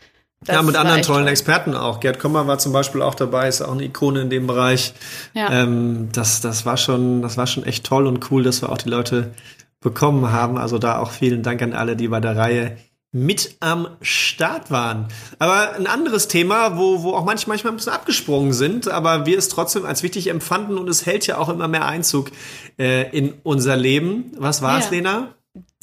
ja, 0.47 0.63
mit 0.63 0.75
anderen 0.75 1.03
tollen 1.03 1.25
toll. 1.25 1.31
Experten 1.31 1.77
auch. 1.77 2.01
Gerd 2.01 2.19
Kommer 2.19 2.47
war 2.47 2.59
zum 2.59 2.73
Beispiel 2.73 3.03
auch 3.03 3.15
dabei, 3.15 3.49
ist 3.49 3.63
auch 3.63 3.73
eine 3.73 3.85
Ikone 3.85 4.23
in 4.23 4.31
dem 4.31 4.47
Bereich. 4.47 4.93
Ja. 5.35 5.53
Ähm, 5.53 6.09
das, 6.13 6.41
das 6.41 6.67
war 6.67 6.77
schon, 6.77 7.23
das 7.23 7.37
war 7.37 7.47
schon 7.47 7.65
echt 7.65 7.85
toll 7.85 8.07
und 8.07 8.31
cool, 8.31 8.43
dass 8.43 8.61
wir 8.63 8.71
auch 8.71 8.79
die 8.79 8.89
Leute 8.89 9.33
bekommen 9.81 10.33
haben. 10.33 10.59
Also 10.59 10.79
da 10.79 10.99
auch 10.99 11.11
vielen 11.11 11.43
Dank 11.43 11.63
an 11.63 11.75
alle, 11.75 11.95
die 11.95 12.09
bei 12.09 12.21
der 12.21 12.37
Reihe 12.37 12.77
mit 13.13 13.57
am 13.61 13.89
Start 14.01 14.71
waren. 14.71 15.09
Aber 15.39 15.75
ein 15.75 15.87
anderes 15.87 16.29
Thema, 16.29 16.79
wo, 16.79 17.03
wo 17.03 17.15
auch 17.15 17.25
manche 17.25 17.47
manchmal 17.47 17.75
ein 17.75 17.77
bisschen 17.77 17.93
abgesprungen 17.93 18.55
sind, 18.55 18.89
aber 18.89 19.27
wir 19.27 19.37
es 19.37 19.51
trotzdem 19.51 19.85
als 19.85 20.03
wichtig 20.03 20.29
empfanden 20.29 20.79
und 20.79 20.89
es 20.89 21.05
hält 21.05 21.27
ja 21.27 21.37
auch 21.37 21.51
immer 21.51 21.69
mehr 21.69 21.85
Einzug 21.85 22.31
äh, 22.79 23.11
in 23.17 23.35
unser 23.43 23.77
Leben. 23.77 24.33
Was 24.39 24.63
war 24.63 24.79
es, 24.79 24.87
ja. 24.87 24.93
Lena? 24.93 25.35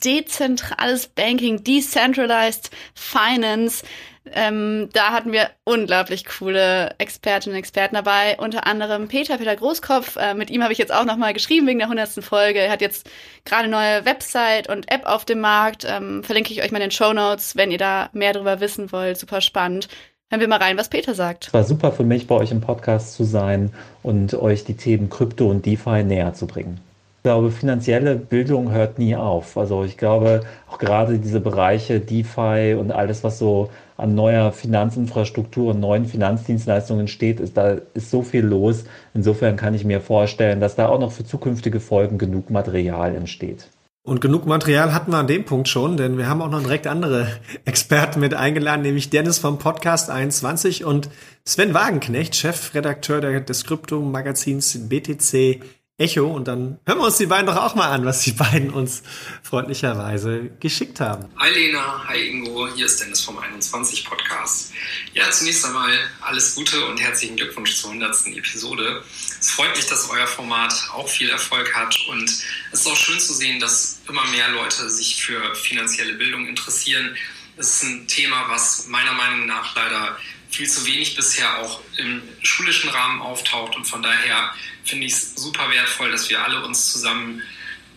Dezentrales 0.04 1.08
Banking, 1.08 1.64
Decentralized 1.64 2.72
Finance. 2.96 3.84
Ähm, 4.32 4.90
da 4.94 5.12
hatten 5.12 5.32
wir 5.32 5.50
unglaublich 5.64 6.26
coole 6.26 6.94
Expertinnen 6.98 7.56
und 7.56 7.60
Experten 7.60 7.96
dabei, 7.96 8.38
unter 8.38 8.68
anderem 8.68 9.08
Peter, 9.08 9.38
Peter 9.38 9.56
Großkopf. 9.56 10.18
Äh, 10.18 10.34
mit 10.34 10.50
ihm 10.50 10.62
habe 10.62 10.74
ich 10.74 10.80
jetzt 10.80 10.94
auch 10.94 11.06
nochmal 11.06 11.34
geschrieben 11.34 11.68
wegen 11.68 11.80
der 11.80 11.90
100. 11.90 12.24
Folge. 12.24 12.60
Er 12.60 12.72
hat 12.72 12.82
jetzt 12.82 13.10
gerade 13.46 13.64
eine 13.64 13.72
neue 13.72 14.06
Website 14.06 14.70
und 14.70 14.92
App 14.92 15.06
auf 15.06 15.26
dem 15.26 15.40
Markt. 15.40 15.86
Ähm, 15.90 16.24
verlinke 16.24 16.54
ich 16.54 16.62
euch 16.62 16.72
mal 16.72 16.78
in 16.78 16.90
den 16.90 16.92
Show 16.92 17.14
Notes, 17.14 17.56
wenn 17.56 17.72
ihr 17.72 17.78
da 17.78 18.10
mehr 18.14 18.34
darüber 18.34 18.60
wissen 18.60 18.92
wollt. 18.92 19.18
Super 19.18 19.42
spannend. 19.42 19.88
Hören 20.32 20.42
wir 20.42 20.48
mal 20.48 20.60
rein, 20.60 20.78
was 20.78 20.90
Peter 20.90 21.16
sagt. 21.16 21.48
Es 21.48 21.54
war 21.56 21.64
super 21.64 21.92
für 21.92 22.04
mich, 22.04 22.28
bei 22.28 22.36
euch 22.36 22.52
im 22.52 22.62
Podcast 22.62 23.16
zu 23.16 23.24
sein 23.24 23.72
und 24.04 24.36
euch 24.36 24.64
die 24.64 24.76
Themen 24.76 25.10
Krypto 25.10 25.50
und 25.50 25.66
DeFi 25.66 26.04
näher 26.04 26.36
zu 26.36 26.46
bringen. 26.46 26.80
Ich 27.18 27.24
glaube, 27.24 27.50
finanzielle 27.50 28.16
Bildung 28.16 28.72
hört 28.72 29.00
nie 29.00 29.16
auf. 29.16 29.58
Also 29.58 29.84
ich 29.84 29.98
glaube, 29.98 30.42
auch 30.70 30.78
gerade 30.78 31.18
diese 31.18 31.40
Bereiche 31.40 32.00
DeFi 32.00 32.78
und 32.80 32.92
alles, 32.92 33.24
was 33.24 33.40
so 33.40 33.72
an 34.00 34.16
neuer 34.16 34.52
Finanzinfrastruktur 34.52 35.74
und 35.74 35.80
neuen 35.80 36.06
Finanzdienstleistungen 36.06 37.08
steht, 37.08 37.40
ist, 37.40 37.58
da 37.58 37.78
ist 37.94 38.10
so 38.12 38.22
viel 38.22 38.46
los. 38.46 38.86
Insofern 39.14 39.56
kann 39.56 39.74
ich 39.74 39.86
mir 39.86 40.02
vorstellen, 40.02 40.60
dass 40.60 40.76
da 40.76 40.88
auch 40.88 41.00
noch 41.00 41.12
für 41.12 41.26
zukünftige 41.26 41.80
Folgen 41.80 42.18
genug 42.18 42.50
Material 42.50 43.16
entsteht. 43.16 43.68
Und 44.02 44.22
genug 44.22 44.46
Material 44.46 44.94
hatten 44.94 45.12
wir 45.12 45.18
an 45.18 45.28
dem 45.28 45.46
Punkt 45.46 45.68
schon, 45.68 45.98
denn 45.98 46.18
wir 46.18 46.28
haben 46.28 46.42
auch 46.42 46.50
noch 46.50 46.64
direkt 46.64 46.88
andere 46.88 47.28
Experten 47.66 48.20
mit 48.20 48.34
eingeladen, 48.34 48.82
nämlich 48.82 49.10
Dennis 49.10 49.38
vom 49.38 49.60
Podcast 49.60 50.10
21 50.10 50.84
und 50.86 51.10
Sven 51.46 51.74
Wagenknecht, 51.74 52.36
Chefredakteur 52.36 53.22
des 53.42 53.66
Krypto-Magazins 53.66 54.90
BTC 54.90 55.62
Echo 56.00 56.28
und 56.28 56.48
dann 56.48 56.80
hören 56.86 57.00
wir 57.00 57.06
uns 57.08 57.18
die 57.18 57.26
beiden 57.26 57.46
doch 57.46 57.58
auch 57.58 57.76
mal 57.76 57.90
an, 57.90 58.06
was 58.06 58.22
die 58.22 58.32
beiden 58.32 58.70
uns 58.70 59.04
freundlicherweise 59.44 60.50
geschickt 60.62 61.02
haben. 61.02 61.26
Hi 61.38 61.52
Lena, 61.52 62.06
hi 62.08 62.30
Ingo, 62.30 62.74
hier 62.74 62.86
ist 62.86 63.02
Dennis 63.02 63.20
vom 63.20 63.38
21 63.38 64.06
Podcast. 64.06 64.72
Ja, 65.14 65.30
zunächst 65.30 65.66
einmal 65.66 65.92
alles 66.22 66.56
Gute 66.56 66.86
und 66.86 66.98
herzlichen 67.02 67.36
Glückwunsch 67.36 67.76
zur 67.76 67.90
100. 67.90 68.28
Episode. 68.28 69.04
Es 69.42 69.50
freut 69.50 69.76
mich, 69.76 69.88
dass 69.88 70.10
euer 70.10 70.28
Format 70.28 70.74
auch 70.94 71.10
viel 71.10 71.30
Erfolg 71.30 71.76
hat 71.76 71.94
und 72.10 72.30
es 72.30 72.80
ist 72.80 72.88
auch 72.88 72.96
schön 72.96 73.20
zu 73.20 73.34
sehen, 73.34 73.60
dass 73.60 74.00
immer 74.08 74.24
mehr 74.28 74.50
Leute 74.52 74.90
sich 74.90 75.22
für 75.22 75.54
finanzielle 75.54 76.14
Bildung 76.14 76.48
interessieren. 76.48 77.14
Es 77.58 77.76
ist 77.76 77.84
ein 77.84 78.08
Thema, 78.08 78.46
was 78.48 78.88
meiner 78.88 79.12
Meinung 79.12 79.48
nach 79.48 79.76
leider 79.76 80.18
viel 80.50 80.70
zu 80.70 80.86
wenig 80.86 81.16
bisher 81.16 81.60
auch 81.60 81.82
im 81.98 82.22
schulischen 82.42 82.90
Rahmen 82.90 83.22
auftaucht 83.22 83.76
und 83.76 83.86
von 83.86 84.02
daher 84.02 84.54
finde 84.84 85.06
ich 85.06 85.14
es 85.14 85.36
super 85.36 85.70
wertvoll, 85.70 86.12
dass 86.12 86.30
wir 86.30 86.44
alle 86.44 86.64
uns 86.64 86.92
zusammen 86.92 87.42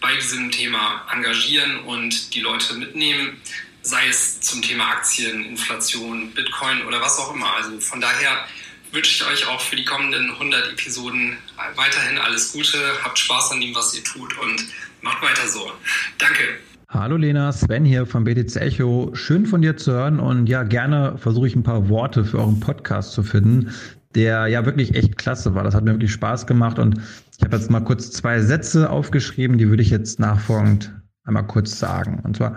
bei 0.01 0.15
diesem 0.17 0.51
Thema 0.51 1.07
engagieren 1.11 1.81
und 1.85 2.35
die 2.35 2.41
Leute 2.41 2.75
mitnehmen, 2.75 3.41
sei 3.83 4.09
es 4.09 4.41
zum 4.41 4.61
Thema 4.61 4.89
Aktien, 4.91 5.45
Inflation, 5.45 6.33
Bitcoin 6.33 6.85
oder 6.87 7.01
was 7.01 7.19
auch 7.19 7.33
immer. 7.35 7.55
Also 7.55 7.81
von 7.81 8.01
daher 8.01 8.47
wünsche 8.91 9.11
ich 9.11 9.25
euch 9.25 9.47
auch 9.47 9.61
für 9.61 9.77
die 9.77 9.85
kommenden 9.85 10.31
100 10.33 10.73
Episoden 10.73 11.39
weiterhin 11.77 12.19
alles 12.19 12.53
Gute, 12.53 12.99
habt 13.03 13.19
Spaß 13.19 13.53
an 13.53 13.61
dem, 13.61 13.75
was 13.75 13.95
ihr 13.95 14.05
tut 14.05 14.37
und 14.39 14.65
macht 15.01 15.23
weiter 15.23 15.49
so. 15.49 15.73
Danke. 16.19 16.59
Hallo 16.95 17.17
Lena, 17.17 17.51
Sven 17.53 17.87
hier 17.87 18.05
vom 18.05 18.25
BTC 18.25 18.57
Echo. 18.57 19.13
Schön 19.15 19.47
von 19.47 19.63
dir 19.63 19.79
zu 19.79 19.93
hören 19.93 20.21
und 20.21 20.47
ja, 20.47 20.63
gerne 20.63 21.17
versuche 21.17 21.47
ich 21.47 21.57
ein 21.57 21.63
paar 21.63 21.89
Worte 21.89 22.23
für 22.23 22.39
euren 22.39 22.61
Podcast 22.61 23.13
zu 23.13 23.23
finden, 23.23 23.71
der 24.15 24.47
ja 24.49 24.67
wirklich 24.67 24.95
echt 24.95 25.17
klasse 25.17 25.55
war. 25.55 25.65
Das 25.65 25.75
hat 25.75 25.85
mir 25.85 25.93
wirklich 25.93 26.13
Spaß 26.13 26.47
gemacht 26.47 26.79
und 26.79 26.99
ich 27.39 27.43
habe 27.43 27.57
jetzt 27.57 27.71
mal 27.71 27.81
kurz 27.81 28.11
zwei 28.11 28.41
Sätze 28.41 28.91
aufgeschrieben, 28.91 29.57
die 29.57 29.71
würde 29.71 29.83
ich 29.83 29.89
jetzt 29.89 30.21
nachfolgend 30.21 30.95
einmal 31.25 31.47
kurz 31.47 31.79
sagen. 31.79 32.21
Und 32.25 32.37
zwar, 32.37 32.57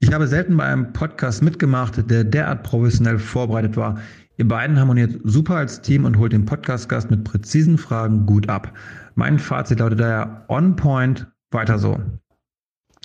ich 0.00 0.12
habe 0.12 0.26
selten 0.26 0.58
bei 0.58 0.64
einem 0.64 0.92
Podcast 0.92 1.42
mitgemacht, 1.42 2.10
der 2.10 2.24
derart 2.24 2.62
professionell 2.62 3.18
vorbereitet 3.18 3.74
war. 3.78 4.00
Ihr 4.36 4.46
beiden 4.46 4.78
harmoniert 4.78 5.18
super 5.24 5.56
als 5.56 5.80
Team 5.80 6.04
und 6.04 6.18
holt 6.18 6.34
den 6.34 6.44
Podcast-Gast 6.44 7.10
mit 7.10 7.24
präzisen 7.24 7.78
Fragen 7.78 8.26
gut 8.26 8.50
ab. 8.50 8.74
Mein 9.14 9.38
Fazit 9.38 9.78
lautet 9.78 10.00
daher 10.00 10.44
on 10.48 10.76
point, 10.76 11.26
weiter 11.50 11.78
so. 11.78 11.98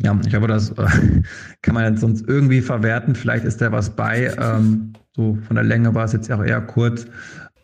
Ja, 0.01 0.17
ich 0.25 0.35
hoffe, 0.35 0.47
das 0.47 0.71
äh, 0.71 0.75
kann 1.61 1.75
man 1.75 1.91
jetzt 1.91 2.01
sonst 2.01 2.27
irgendwie 2.27 2.61
verwerten. 2.61 3.15
Vielleicht 3.15 3.45
ist 3.45 3.61
da 3.61 3.71
was 3.71 3.89
bei. 3.91 4.33
Ähm, 4.39 4.93
so 5.15 5.37
von 5.47 5.55
der 5.55 5.65
Länge 5.65 5.93
war 5.93 6.05
es 6.05 6.13
jetzt 6.13 6.31
auch 6.31 6.43
eher 6.43 6.61
kurz. 6.61 7.05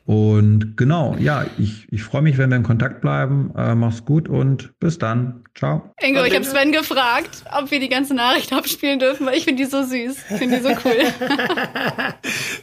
Und 0.06 0.78
genau, 0.78 1.16
ja, 1.18 1.48
ich, 1.58 1.88
ich 1.92 2.04
freue 2.04 2.22
mich, 2.22 2.38
wenn 2.38 2.52
wir 2.52 2.58
in 2.58 2.64
Kontakt 2.64 3.02
bleiben. 3.02 3.52
Äh, 3.58 3.74
mach's 3.74 4.06
gut 4.06 4.30
und 4.30 4.78
bis 4.80 5.00
dann. 5.00 5.44
Ciao. 5.56 5.92
Ingo, 6.00 6.24
ich 6.24 6.36
habe 6.36 6.46
Sven 6.46 6.72
gefragt, 6.72 7.44
ob 7.58 7.72
wir 7.72 7.80
die 7.80 7.90
ganze 7.90 8.14
Nachricht 8.14 8.54
abspielen 8.54 9.00
dürfen, 9.00 9.26
weil 9.26 9.36
ich 9.36 9.46
finde 9.46 9.64
die 9.64 9.70
so 9.70 9.82
süß. 9.82 10.18
Ich 10.30 10.38
finde 10.38 10.58
die 10.58 10.64
so 10.64 10.70
cool. 10.86 10.98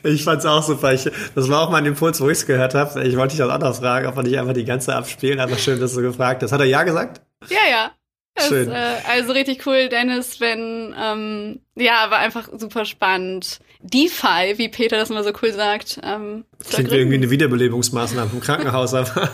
ich 0.13 0.23
fand's 0.23 0.47
auch 0.47 0.63
super. 0.63 0.93
Ich, 0.93 1.11
das 1.35 1.49
war 1.49 1.63
auch 1.63 1.71
mein 1.71 1.85
Impuls, 1.85 2.21
wo 2.21 2.29
ich's 2.31 2.47
gehört 2.47 2.75
habe. 2.75 3.03
Ich 3.03 3.17
wollte 3.17 3.35
dich 3.35 3.45
das 3.45 3.51
auch 3.51 3.59
noch 3.59 3.75
fragen, 3.75 4.07
ob 4.07 4.15
wir 4.15 4.23
nicht 4.23 4.39
einfach 4.39 4.55
die 4.55 4.65
ganze 4.65 4.95
abspielen. 4.95 5.41
Aber 5.41 5.57
schön, 5.57 5.81
dass 5.81 5.95
du 5.95 6.03
gefragt 6.03 6.45
hast. 6.45 6.53
Hat 6.53 6.61
er 6.61 6.67
ja 6.67 6.85
gesagt? 6.85 7.23
Ja, 7.49 7.69
ja. 7.69 7.91
Schön. 8.39 8.71
Das, 8.71 9.05
äh, 9.05 9.09
also 9.09 9.33
richtig 9.33 9.67
cool, 9.67 9.89
Dennis, 9.89 10.41
wenn, 10.41 10.95
ähm, 10.99 11.61
ja, 11.75 12.11
war 12.11 12.19
einfach 12.19 12.49
super 12.57 12.85
spannend. 12.85 13.61
DeFi, 13.81 14.59
wie 14.59 14.69
Peter 14.69 14.97
das 14.97 15.11
immer 15.11 15.25
so 15.25 15.33
cool 15.43 15.53
sagt. 15.53 15.99
Ähm, 16.05 16.45
Klingt 16.71 16.91
wie 16.93 16.97
irgendwie 16.97 17.17
eine 17.17 17.31
Wiederbelebungsmaßnahme 17.31 18.31
im 18.33 18.41
Krankenhaus. 18.41 18.95
aber, 18.95 19.09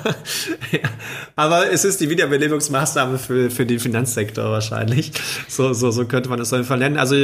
ja. 0.72 0.88
aber 1.36 1.70
es 1.70 1.84
ist 1.84 2.00
die 2.00 2.08
Wiederbelebungsmaßnahme 2.08 3.18
für, 3.18 3.50
für 3.50 3.66
den 3.66 3.78
Finanzsektor 3.78 4.50
wahrscheinlich. 4.50 5.12
So, 5.48 5.72
so, 5.72 5.90
so 5.90 6.06
könnte 6.06 6.30
man 6.30 6.40
es 6.40 6.52
auf 6.52 6.58
jeden 6.58 6.68
Fall 6.68 6.78
nennen. 6.78 6.96
Also 6.96 7.16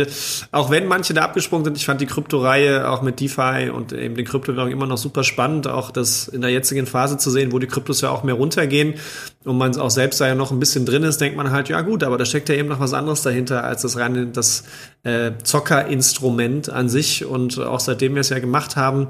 auch 0.51 0.71
wenn 0.71 0.87
manche 0.87 1.15
da 1.15 1.23
abgesprungen 1.23 1.65
sind, 1.65 1.79
ich 1.79 1.87
fand 1.87 2.01
die 2.01 2.07
Kryptoreihe 2.07 2.91
auch 2.91 3.01
mit 3.01 3.21
DeFi 3.21 3.71
und 3.73 3.93
eben 3.93 4.17
den 4.17 4.27
Kryptowährungen 4.27 4.73
immer 4.73 4.87
noch 4.87 4.99
super 4.99 5.25
spannend, 5.25 5.67
auch 5.67 5.93
das 5.93 6.29
in 6.29 6.41
der 6.41 6.51
jetzigen 6.51 6.87
Phase 6.87 7.17
zu 7.17 7.31
sehen, 7.31 7.53
wo 7.53 7.59
die 7.59 7.69
Kryptos 7.69 8.01
ja 8.03 8.11
auch 8.11 8.25
mehr 8.25 8.35
runtergehen 8.35 8.95
und 9.45 9.59
man 9.59 9.79
auch 9.79 9.91
selbst 9.91 10.21
da 10.21 10.27
ja 10.27 10.35
noch 10.35 10.51
ein 10.51 10.59
bisschen 10.59 10.85
drin 10.85 11.03
ist, 11.03 11.21
denkt 11.21 11.37
man 11.37 11.51
halt, 11.51 11.69
ja 11.69 11.81
gut, 11.83 12.03
aber 12.03 12.19
da 12.19 12.25
steckt 12.25 12.49
ja 12.49 12.55
eben 12.55 12.69
noch 12.69 12.81
was 12.81 12.93
anderes 12.93 13.23
dahinter 13.23 13.65
als 13.65 13.83
das 13.83 13.97
reine, 13.97 14.27
das 14.27 14.65
äh, 15.05 15.33
Zockerinstrument 15.43 16.69
an 16.69 16.89
sich. 16.89 17.25
Und 17.25 17.59
auch 17.59 17.81
seitdem 17.81 18.15
wir 18.15 18.21
es 18.21 18.31
ja 18.31 18.39
gemacht 18.41 18.77
haben, 18.77 19.09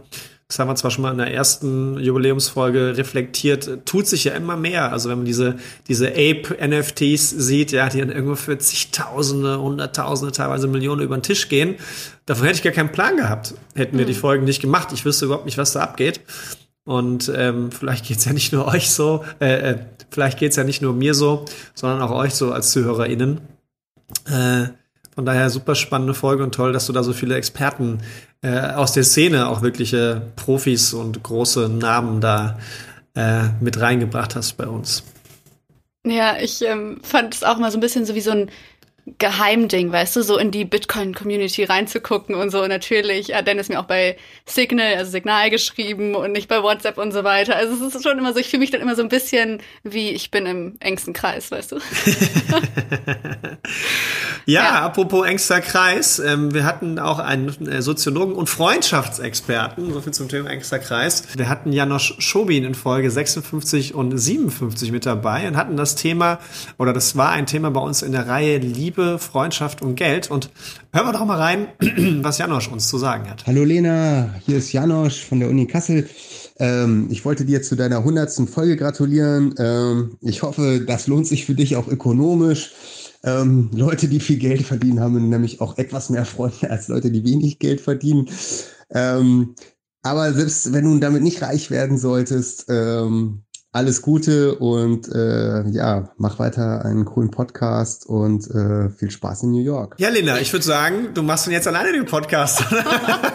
das 0.48 0.58
haben 0.58 0.68
wir 0.68 0.76
zwar 0.76 0.90
schon 0.90 1.02
mal 1.02 1.10
in 1.10 1.18
der 1.18 1.32
ersten 1.32 1.98
Jubiläumsfolge 1.98 2.98
reflektiert, 2.98 3.86
tut 3.86 4.06
sich 4.06 4.24
ja 4.24 4.34
immer 4.34 4.56
mehr. 4.56 4.92
Also 4.92 5.08
wenn 5.08 5.18
man 5.18 5.24
diese, 5.24 5.56
diese 5.88 6.08
Ape-NFTs 6.10 7.30
sieht, 7.30 7.72
ja, 7.72 7.88
die 7.88 8.00
dann 8.00 8.10
irgendwo 8.10 8.34
für 8.34 8.58
zigtausende, 8.58 9.58
hunderttausende, 9.58 10.32
teilweise 10.32 10.68
Millionen 10.68 11.00
über 11.00 11.16
den 11.16 11.22
Tisch 11.22 11.48
gehen, 11.48 11.76
davon 12.26 12.44
hätte 12.44 12.58
ich 12.58 12.62
gar 12.62 12.74
keinen 12.74 12.92
Plan 12.92 13.16
gehabt. 13.16 13.54
Hätten 13.74 13.96
wir 13.96 14.04
die 14.04 14.12
hm. 14.12 14.20
Folgen 14.20 14.44
nicht 14.44 14.60
gemacht. 14.60 14.92
Ich 14.92 15.06
wüsste 15.06 15.24
überhaupt 15.24 15.46
nicht, 15.46 15.56
was 15.56 15.72
da 15.72 15.80
abgeht. 15.80 16.20
Und 16.84 17.32
ähm, 17.34 17.72
vielleicht 17.72 18.06
geht's 18.06 18.26
ja 18.26 18.34
nicht 18.34 18.52
nur 18.52 18.66
euch 18.66 18.90
so, 18.90 19.24
äh, 19.40 19.70
äh, 19.70 19.78
vielleicht 20.10 20.38
geht's 20.38 20.56
ja 20.56 20.64
nicht 20.64 20.82
nur 20.82 20.92
mir 20.92 21.14
so, 21.14 21.46
sondern 21.74 22.02
auch 22.02 22.10
euch 22.10 22.34
so 22.34 22.52
als 22.52 22.72
ZuhörerInnen. 22.72 23.40
Äh, 24.26 24.68
von 25.14 25.24
daher 25.24 25.50
super 25.50 25.74
spannende 25.74 26.14
Folge 26.14 26.42
und 26.42 26.54
toll, 26.54 26.72
dass 26.72 26.86
du 26.86 26.92
da 26.92 27.02
so 27.02 27.12
viele 27.12 27.36
Experten 27.36 28.00
äh, 28.42 28.58
aus 28.58 28.92
der 28.92 29.04
Szene, 29.04 29.48
auch 29.48 29.62
wirkliche 29.62 30.22
Profis 30.36 30.92
und 30.92 31.22
große 31.22 31.68
Namen 31.68 32.20
da 32.20 32.58
äh, 33.14 33.44
mit 33.60 33.80
reingebracht 33.80 34.34
hast 34.36 34.56
bei 34.56 34.66
uns. 34.66 35.04
Ja, 36.06 36.36
ich 36.38 36.60
ähm, 36.62 37.00
fand 37.02 37.34
es 37.34 37.44
auch 37.44 37.58
mal 37.58 37.70
so 37.70 37.78
ein 37.78 37.80
bisschen 37.80 38.04
so 38.04 38.14
wie 38.14 38.20
so 38.20 38.30
ein 38.30 38.50
Geheimding, 39.18 39.92
weißt 39.92 40.16
du, 40.16 40.22
so 40.22 40.38
in 40.38 40.50
die 40.50 40.64
Bitcoin-Community 40.64 41.64
reinzugucken 41.64 42.34
und 42.34 42.48
so. 42.48 42.62
Und 42.62 42.70
natürlich 42.70 43.34
hat 43.34 43.46
Dennis 43.46 43.68
mir 43.68 43.78
auch 43.78 43.84
bei 43.84 44.16
Signal, 44.46 44.94
also 44.94 45.10
Signal 45.10 45.50
geschrieben 45.50 46.14
und 46.14 46.32
nicht 46.32 46.48
bei 46.48 46.62
WhatsApp 46.62 46.96
und 46.96 47.12
so 47.12 47.22
weiter. 47.22 47.54
Also 47.54 47.74
es 47.86 47.94
ist 47.94 48.02
schon 48.02 48.16
immer 48.18 48.32
so, 48.32 48.38
ich 48.38 48.48
fühle 48.48 48.60
mich 48.60 48.70
dann 48.70 48.80
immer 48.80 48.96
so 48.96 49.02
ein 49.02 49.10
bisschen 49.10 49.60
wie 49.82 50.08
ich 50.10 50.30
bin 50.30 50.46
im 50.46 50.76
engsten 50.80 51.12
Kreis, 51.12 51.50
weißt 51.50 51.72
du. 51.72 51.76
ja, 54.46 54.62
ja, 54.62 54.80
apropos 54.86 55.26
engster 55.26 55.60
Kreis, 55.60 56.18
ähm, 56.18 56.54
wir 56.54 56.64
hatten 56.64 56.98
auch 56.98 57.18
einen 57.18 57.68
äh, 57.68 57.82
Soziologen 57.82 58.34
und 58.34 58.48
Freundschaftsexperten, 58.48 59.92
so 59.92 60.00
viel 60.00 60.14
zum 60.14 60.30
Thema 60.30 60.48
engster 60.48 60.78
Kreis. 60.78 61.24
Wir 61.36 61.50
hatten 61.50 61.72
Janosch 61.72 62.14
Schobin 62.20 62.64
in 62.64 62.74
Folge 62.74 63.10
56 63.10 63.94
und 63.94 64.16
57 64.16 64.92
mit 64.92 65.04
dabei 65.04 65.46
und 65.46 65.58
hatten 65.58 65.76
das 65.76 65.94
Thema, 65.94 66.38
oder 66.78 66.94
das 66.94 67.18
war 67.18 67.32
ein 67.32 67.44
Thema 67.44 67.70
bei 67.70 67.80
uns 67.80 68.00
in 68.00 68.12
der 68.12 68.26
Reihe 68.28 68.56
Liebe 68.56 68.93
Liebe, 68.96 69.18
Freundschaft 69.18 69.82
und 69.82 69.96
Geld. 69.96 70.30
Und 70.30 70.50
hören 70.92 71.06
wir 71.06 71.12
doch 71.12 71.24
mal 71.24 71.38
rein, 71.38 71.66
was 72.22 72.38
Janosch 72.38 72.68
uns 72.68 72.88
zu 72.88 72.96
sagen 72.96 73.28
hat. 73.28 73.44
Hallo 73.44 73.64
Lena, 73.64 74.32
hier 74.46 74.58
ist 74.58 74.72
Janosch 74.72 75.24
von 75.24 75.40
der 75.40 75.48
Uni 75.48 75.66
Kassel. 75.66 76.08
Ähm, 76.60 77.08
ich 77.10 77.24
wollte 77.24 77.44
dir 77.44 77.60
zu 77.60 77.74
deiner 77.74 78.04
hundertsten 78.04 78.46
Folge 78.46 78.76
gratulieren. 78.76 79.52
Ähm, 79.58 80.16
ich 80.20 80.42
hoffe, 80.42 80.84
das 80.86 81.08
lohnt 81.08 81.26
sich 81.26 81.44
für 81.44 81.54
dich 81.54 81.74
auch 81.74 81.88
ökonomisch. 81.88 82.72
Ähm, 83.24 83.70
Leute, 83.74 84.06
die 84.06 84.20
viel 84.20 84.38
Geld 84.38 84.62
verdienen, 84.62 85.00
haben 85.00 85.28
nämlich 85.28 85.60
auch 85.60 85.76
etwas 85.76 86.10
mehr 86.10 86.24
Freunde 86.24 86.70
als 86.70 86.86
Leute, 86.86 87.10
die 87.10 87.24
wenig 87.24 87.58
Geld 87.58 87.80
verdienen. 87.80 88.28
Ähm, 88.90 89.56
aber 90.02 90.32
selbst 90.34 90.72
wenn 90.72 90.84
du 90.84 90.98
damit 91.00 91.24
nicht 91.24 91.42
reich 91.42 91.72
werden 91.72 91.98
solltest, 91.98 92.66
ähm, 92.68 93.42
alles 93.74 94.02
Gute 94.02 94.54
und 94.54 95.08
äh, 95.08 95.68
ja, 95.68 96.08
mach 96.16 96.38
weiter 96.38 96.84
einen 96.84 97.04
coolen 97.04 97.32
Podcast 97.32 98.06
und 98.06 98.48
äh, 98.48 98.88
viel 98.90 99.10
Spaß 99.10 99.42
in 99.42 99.50
New 99.50 99.62
York. 99.62 99.96
Ja, 99.98 100.10
Linda, 100.10 100.38
ich 100.38 100.52
würde 100.52 100.64
sagen, 100.64 101.12
du 101.12 101.24
machst 101.24 101.48
jetzt 101.48 101.66
alleine 101.66 101.90
den 101.90 102.06
Podcast. 102.06 102.62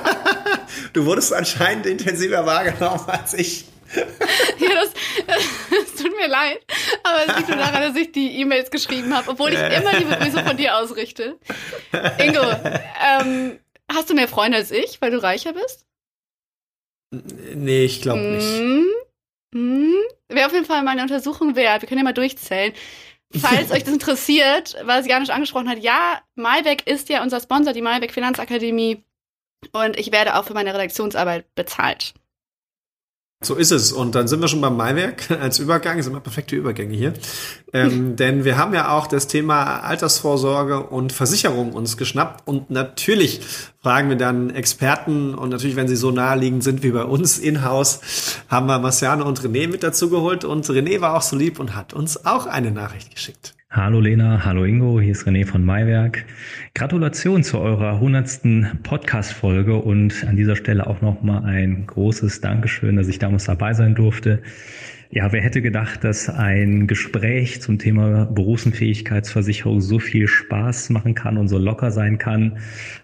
du 0.94 1.06
wurdest 1.06 1.34
anscheinend 1.34 1.86
intensiver 1.86 2.46
wahrgenommen 2.46 3.02
als 3.08 3.34
ich. 3.34 3.66
ja, 3.96 4.70
das, 4.76 4.92
das 5.28 6.02
tut 6.02 6.16
mir 6.18 6.30
leid, 6.30 6.60
aber 7.04 7.18
es 7.28 7.36
liegt 7.36 7.50
nur 7.50 7.58
daran, 7.58 7.82
dass 7.82 7.98
ich 7.98 8.14
die 8.14 8.40
E-Mails 8.40 8.72
geschrieben 8.72 9.14
habe, 9.14 9.32
obwohl 9.32 9.50
ich 9.52 9.60
immer 9.60 9.92
die 10.00 10.06
Begrüßung 10.06 10.46
von 10.46 10.56
dir 10.56 10.78
ausrichte. 10.78 11.38
Ingo, 12.18 12.42
ähm, 12.42 13.60
hast 13.92 14.10
du 14.10 14.14
mehr 14.14 14.30
Freunde 14.30 14.60
als 14.60 14.72
ich, 14.72 15.02
weil 15.02 15.12
du 15.12 15.22
reicher 15.22 15.52
bist? 15.52 15.86
Nee, 17.12 17.84
ich 17.84 18.02
glaube 18.02 18.22
nicht. 18.22 18.58
Hm? 18.58 18.86
Hm? 19.54 19.96
Wäre 20.30 20.45
auf 20.45 20.53
jeden 20.53 20.65
Fall 20.65 20.84
mal 20.84 20.91
eine 20.91 21.01
Untersuchung 21.01 21.55
wert. 21.55 21.82
Wir 21.82 21.89
können 21.89 21.99
ja 21.99 22.03
mal 22.03 22.13
durchzählen. 22.13 22.73
Falls 23.36 23.71
euch 23.71 23.84
das 23.84 23.93
interessiert, 23.93 24.75
was 24.84 25.07
Janusz 25.07 25.30
angesprochen 25.30 25.69
hat, 25.69 25.80
ja, 25.80 26.21
Malbec 26.36 26.88
ist 26.88 27.09
ja 27.09 27.21
unser 27.21 27.39
Sponsor, 27.39 27.73
die 27.73 27.82
Malbec 27.82 28.11
Finanzakademie. 28.11 29.03
Und 29.73 29.97
ich 29.97 30.11
werde 30.11 30.36
auch 30.36 30.45
für 30.45 30.53
meine 30.53 30.73
Redaktionsarbeit 30.73 31.53
bezahlt. 31.55 32.13
So 33.42 33.56
ist 33.56 33.72
es. 33.72 33.94
Und 33.94 34.16
dann 34.16 34.28
sind 34.28 34.42
wir 34.42 34.50
schon 34.50 34.60
beim 34.60 34.76
Maiwerk 34.76 35.32
als 35.42 35.60
Übergang. 35.60 35.96
Das 35.96 36.06
sind 36.06 36.14
immer 36.14 36.22
perfekte 36.22 36.58
Übergänge 36.58 36.94
hier. 36.94 37.14
Ähm, 37.72 38.16
denn 38.18 38.44
wir 38.44 38.58
haben 38.58 38.74
ja 38.74 38.92
auch 38.92 39.08
das 39.08 39.28
Thema 39.28 39.80
Altersvorsorge 39.80 40.84
und 40.84 41.14
Versicherung 41.14 41.72
uns 41.72 41.96
geschnappt. 41.96 42.46
Und 42.46 42.70
natürlich 42.70 43.40
fragen 43.82 44.10
wir 44.10 44.18
dann 44.18 44.50
Experten. 44.50 45.36
Und 45.36 45.50
natürlich, 45.50 45.78
wenn 45.78 45.88
sie 45.88 45.96
so 45.96 46.12
naheliegend 46.12 46.66
sind 46.66 46.84
wie 46.84 46.92
bei 46.92 47.04
uns 47.04 47.40
in-house, 47.40 48.02
haben 48.50 48.68
wir 48.68 48.78
Marciano 48.80 49.26
und 49.26 49.40
René 49.40 49.70
mit 49.70 49.84
dazu 49.84 50.10
geholt. 50.10 50.44
Und 50.44 50.66
René 50.66 51.00
war 51.00 51.16
auch 51.16 51.22
so 51.22 51.38
lieb 51.38 51.60
und 51.60 51.76
hat 51.76 51.94
uns 51.94 52.26
auch 52.26 52.46
eine 52.46 52.72
Nachricht 52.72 53.16
geschickt. 53.16 53.56
Hallo 53.72 53.99
Lena, 53.99 54.43
hallo 54.45 54.65
Ingo, 54.65 54.99
hier 54.99 55.11
ist 55.11 55.28
René 55.28 55.45
von 55.45 55.63
Maiwerk. 55.63 56.26
Gratulation 56.74 57.43
zu 57.43 57.59
eurer 57.59 57.99
hundertsten 57.99 58.80
Podcast-Folge 58.82 59.76
und 59.76 60.26
an 60.28 60.36
dieser 60.36 60.55
Stelle 60.55 60.88
auch 60.88 61.01
nochmal 61.01 61.45
ein 61.45 61.86
großes 61.86 62.41
Dankeschön, 62.41 62.95
dass 62.95 63.07
ich 63.07 63.20
damals 63.20 63.43
dabei 63.43 63.74
sein 63.74 63.93
durfte. 63.93 64.41
Ja, 65.11 65.32
wer 65.32 65.43
hätte 65.43 65.61
gedacht, 65.61 66.03
dass 66.03 66.30
ein 66.30 66.88
Gespräch 66.88 67.61
zum 67.61 67.78
Thema 67.78 68.26
Berufsunfähigkeitsversicherung 68.26 69.82
so 69.82 69.99
viel 69.99 70.28
Spaß 70.28 70.89
machen 70.89 71.13
kann 71.13 71.38
und 71.38 71.47
so 71.47 71.59
locker 71.59 71.91
sein 71.91 72.17
kann 72.17 72.57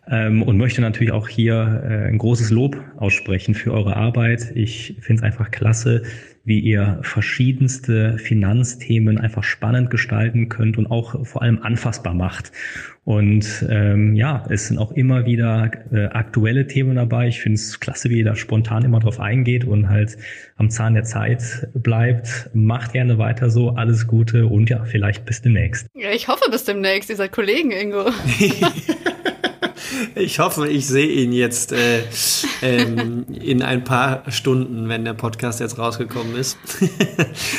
ähm, 0.10 0.42
und 0.42 0.58
möchte 0.58 0.82
natürlich 0.82 1.14
auch 1.14 1.28
hier 1.28 1.84
äh, 1.88 2.08
ein 2.10 2.18
großes 2.18 2.50
Lob 2.50 2.76
aussprechen 2.98 3.54
für 3.54 3.72
eure 3.72 3.96
Arbeit. 3.96 4.52
Ich 4.56 4.98
finde 5.02 5.20
es 5.20 5.24
einfach 5.24 5.52
klasse, 5.52 6.02
wie 6.46 6.60
ihr 6.60 7.00
verschiedenste 7.02 8.18
Finanzthemen 8.18 9.18
einfach 9.18 9.44
spannend 9.44 9.90
gestalten 9.90 10.48
könnt 10.48 10.78
und 10.78 10.88
auch 10.88 11.26
vor 11.26 11.42
allem 11.42 11.62
anfassbar 11.62 12.14
macht. 12.14 12.52
Und 13.04 13.64
ähm, 13.70 14.16
ja, 14.16 14.46
es 14.50 14.68
sind 14.68 14.80
auch 14.80 14.92
immer 14.92 15.26
wieder 15.26 15.70
äh, 15.92 16.06
aktuelle 16.06 16.66
Themen 16.66 16.96
dabei. 16.96 17.28
Ich 17.28 17.40
finde 17.40 17.56
es 17.56 17.80
klasse, 17.80 18.10
wie 18.10 18.20
ihr 18.20 18.26
da 18.26 18.36
spontan 18.36 18.84
immer 18.84 19.00
drauf 19.00 19.20
eingeht 19.20 19.64
und 19.64 19.90
halt 19.90 20.18
am 20.58 20.72
Zahn 20.72 20.96
der 20.96 21.04
Zeit 21.04 21.68
bleibt. 21.76 22.50
Macht 22.54 22.94
gerne 22.94 23.20
weiter 23.20 23.52
so. 23.52 23.72
Alles 23.72 24.08
Gute 24.08 24.48
und 24.48 24.72
ja, 24.72 24.86
vielleicht 24.86 25.26
bis 25.26 25.42
demnächst. 25.42 25.88
Ja, 25.94 26.10
ich 26.12 26.28
hoffe 26.28 26.50
bis 26.50 26.64
demnächst. 26.64 27.12
Ihr 27.12 27.16
seid 27.16 27.32
Kollegen, 27.32 27.72
Ingo. 27.72 28.06
Ich 30.16 30.40
hoffe, 30.40 30.68
ich 30.68 30.88
sehe 30.88 31.08
ihn 31.08 31.32
jetzt 31.32 31.72
äh, 31.72 32.04
ähm, 32.62 33.26
in 33.30 33.62
ein 33.62 33.84
paar 33.84 34.30
Stunden, 34.32 34.90
wenn 34.90 35.06
der 35.06 35.14
Podcast 35.14 35.60
jetzt 35.60 35.78
rausgekommen 35.78 36.36
ist. 36.36 36.58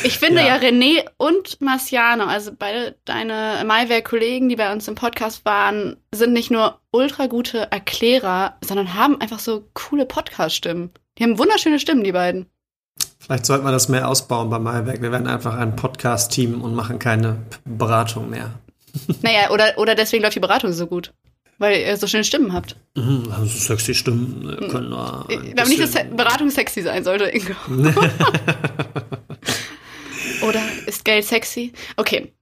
ich 0.03 0.19
finde 0.19 0.43
ja. 0.43 0.57
ja 0.57 0.57
René 0.57 1.05
und 1.17 1.61
Marciano, 1.61 2.25
also 2.25 2.53
beide 2.57 2.97
deine 3.05 3.63
Maiwerk-Kollegen, 3.67 4.49
die 4.49 4.57
bei 4.57 4.73
uns 4.73 4.89
im 4.89 4.95
Podcast 4.95 5.45
waren, 5.45 5.97
sind 6.13 6.33
nicht 6.33 6.51
nur 6.51 6.81
ultra 6.91 7.27
gute 7.27 7.71
Erklärer, 7.71 8.57
sondern 8.65 8.95
haben 8.95 9.21
einfach 9.21 9.39
so 9.39 9.69
coole 9.75 10.07
Podcast-Stimmen. 10.07 10.91
Die 11.19 11.23
haben 11.23 11.39
wunderschöne 11.39 11.79
Stimmen, 11.79 12.05
die 12.05 12.13
beiden. 12.13 12.47
Vielleicht 13.19 13.47
sollte 13.47 13.65
man 13.65 13.73
das 13.73 13.89
mehr 13.89 14.09
ausbauen 14.09 14.51
bei 14.51 14.59
Maiwerk. 14.59 15.03
Wir 15.03 15.11
werden 15.11 15.27
einfach 15.27 15.57
ein 15.57 15.75
Podcast-Team 15.75 16.63
und 16.63 16.75
machen 16.75 16.99
keine 16.99 17.39
Beratung 17.65 18.31
mehr. 18.31 18.51
Naja, 19.23 19.51
oder, 19.51 19.77
oder 19.77 19.95
deswegen 19.95 20.23
läuft 20.23 20.37
die 20.37 20.41
Beratung 20.41 20.73
so 20.73 20.87
gut. 20.87 21.13
Weil 21.59 21.81
ihr 21.81 21.97
so 21.97 22.07
schöne 22.07 22.25
Stimmen 22.25 22.53
habt. 22.53 22.77
Mhm, 22.97 23.33
also 23.33 23.47
sexy 23.47 23.95
Stimmen 23.95 24.59
äh, 24.61 24.69
können 24.69 24.91
da. 24.91 25.25
Ich 25.29 25.55
glaube 25.55 25.71
nicht, 25.71 25.81
dass 25.81 25.95
Beratung 26.15 26.51
sexy 26.51 26.83
sein 26.83 27.03
sollte, 27.03 27.25
Ingo. 27.25 27.55
Oder 30.43 30.61
ist 30.87 31.05
Geld 31.05 31.25
sexy? 31.25 31.73
Okay. 31.97 32.33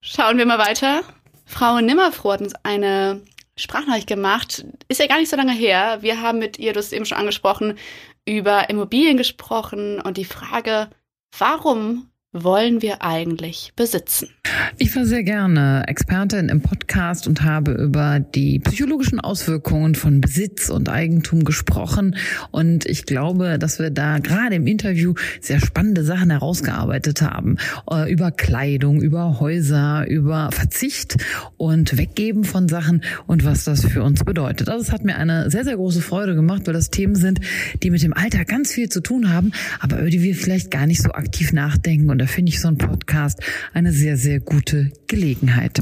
Schauen 0.00 0.36
wir 0.38 0.46
mal 0.46 0.58
weiter. 0.58 1.02
Frau 1.46 1.80
Nimmerfroh 1.80 2.32
hat 2.32 2.40
uns 2.40 2.54
eine 2.64 3.20
Sprachnachricht 3.56 4.08
gemacht. 4.08 4.64
Ist 4.88 5.00
ja 5.00 5.06
gar 5.06 5.18
nicht 5.18 5.30
so 5.30 5.36
lange 5.36 5.52
her. 5.52 5.98
Wir 6.00 6.20
haben 6.20 6.38
mit 6.38 6.58
ihr, 6.58 6.72
du 6.72 6.80
hast 6.80 6.92
eben 6.92 7.06
schon 7.06 7.18
angesprochen, 7.18 7.78
über 8.26 8.68
Immobilien 8.70 9.16
gesprochen 9.16 10.00
und 10.00 10.16
die 10.16 10.24
Frage, 10.24 10.90
warum 11.38 12.10
wollen 12.34 12.82
wir 12.82 13.00
eigentlich 13.02 13.72
besitzen? 13.76 14.28
Ich 14.76 14.94
war 14.96 15.06
sehr 15.06 15.22
gerne 15.22 15.84
Expertin 15.86 16.48
im 16.48 16.60
Podcast 16.60 17.28
und 17.28 17.42
habe 17.42 17.72
über 17.72 18.18
die 18.18 18.58
psychologischen 18.58 19.20
Auswirkungen 19.20 19.94
von 19.94 20.20
Besitz 20.20 20.68
und 20.68 20.88
Eigentum 20.88 21.44
gesprochen. 21.44 22.16
Und 22.50 22.86
ich 22.86 23.06
glaube, 23.06 23.58
dass 23.58 23.78
wir 23.78 23.90
da 23.90 24.18
gerade 24.18 24.56
im 24.56 24.66
Interview 24.66 25.14
sehr 25.40 25.60
spannende 25.60 26.02
Sachen 26.02 26.30
herausgearbeitet 26.30 27.22
haben. 27.22 27.56
Äh, 27.88 28.12
über 28.12 28.32
Kleidung, 28.32 29.00
über 29.00 29.38
Häuser, 29.38 30.06
über 30.08 30.50
Verzicht 30.50 31.16
und 31.56 31.96
Weggeben 31.96 32.42
von 32.42 32.68
Sachen 32.68 33.04
und 33.26 33.44
was 33.44 33.64
das 33.64 33.84
für 33.84 34.02
uns 34.02 34.24
bedeutet. 34.24 34.68
Also 34.68 34.82
es 34.82 34.92
hat 34.92 35.04
mir 35.04 35.16
eine 35.16 35.50
sehr, 35.50 35.64
sehr 35.64 35.76
große 35.76 36.02
Freude 36.02 36.34
gemacht, 36.34 36.62
weil 36.66 36.74
das 36.74 36.90
Themen 36.90 37.14
sind, 37.14 37.40
die 37.82 37.90
mit 37.90 38.02
dem 38.02 38.12
Alter 38.12 38.44
ganz 38.44 38.72
viel 38.72 38.88
zu 38.88 39.00
tun 39.00 39.32
haben, 39.32 39.52
aber 39.78 40.00
über 40.00 40.10
die 40.10 40.22
wir 40.22 40.34
vielleicht 40.34 40.72
gar 40.72 40.86
nicht 40.86 41.00
so 41.00 41.12
aktiv 41.12 41.52
nachdenken. 41.52 42.10
Und 42.10 42.23
da 42.24 42.28
finde 42.28 42.48
ich 42.48 42.60
so 42.62 42.68
ein 42.68 42.78
Podcast 42.78 43.38
eine 43.74 43.92
sehr, 43.92 44.16
sehr 44.16 44.40
gute 44.40 44.90
Gelegenheit. 45.08 45.80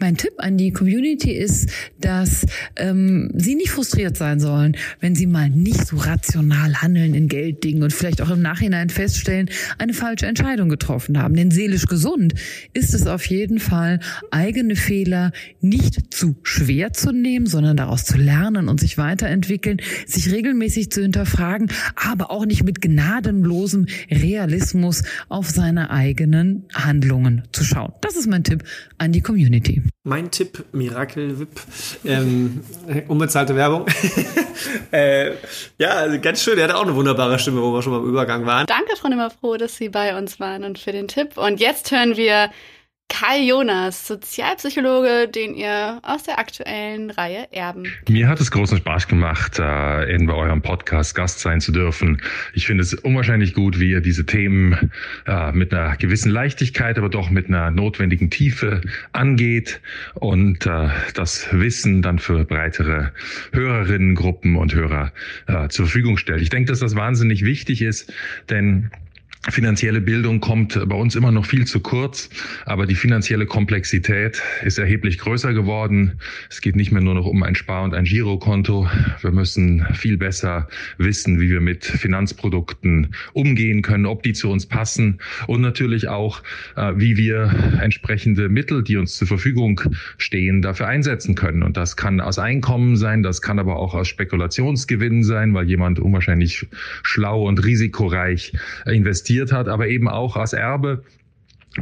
Mein 0.00 0.16
Tipp 0.16 0.32
an 0.38 0.56
die 0.56 0.72
Community 0.72 1.30
ist, 1.30 1.70
dass 2.00 2.44
ähm, 2.74 3.30
Sie 3.36 3.54
nicht 3.54 3.70
frustriert 3.70 4.16
sein 4.16 4.40
sollen, 4.40 4.76
wenn 4.98 5.14
Sie 5.14 5.28
mal 5.28 5.48
nicht 5.48 5.86
so 5.86 5.96
rational 5.98 6.82
handeln 6.82 7.14
in 7.14 7.28
Gelddingen 7.28 7.84
und 7.84 7.92
vielleicht 7.92 8.20
auch 8.20 8.30
im 8.30 8.42
Nachhinein 8.42 8.90
feststellen, 8.90 9.48
eine 9.78 9.94
falsche 9.94 10.26
Entscheidung 10.26 10.68
getroffen 10.68 11.22
haben. 11.22 11.36
Denn 11.36 11.52
seelisch 11.52 11.86
gesund 11.86 12.34
ist 12.72 12.92
es 12.92 13.06
auf 13.06 13.24
jeden 13.26 13.60
Fall, 13.60 14.00
eigene 14.32 14.74
Fehler 14.74 15.30
nicht 15.60 16.12
zu 16.12 16.34
schwer 16.42 16.92
zu 16.94 17.12
nehmen, 17.12 17.46
sondern 17.46 17.76
daraus 17.76 18.04
zu 18.04 18.18
lernen 18.18 18.68
und 18.68 18.80
sich 18.80 18.98
weiterentwickeln, 18.98 19.76
sich 20.04 20.32
regelmäßig 20.32 20.90
zu 20.90 21.02
hinterfragen, 21.02 21.70
aber 21.94 22.32
auch 22.32 22.44
nicht 22.44 22.64
mit 22.64 22.82
gnadenlosem 22.82 23.86
Realismus 24.10 25.04
auf 25.28 25.48
seine 25.48 25.75
seine 25.76 25.90
eigenen 25.90 26.68
Handlungen 26.74 27.42
zu 27.52 27.62
schauen. 27.62 27.92
Das 28.00 28.16
ist 28.16 28.26
mein 28.26 28.44
Tipp 28.44 28.64
an 28.98 29.12
die 29.12 29.20
Community. 29.20 29.82
Mein 30.04 30.30
Tipp, 30.30 30.64
Miracle 30.72 31.38
VIP, 31.38 31.60
ähm, 32.04 32.60
unbezahlte 33.08 33.54
Werbung. 33.54 33.86
äh, 34.90 35.32
ja, 35.78 35.90
also 35.90 36.18
ganz 36.20 36.42
schön, 36.42 36.58
er 36.58 36.68
hat 36.68 36.74
auch 36.74 36.82
eine 36.82 36.94
wunderbare 36.94 37.38
Stimme, 37.38 37.60
wo 37.60 37.72
wir 37.72 37.82
schon 37.82 37.92
beim 37.92 38.08
Übergang 38.08 38.46
waren. 38.46 38.66
Danke, 38.66 38.96
Frau 38.96 39.08
Nimmerfroh, 39.08 39.56
dass 39.56 39.76
Sie 39.76 39.90
bei 39.90 40.16
uns 40.16 40.40
waren 40.40 40.64
und 40.64 40.78
für 40.78 40.92
den 40.92 41.08
Tipp. 41.08 41.36
Und 41.36 41.60
jetzt 41.60 41.90
hören 41.90 42.16
wir 42.16 42.50
Kai 43.08 43.40
Jonas, 43.40 44.06
Sozialpsychologe, 44.06 45.28
den 45.28 45.54
ihr 45.54 46.00
aus 46.02 46.24
der 46.24 46.38
aktuellen 46.38 47.10
Reihe 47.10 47.46
erben. 47.50 47.84
Mir 48.08 48.28
hat 48.28 48.40
es 48.40 48.50
großen 48.50 48.76
Spaß 48.76 49.08
gemacht, 49.08 49.58
äh, 49.58 50.14
in 50.14 50.26
bei 50.26 50.34
eurem 50.34 50.60
Podcast 50.60 51.14
Gast 51.14 51.40
sein 51.40 51.62
zu 51.62 51.72
dürfen. 51.72 52.20
Ich 52.52 52.66
finde 52.66 52.82
es 52.82 52.92
unwahrscheinlich 52.92 53.54
gut, 53.54 53.80
wie 53.80 53.90
ihr 53.90 54.02
diese 54.02 54.26
Themen 54.26 54.90
äh, 55.26 55.52
mit 55.52 55.72
einer 55.72 55.96
gewissen 55.96 56.30
Leichtigkeit, 56.30 56.98
aber 56.98 57.08
doch 57.08 57.30
mit 57.30 57.48
einer 57.48 57.70
notwendigen 57.70 58.28
Tiefe 58.28 58.82
angeht 59.12 59.80
und 60.14 60.66
äh, 60.66 60.88
das 61.14 61.48
Wissen 61.52 62.02
dann 62.02 62.18
für 62.18 62.44
breitere 62.44 63.12
Hörerinnengruppen 63.52 64.56
und 64.56 64.74
Hörer 64.74 65.12
äh, 65.46 65.68
zur 65.68 65.86
Verfügung 65.86 66.18
stellt. 66.18 66.42
Ich 66.42 66.50
denke, 66.50 66.70
dass 66.70 66.80
das 66.80 66.96
wahnsinnig 66.96 67.44
wichtig 67.44 67.82
ist, 67.82 68.12
denn 68.50 68.90
Finanzielle 69.48 70.00
Bildung 70.00 70.40
kommt 70.40 70.78
bei 70.88 70.96
uns 70.96 71.14
immer 71.14 71.30
noch 71.30 71.46
viel 71.46 71.66
zu 71.66 71.78
kurz, 71.78 72.28
aber 72.64 72.84
die 72.84 72.96
finanzielle 72.96 73.46
Komplexität 73.46 74.42
ist 74.64 74.78
erheblich 74.78 75.18
größer 75.18 75.54
geworden. 75.54 76.18
Es 76.50 76.60
geht 76.60 76.74
nicht 76.74 76.90
mehr 76.90 77.00
nur 77.00 77.14
noch 77.14 77.26
um 77.26 77.44
ein 77.44 77.54
Spar- 77.54 77.84
und 77.84 77.94
ein 77.94 78.04
Girokonto. 78.04 78.90
Wir 79.20 79.30
müssen 79.30 79.86
viel 79.94 80.16
besser 80.16 80.68
wissen, 80.98 81.40
wie 81.40 81.48
wir 81.48 81.60
mit 81.60 81.84
Finanzprodukten 81.84 83.14
umgehen 83.34 83.82
können, 83.82 84.06
ob 84.06 84.24
die 84.24 84.32
zu 84.32 84.50
uns 84.50 84.66
passen 84.66 85.18
und 85.46 85.60
natürlich 85.60 86.08
auch, 86.08 86.42
äh, 86.74 86.92
wie 86.96 87.16
wir 87.16 87.78
entsprechende 87.80 88.48
Mittel, 88.48 88.82
die 88.82 88.96
uns 88.96 89.16
zur 89.16 89.28
Verfügung 89.28 89.80
stehen, 90.18 90.60
dafür 90.60 90.88
einsetzen 90.88 91.36
können. 91.36 91.62
Und 91.62 91.76
das 91.76 91.96
kann 91.96 92.20
aus 92.20 92.40
Einkommen 92.40 92.96
sein, 92.96 93.22
das 93.22 93.42
kann 93.42 93.60
aber 93.60 93.76
auch 93.76 93.94
aus 93.94 94.08
Spekulationsgewinnen 94.08 95.22
sein, 95.22 95.54
weil 95.54 95.68
jemand 95.68 96.00
unwahrscheinlich 96.00 96.66
schlau 97.04 97.46
und 97.46 97.64
risikoreich 97.64 98.52
investiert 98.86 99.35
investiert 99.36 99.52
hat, 99.52 99.68
aber 99.68 99.88
eben 99.88 100.08
auch 100.08 100.36
als 100.36 100.52
Erbe 100.52 101.02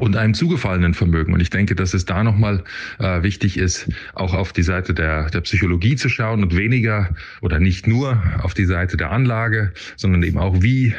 und 0.01 0.17
einem 0.17 0.35
zugefallenen 0.35 0.93
Vermögen. 0.93 1.33
Und 1.33 1.41
ich 1.41 1.51
denke, 1.51 1.77
dass 1.77 1.95
es 1.95 2.05
da 2.05 2.25
nochmal 2.25 2.65
äh, 2.99 3.23
wichtig 3.23 3.57
ist, 3.57 3.89
auch 4.15 4.35
auf 4.35 4.53
die 4.53 4.65
Seite 4.65 4.93
der, 4.93 5.31
der 5.31 5.41
Psychologie 5.43 5.95
zu 5.95 6.09
schauen 6.09 6.43
und 6.43 6.57
weniger 6.57 7.15
oder 7.43 7.61
nicht 7.61 7.87
nur 7.87 8.21
auf 8.43 8.55
die 8.55 8.65
Seite 8.65 8.97
der 8.97 9.13
Anlage, 9.13 9.73
sondern 9.95 10.25
eben 10.25 10.39
auch, 10.39 10.63
wie 10.63 10.89
äh, 10.89 10.95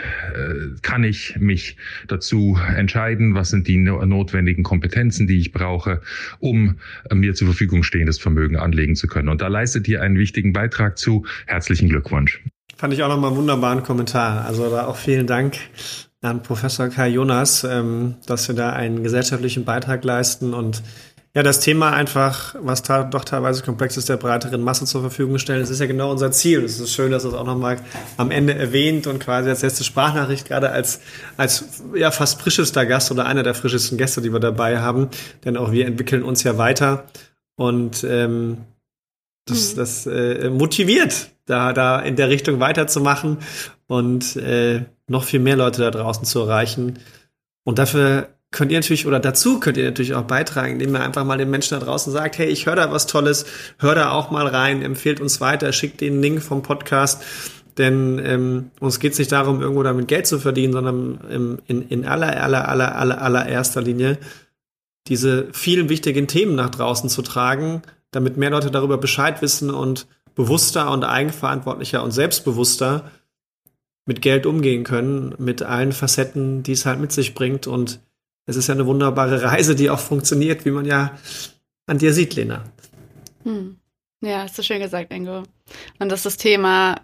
kann 0.82 1.03
ich 1.03 1.36
mich 1.38 1.76
dazu 2.08 2.58
entscheiden, 2.74 3.36
was 3.36 3.49
sind 3.49 3.68
die 3.68 3.76
notwendigen 3.76 4.64
Kompetenzen, 4.64 5.28
die 5.28 5.39
ich 5.39 5.51
brauche, 5.51 5.99
um 6.39 6.78
äh, 7.10 7.16
mir 7.16 7.34
zur 7.36 7.47
Verfügung 7.47 7.84
stehendes 7.84 8.18
Vermögen 8.18 8.56
anlegen 8.56 8.95
zu 8.95 9.08
können. 9.08 9.28
Und 9.28 9.41
da 9.41 9.49
leistet 9.49 9.89
ihr 9.89 10.01
einen 10.01 10.18
wichtigen 10.18 10.53
Beitrag 10.53 10.97
zu. 10.97 11.26
Herzlichen 11.47 11.89
Glückwunsch. 11.89 12.41
Fand 12.78 12.93
ich 12.93 13.03
auch 13.03 13.10
nochmal 13.10 13.32
einen 13.32 13.39
wunderbaren 13.39 13.84
Kommentar. 13.84 14.45
Also 14.45 14.70
da 14.70 14.86
auch 14.86 14.97
vielen 14.97 15.28
Dank 15.28 15.58
an 16.26 16.43
Professor 16.43 16.89
Kai 16.89 17.09
Jonas, 17.09 17.63
ähm, 17.63 18.15
dass 18.26 18.47
wir 18.47 18.55
da 18.55 18.71
einen 18.71 19.03
gesellschaftlichen 19.03 19.65
Beitrag 19.65 20.03
leisten 20.03 20.53
und 20.53 20.82
ja, 21.36 21.43
das 21.43 21.59
Thema 21.59 21.91
einfach, 21.91 22.55
was 22.61 22.82
doch 22.82 23.26
teilweise 23.26 23.61
komplex 23.61 23.97
ist, 23.97 24.07
der 24.07 24.15
breiteren 24.15 24.61
Masse 24.61 24.86
zur 24.86 25.01
Verfügung 25.01 25.38
stellen. 25.38 25.59
Das 25.59 25.69
ist 25.69 25.82
ja 25.82 25.86
genau 25.86 26.09
unser 26.09 26.32
Ziel. 26.32 26.63
Es 26.63 26.80
ist 26.80 26.93
schön, 26.93 27.11
dass 27.11 27.23
das 27.23 27.34
auch 27.34 27.45
nochmal 27.45 27.78
am 28.15 28.32
Ende 28.32 28.55
erwähnt 28.55 29.05
und 29.05 29.19
quasi 29.19 29.49
als 29.49 29.61
letzte 29.61 29.84
Sprachnachricht 29.84 30.47
gerade 30.47 30.71
als, 30.71 31.01
als 31.36 31.84
ja, 31.93 32.11
fast 32.11 32.41
frischester 32.41 32.86
Gast 32.86 33.11
oder 33.11 33.26
einer 33.26 33.43
der 33.43 33.53
frischesten 33.53 33.97
Gäste, 33.97 34.21
die 34.21 34.32
wir 34.32 34.39
dabei 34.39 34.80
haben. 34.80 35.09
Denn 35.43 35.57
auch 35.57 35.73
wir 35.73 35.86
entwickeln 35.86 36.23
uns 36.23 36.43
ja 36.43 36.57
weiter 36.57 37.03
und 37.57 38.05
ähm, 38.05 38.59
das, 39.45 39.73
mhm. 39.73 39.78
das 39.78 40.07
äh, 40.07 40.49
motiviert, 40.49 41.32
da, 41.47 41.73
da 41.73 41.99
in 41.99 42.15
der 42.15 42.30
Richtung 42.30 42.61
weiterzumachen 42.61 43.39
und 43.88 44.38
äh, 44.38 44.86
noch 45.08 45.24
viel 45.24 45.39
mehr 45.39 45.56
Leute 45.56 45.82
da 45.82 45.91
draußen 45.91 46.26
zu 46.26 46.39
erreichen. 46.39 46.99
Und 47.64 47.80
dafür 47.80 48.30
könnt 48.51 48.72
ihr 48.72 48.80
natürlich, 48.80 49.06
oder 49.06 49.20
dazu 49.20 49.60
könnt 49.60 49.78
ihr 49.78 49.86
natürlich 49.86 50.14
auch 50.14 50.24
beitragen, 50.24 50.74
indem 50.74 50.95
ihr 50.95 51.03
einfach 51.03 51.26
mal 51.26 51.38
den 51.38 51.49
Menschen 51.49 51.78
da 51.78 51.86
draußen 51.86 52.12
sagt, 52.12 52.38
hey, 52.38 52.47
ich 52.47 52.66
höre 52.66 52.76
da 52.76 52.91
was 52.91 53.06
Tolles, 53.06 53.45
hör 53.80 53.95
da 53.95 54.12
auch 54.12 54.32
mal 54.32 54.47
rein, 54.47 54.82
empfehlt 54.82 55.20
uns 55.20 55.41
weiter, 55.41 55.74
schickt 55.74 56.01
den 56.01 56.22
Link 56.22 56.41
vom 56.41 56.62
Podcast. 56.62 57.24
Denn 57.78 58.22
ähm, 58.24 58.72
uns 58.80 58.99
geht 58.99 59.14
es 59.14 59.20
nicht 59.20 59.32
darum, 59.32 59.62
irgendwo 59.62 59.84
damit 59.84 60.08
Geld 60.08 60.28
zu 60.28 60.39
verdienen, 60.39 60.74
sondern 60.74 61.20
im, 61.30 61.60
in, 61.68 61.82
in 61.89 62.06
aller, 62.06 62.41
aller, 62.41 62.70
aller, 62.70 62.95
aller, 62.95 63.22
allererster 63.22 63.82
Linie 63.82 64.18
diese 65.08 65.49
vielen 65.51 65.89
wichtigen 65.89 66.28
Themen 66.28 66.56
nach 66.56 66.70
draußen 66.70 67.10
zu 67.10 67.22
tragen, 67.22 67.82
damit 68.12 68.38
mehr 68.38 68.49
Leute 68.49 68.72
darüber 68.72 68.97
Bescheid 68.97 69.41
wissen 69.41 69.70
und 69.70 70.08
bewusster 70.34 70.89
und 70.91 71.03
eigenverantwortlicher 71.03 72.01
und 72.01 72.12
selbstbewusster 72.12 73.12
mit 74.06 74.22
Geld 74.22 74.45
umgehen 74.45 74.84
können, 74.84 75.34
mit 75.38 75.64
allen 75.64 75.91
Facetten, 75.91 76.64
die 76.64 76.74
es 76.74 76.86
halt 76.86 76.99
mit 76.99 77.12
sich 77.12 77.34
bringt. 77.34 77.68
Und 77.68 77.99
es 78.45 78.56
ist 78.56 78.68
ja 78.68 78.76
eine 78.76 78.86
wunderbare 78.86 79.43
Reise, 79.43 79.76
die 79.76 79.89
auch 79.89 79.99
funktioniert, 79.99 80.66
wie 80.66 80.72
man 80.72 80.86
ja 80.86 81.18
an 81.88 81.97
dir 81.97 82.14
sieht, 82.14 82.36
Lena. 82.36 82.64
Hm. 83.43 83.78
Ja, 84.22 84.43
hast 84.43 84.58
du 84.58 84.64
schön 84.64 84.80
gesagt, 84.80 85.12
Ingo. 85.12 85.43
Und 85.99 86.12
dass 86.12 86.24
das 86.24 86.38
Thema 86.38 87.01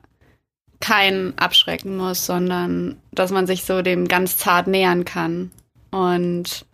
kein 0.80 1.38
abschrecken 1.38 1.95
muss, 1.97 2.26
sondern 2.26 2.97
dass 3.12 3.32
man 3.32 3.47
sich 3.47 3.64
so 3.64 3.82
dem 3.82 4.08
ganz 4.08 4.38
zart 4.38 4.68
nähern 4.68 5.06
kann 5.06 5.52
und 5.91 6.66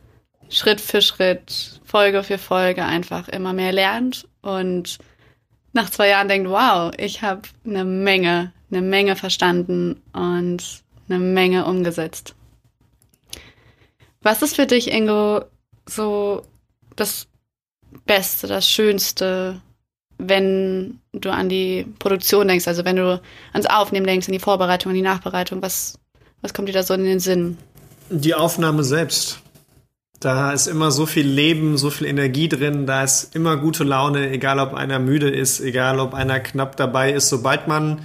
Schritt 0.50 0.80
für 0.80 1.02
Schritt, 1.02 1.82
Folge 1.84 2.24
für 2.24 2.38
Folge 2.38 2.86
einfach 2.86 3.28
immer 3.28 3.52
mehr 3.52 3.74
lernt 3.74 4.28
und 4.42 4.98
nach 5.74 5.90
zwei 5.90 6.08
Jahren 6.08 6.30
denkt, 6.30 6.50
wow, 6.50 6.92
ich 6.98 7.22
habe 7.22 7.42
eine 7.66 7.84
Menge 7.84 8.54
eine 8.72 8.82
Menge 8.82 9.16
verstanden 9.16 10.02
und 10.14 10.84
eine 11.10 11.20
Menge 11.20 11.66
umgesetzt. 11.66 12.36
Was 14.22 14.42
ist 14.42 14.56
für 14.56 14.66
dich, 14.66 14.92
Ingo, 14.92 15.46
so 15.88 16.42
das 16.96 17.28
Beste, 18.06 18.48
das 18.48 18.70
Schönste, 18.70 19.62
wenn 20.18 21.00
du 21.14 21.32
an 21.32 21.50
die 21.50 21.86
Produktion 22.00 22.48
denkst, 22.48 22.68
also 22.68 22.84
wenn 22.86 22.96
du 22.96 23.22
ans 23.54 23.68
Aufnehmen 23.68 24.08
denkst, 24.08 24.28
an 24.28 24.34
die 24.34 24.40
Vorbereitung, 24.40 24.92
an 24.92 24.96
die 24.96 25.02
Nachbereitung, 25.02 25.62
was, 25.62 26.00
was 26.42 26.54
kommt 26.54 26.68
dir 26.68 26.74
da 26.74 26.84
so 26.84 26.94
in 26.94 27.06
den 27.06 27.20
Sinn? 27.20 27.58
Die 28.10 28.34
Aufnahme 28.34 28.84
selbst. 28.84 29.40
Da 30.20 30.52
ist 30.52 30.66
immer 30.66 30.90
so 30.90 31.06
viel 31.06 31.28
Leben, 31.28 31.78
so 31.78 31.92
viel 31.92 32.08
Energie 32.08 32.50
drin, 32.50 32.88
da 32.88 33.04
ist 33.04 33.36
immer 33.36 33.56
gute 33.58 33.84
Laune, 33.84 34.32
egal 34.32 34.60
ob 34.60 34.74
einer 34.74 34.98
müde 34.98 35.30
ist, 35.30 35.60
egal 35.60 36.00
ob 36.00 36.16
einer 36.16 36.40
knapp 36.40 36.76
dabei 36.76 37.14
ist. 37.14 37.30
Sobald 37.30 37.68
man 37.68 38.02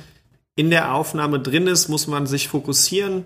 in 0.55 0.71
der 0.71 0.95
Aufnahme 0.95 1.41
drin 1.41 1.67
ist, 1.67 1.89
muss 1.89 2.07
man 2.07 2.27
sich 2.27 2.49
fokussieren. 2.49 3.25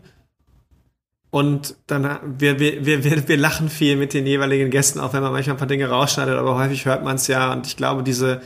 Und 1.31 1.77
dann, 1.87 2.19
wir, 2.39 2.59
wir, 2.61 2.85
wir, 2.85 3.29
wir 3.29 3.37
lachen 3.37 3.69
viel 3.69 3.97
mit 3.97 4.15
den 4.15 4.27
jeweiligen 4.27 4.71
Gästen, 4.71 5.01
auch 5.01 5.13
wenn 5.13 5.23
man 5.23 5.33
manchmal 5.33 5.57
ein 5.57 5.59
paar 5.59 5.67
Dinge 5.67 5.89
rausschneidet, 5.89 6.37
aber 6.39 6.57
häufig 6.57 6.87
hört 6.87 7.05
man 7.05 7.17
es 7.17 7.27
ja. 7.27 7.53
Und 7.53 7.67
ich 7.67 7.77
glaube, 7.77 8.03
diese, 8.03 8.41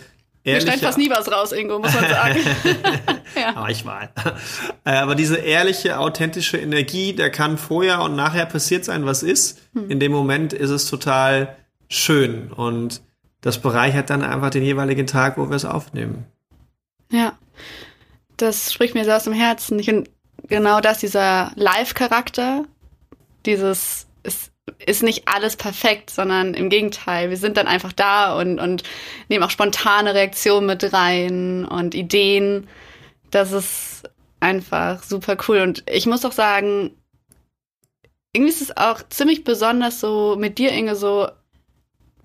Mir 0.45 0.61
scheint 0.61 0.81
fast 0.81 0.99
nie 0.99 1.11
was 1.11 1.31
raus, 1.31 1.53
Ingo, 1.53 1.78
muss 1.78 1.93
man 1.95 2.09
sagen. 2.09 2.41
ja. 3.37 3.55
Aber 3.55 3.70
ich. 3.70 3.85
Äh, 3.85 4.91
aber 4.93 5.14
diese 5.14 5.37
ehrliche, 5.37 5.99
authentische 5.99 6.57
Energie, 6.57 7.12
der 7.12 7.31
kann 7.31 7.59
vorher 7.59 8.01
und 8.01 8.16
nachher 8.16 8.47
passiert 8.47 8.85
sein, 8.85 9.05
was 9.05 9.22
ist. 9.22 9.61
Hm. 9.74 9.91
In 9.91 10.01
dem 10.01 10.11
Moment 10.11 10.53
ist 10.53 10.70
es 10.70 10.87
total 10.87 11.57
schön 11.89 12.51
und 12.51 13.03
das 13.43 13.59
bereichert 13.59 14.11
dann 14.11 14.22
einfach 14.22 14.51
den 14.51 14.62
jeweiligen 14.62 15.07
Tag, 15.07 15.37
wo 15.39 15.49
wir 15.49 15.57
es 15.57 15.64
aufnehmen. 15.64 16.26
Ja, 17.12 17.35
das 18.43 18.72
spricht 18.72 18.95
mir 18.95 19.05
so 19.05 19.12
aus 19.12 19.24
dem 19.24 19.32
Herzen. 19.32 19.78
Ich 19.78 19.86
finde 19.86 20.11
genau 20.49 20.80
das, 20.80 20.99
dieser 20.99 21.53
Live-Charakter, 21.55 22.64
dieses, 23.47 24.07
es 24.22 24.51
ist 24.84 25.03
nicht 25.03 25.28
alles 25.28 25.57
perfekt, 25.57 26.11
sondern 26.11 26.55
im 26.55 26.70
Gegenteil, 26.70 27.30
wir 27.30 27.36
sind 27.36 27.57
dann 27.57 27.66
einfach 27.66 27.93
da 27.93 28.38
und, 28.38 28.59
und 28.59 28.82
nehmen 29.28 29.45
auch 29.45 29.51
spontane 29.51 30.14
Reaktionen 30.14 30.66
mit 30.66 30.93
rein 30.93 31.64
und 31.64 31.95
Ideen. 31.95 32.68
Das 33.30 33.53
ist 33.53 34.03
einfach 34.41 35.03
super 35.03 35.36
cool. 35.49 35.59
Und 35.59 35.84
ich 35.88 36.07
muss 36.07 36.24
auch 36.24 36.32
sagen, 36.32 36.97
irgendwie 38.32 38.53
ist 38.53 38.62
es 38.62 38.76
auch 38.76 39.03
ziemlich 39.09 39.45
besonders 39.45 40.01
so 40.01 40.36
mit 40.38 40.59
dir, 40.59 40.72
Inge, 40.72 40.95
so 40.95 41.28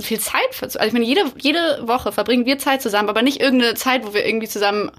viel 0.01 0.19
Zeit 0.19 0.61
also 0.61 0.79
ich 0.79 0.93
meine, 0.93 1.05
jede, 1.05 1.31
jede 1.37 1.87
Woche 1.87 2.11
verbringen 2.11 2.45
wir 2.45 2.59
Zeit 2.59 2.81
zusammen, 2.81 3.09
aber 3.09 3.21
nicht 3.21 3.39
irgendeine 3.39 3.75
Zeit, 3.75 4.05
wo 4.05 4.13
wir 4.13 4.25
irgendwie 4.25 4.47
zusammen, 4.47 4.91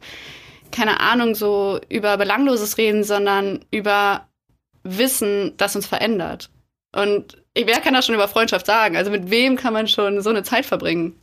keine 0.71 1.01
Ahnung, 1.01 1.35
so 1.35 1.81
über 1.89 2.17
Belangloses 2.17 2.79
reden, 2.79 3.05
sondern 3.05 3.61
über 3.71 4.27
Wissen, 4.83 5.55
das 5.57 5.77
uns 5.77 5.87
verändert. 5.87 6.51
Und 6.95 7.43
wer 7.55 7.81
kann 7.81 7.95
das 7.95 8.07
schon 8.07 8.15
über 8.15 8.29
Freundschaft 8.29 8.67
sagen? 8.67 8.97
Also 8.97 9.11
mit 9.11 9.31
wem 9.31 9.57
kann 9.57 9.73
man 9.73 9.89
schon 9.89 10.21
so 10.23 10.31
eine 10.31 10.43
Zeit 10.43 10.67
verbringen? 10.67 11.15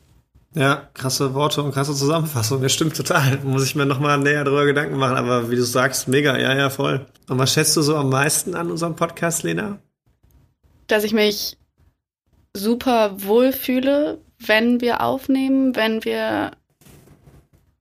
Ja, 0.55 0.87
krasse 0.93 1.33
Worte 1.33 1.63
und 1.63 1.71
krasse 1.71 1.95
Zusammenfassung. 1.95 2.61
Das 2.61 2.71
stimmt 2.71 2.95
total. 2.95 3.39
Muss 3.43 3.65
ich 3.65 3.75
mir 3.75 3.85
nochmal 3.85 4.19
näher 4.19 4.43
darüber 4.43 4.65
Gedanken 4.65 4.97
machen. 4.97 5.17
Aber 5.17 5.49
wie 5.49 5.55
du 5.55 5.63
sagst, 5.63 6.07
mega. 6.07 6.37
Ja, 6.37 6.55
ja, 6.55 6.69
voll. 6.69 7.05
Und 7.27 7.39
was 7.39 7.53
schätzt 7.53 7.75
du 7.75 7.81
so 7.81 7.95
am 7.95 8.09
meisten 8.09 8.53
an 8.53 8.69
unserem 8.69 8.95
Podcast, 8.95 9.43
Lena? 9.43 9.79
Dass 10.87 11.03
ich 11.03 11.13
mich 11.13 11.57
super 12.55 13.23
wohlfühle, 13.23 14.19
wenn 14.37 14.79
wir 14.81 15.01
aufnehmen, 15.01 15.75
wenn 15.75 16.05
wir 16.05 16.51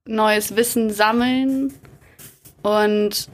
neues 0.06 0.56
Wissen 0.56 0.90
sammeln 0.90 1.72
und 2.62 3.28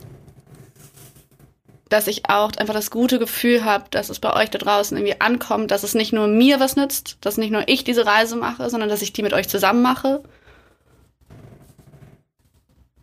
dass 1.88 2.06
ich 2.06 2.28
auch 2.28 2.52
einfach 2.56 2.74
das 2.74 2.90
gute 2.90 3.18
Gefühl 3.18 3.64
habe, 3.64 3.86
dass 3.90 4.10
es 4.10 4.18
bei 4.20 4.34
euch 4.34 4.50
da 4.50 4.58
draußen 4.58 4.96
irgendwie 4.96 5.20
ankommt, 5.20 5.70
dass 5.70 5.82
es 5.82 5.94
nicht 5.94 6.12
nur 6.12 6.26
mir 6.26 6.60
was 6.60 6.76
nützt, 6.76 7.16
dass 7.22 7.38
nicht 7.38 7.50
nur 7.50 7.66
ich 7.66 7.82
diese 7.84 8.04
Reise 8.04 8.36
mache, 8.36 8.68
sondern 8.68 8.90
dass 8.90 9.02
ich 9.02 9.12
die 9.14 9.22
mit 9.22 9.32
euch 9.32 9.48
zusammen 9.48 9.80
mache. 9.80 10.22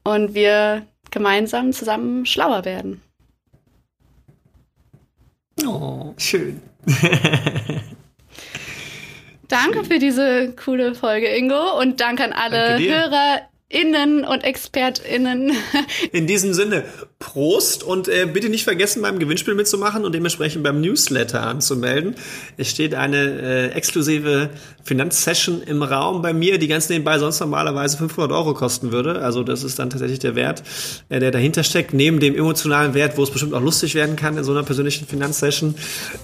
Und 0.03 0.36
wir 0.36 0.86
gemeinsam 1.09 1.74
zusammen 1.74 2.28
schlauer 2.28 2.63
werden. 2.63 3.01
Oh, 5.66 6.13
schön. 6.18 6.61
Danke 9.47 9.84
für 9.84 9.97
diese 9.97 10.53
coole 10.53 10.93
Folge, 10.93 11.36
Ingo. 11.36 11.80
Und 11.80 12.01
danke 12.01 12.24
an 12.24 12.34
alle 12.34 12.78
Hörer 12.78 13.41
Innen 13.76 14.23
und 14.23 14.45
ExpertInnen. 14.45 15.51
In 16.13 16.28
diesem 16.28 16.53
Sinne, 16.53 16.86
Prost 17.19 17.84
und 17.84 18.07
äh, 18.07 18.26
bitte 18.26 18.47
nicht 18.47 18.63
vergessen, 18.63 19.01
beim 19.01 19.19
Gewinnspiel 19.19 19.53
mitzumachen 19.53 20.05
und 20.05 20.15
dementsprechend 20.15 20.63
beim 20.63 20.80
Newsletter 20.80 21.41
anzumelden. 21.41 22.15
Es 22.55 22.69
steht 22.69 22.95
eine 22.95 23.17
äh, 23.17 23.67
exklusive 23.71 24.49
Finanzsession 24.84 25.61
im 25.61 25.84
Raum 25.84 26.21
bei 26.21 26.32
mir, 26.32 26.57
die 26.57 26.69
ganz 26.69 26.88
nebenbei 26.88 27.19
sonst 27.19 27.41
normalerweise 27.41 27.97
500 27.97 28.32
Euro 28.32 28.53
kosten 28.53 28.93
würde. 28.93 29.21
Also 29.21 29.43
das 29.43 29.63
ist 29.63 29.78
dann 29.78 29.89
tatsächlich 29.89 30.19
der 30.19 30.36
Wert, 30.36 30.63
äh, 31.09 31.19
der 31.19 31.32
dahinter 31.32 31.63
steckt, 31.65 31.93
neben 31.93 32.21
dem 32.21 32.34
emotionalen 32.34 32.93
Wert, 32.93 33.17
wo 33.17 33.23
es 33.23 33.32
bestimmt 33.32 33.53
auch 33.53 33.61
lustig 33.61 33.93
werden 33.93 34.15
kann 34.15 34.38
in 34.38 34.45
so 34.45 34.53
einer 34.53 34.63
persönlichen 34.63 35.05
Finanzsession. 35.05 35.76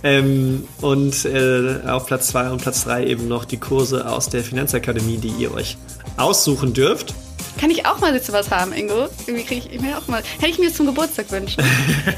Ähm, 0.03 0.63
und 0.79 1.25
äh, 1.25 1.79
auf 1.85 2.05
Platz 2.05 2.27
zwei 2.27 2.49
und 2.49 2.61
Platz 2.61 2.85
drei 2.85 3.05
eben 3.05 3.27
noch 3.27 3.43
die 3.43 3.57
Kurse 3.57 4.07
aus 4.09 4.29
der 4.29 4.41
Finanzakademie, 4.41 5.17
die 5.17 5.33
ihr 5.37 5.53
euch 5.53 5.75
aussuchen 6.15 6.73
dürft. 6.73 7.13
Kann 7.61 7.69
ich 7.69 7.85
auch 7.85 7.99
mal 7.99 8.19
so 8.19 8.33
was 8.33 8.49
haben, 8.49 8.73
Ingo? 8.73 9.07
Irgendwie 9.27 9.43
kriege 9.45 9.69
ich 9.71 9.79
mir 9.79 9.95
auch 9.95 10.07
mal. 10.07 10.23
Hätte 10.39 10.49
ich 10.49 10.57
mir 10.57 10.73
zum 10.73 10.87
Geburtstag 10.87 11.31
wünschen. 11.31 11.63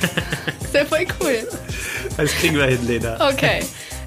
ist 0.64 0.74
ja 0.74 0.86
voll 0.86 1.06
cool. 1.20 1.46
Das 2.16 2.32
kriegen 2.36 2.56
wir 2.56 2.64
hin, 2.64 2.80
Lena. 2.88 3.30
Okay. 3.30 3.60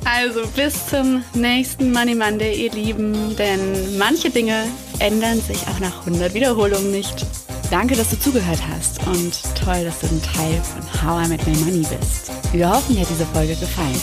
Also 0.06 0.46
bis 0.56 0.86
zum 0.86 1.22
nächsten 1.34 1.92
Money 1.92 2.14
Monday, 2.14 2.54
ihr 2.54 2.72
Lieben, 2.72 3.36
denn 3.36 3.98
manche 3.98 4.30
Dinge 4.30 4.64
ändern 4.98 5.38
sich 5.42 5.58
auch 5.68 5.78
nach 5.78 6.06
100 6.06 6.32
Wiederholungen 6.32 6.90
nicht. 6.90 7.26
Danke, 7.70 7.96
dass 7.96 8.08
du 8.08 8.18
zugehört 8.18 8.60
hast 8.72 9.06
und 9.06 9.34
toll, 9.62 9.84
dass 9.84 10.00
du 10.00 10.06
ein 10.06 10.22
Teil 10.22 10.62
von 10.62 11.02
How 11.02 11.26
I 11.26 11.28
Met 11.28 11.46
My 11.46 11.54
Money 11.58 11.84
bist. 11.98 12.30
Wir 12.52 12.70
hoffen, 12.70 12.94
dir 12.94 13.02
hat 13.02 13.10
diese 13.10 13.26
Folge 13.26 13.56
gefallen. 13.56 14.00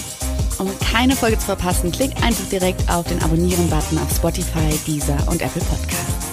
Um 0.60 0.70
keine 0.92 1.16
Folge 1.16 1.40
zu 1.40 1.48
verpassen, 1.48 1.92
klick 1.92 2.12
einfach 2.18 2.48
direkt 2.52 2.88
auf 2.92 3.08
den 3.08 3.20
Abonnieren-Button 3.24 3.98
auf 3.98 4.16
Spotify, 4.16 4.78
Deezer 4.86 5.18
und 5.26 5.42
Apple 5.42 5.64
Podcasts. 5.64 6.33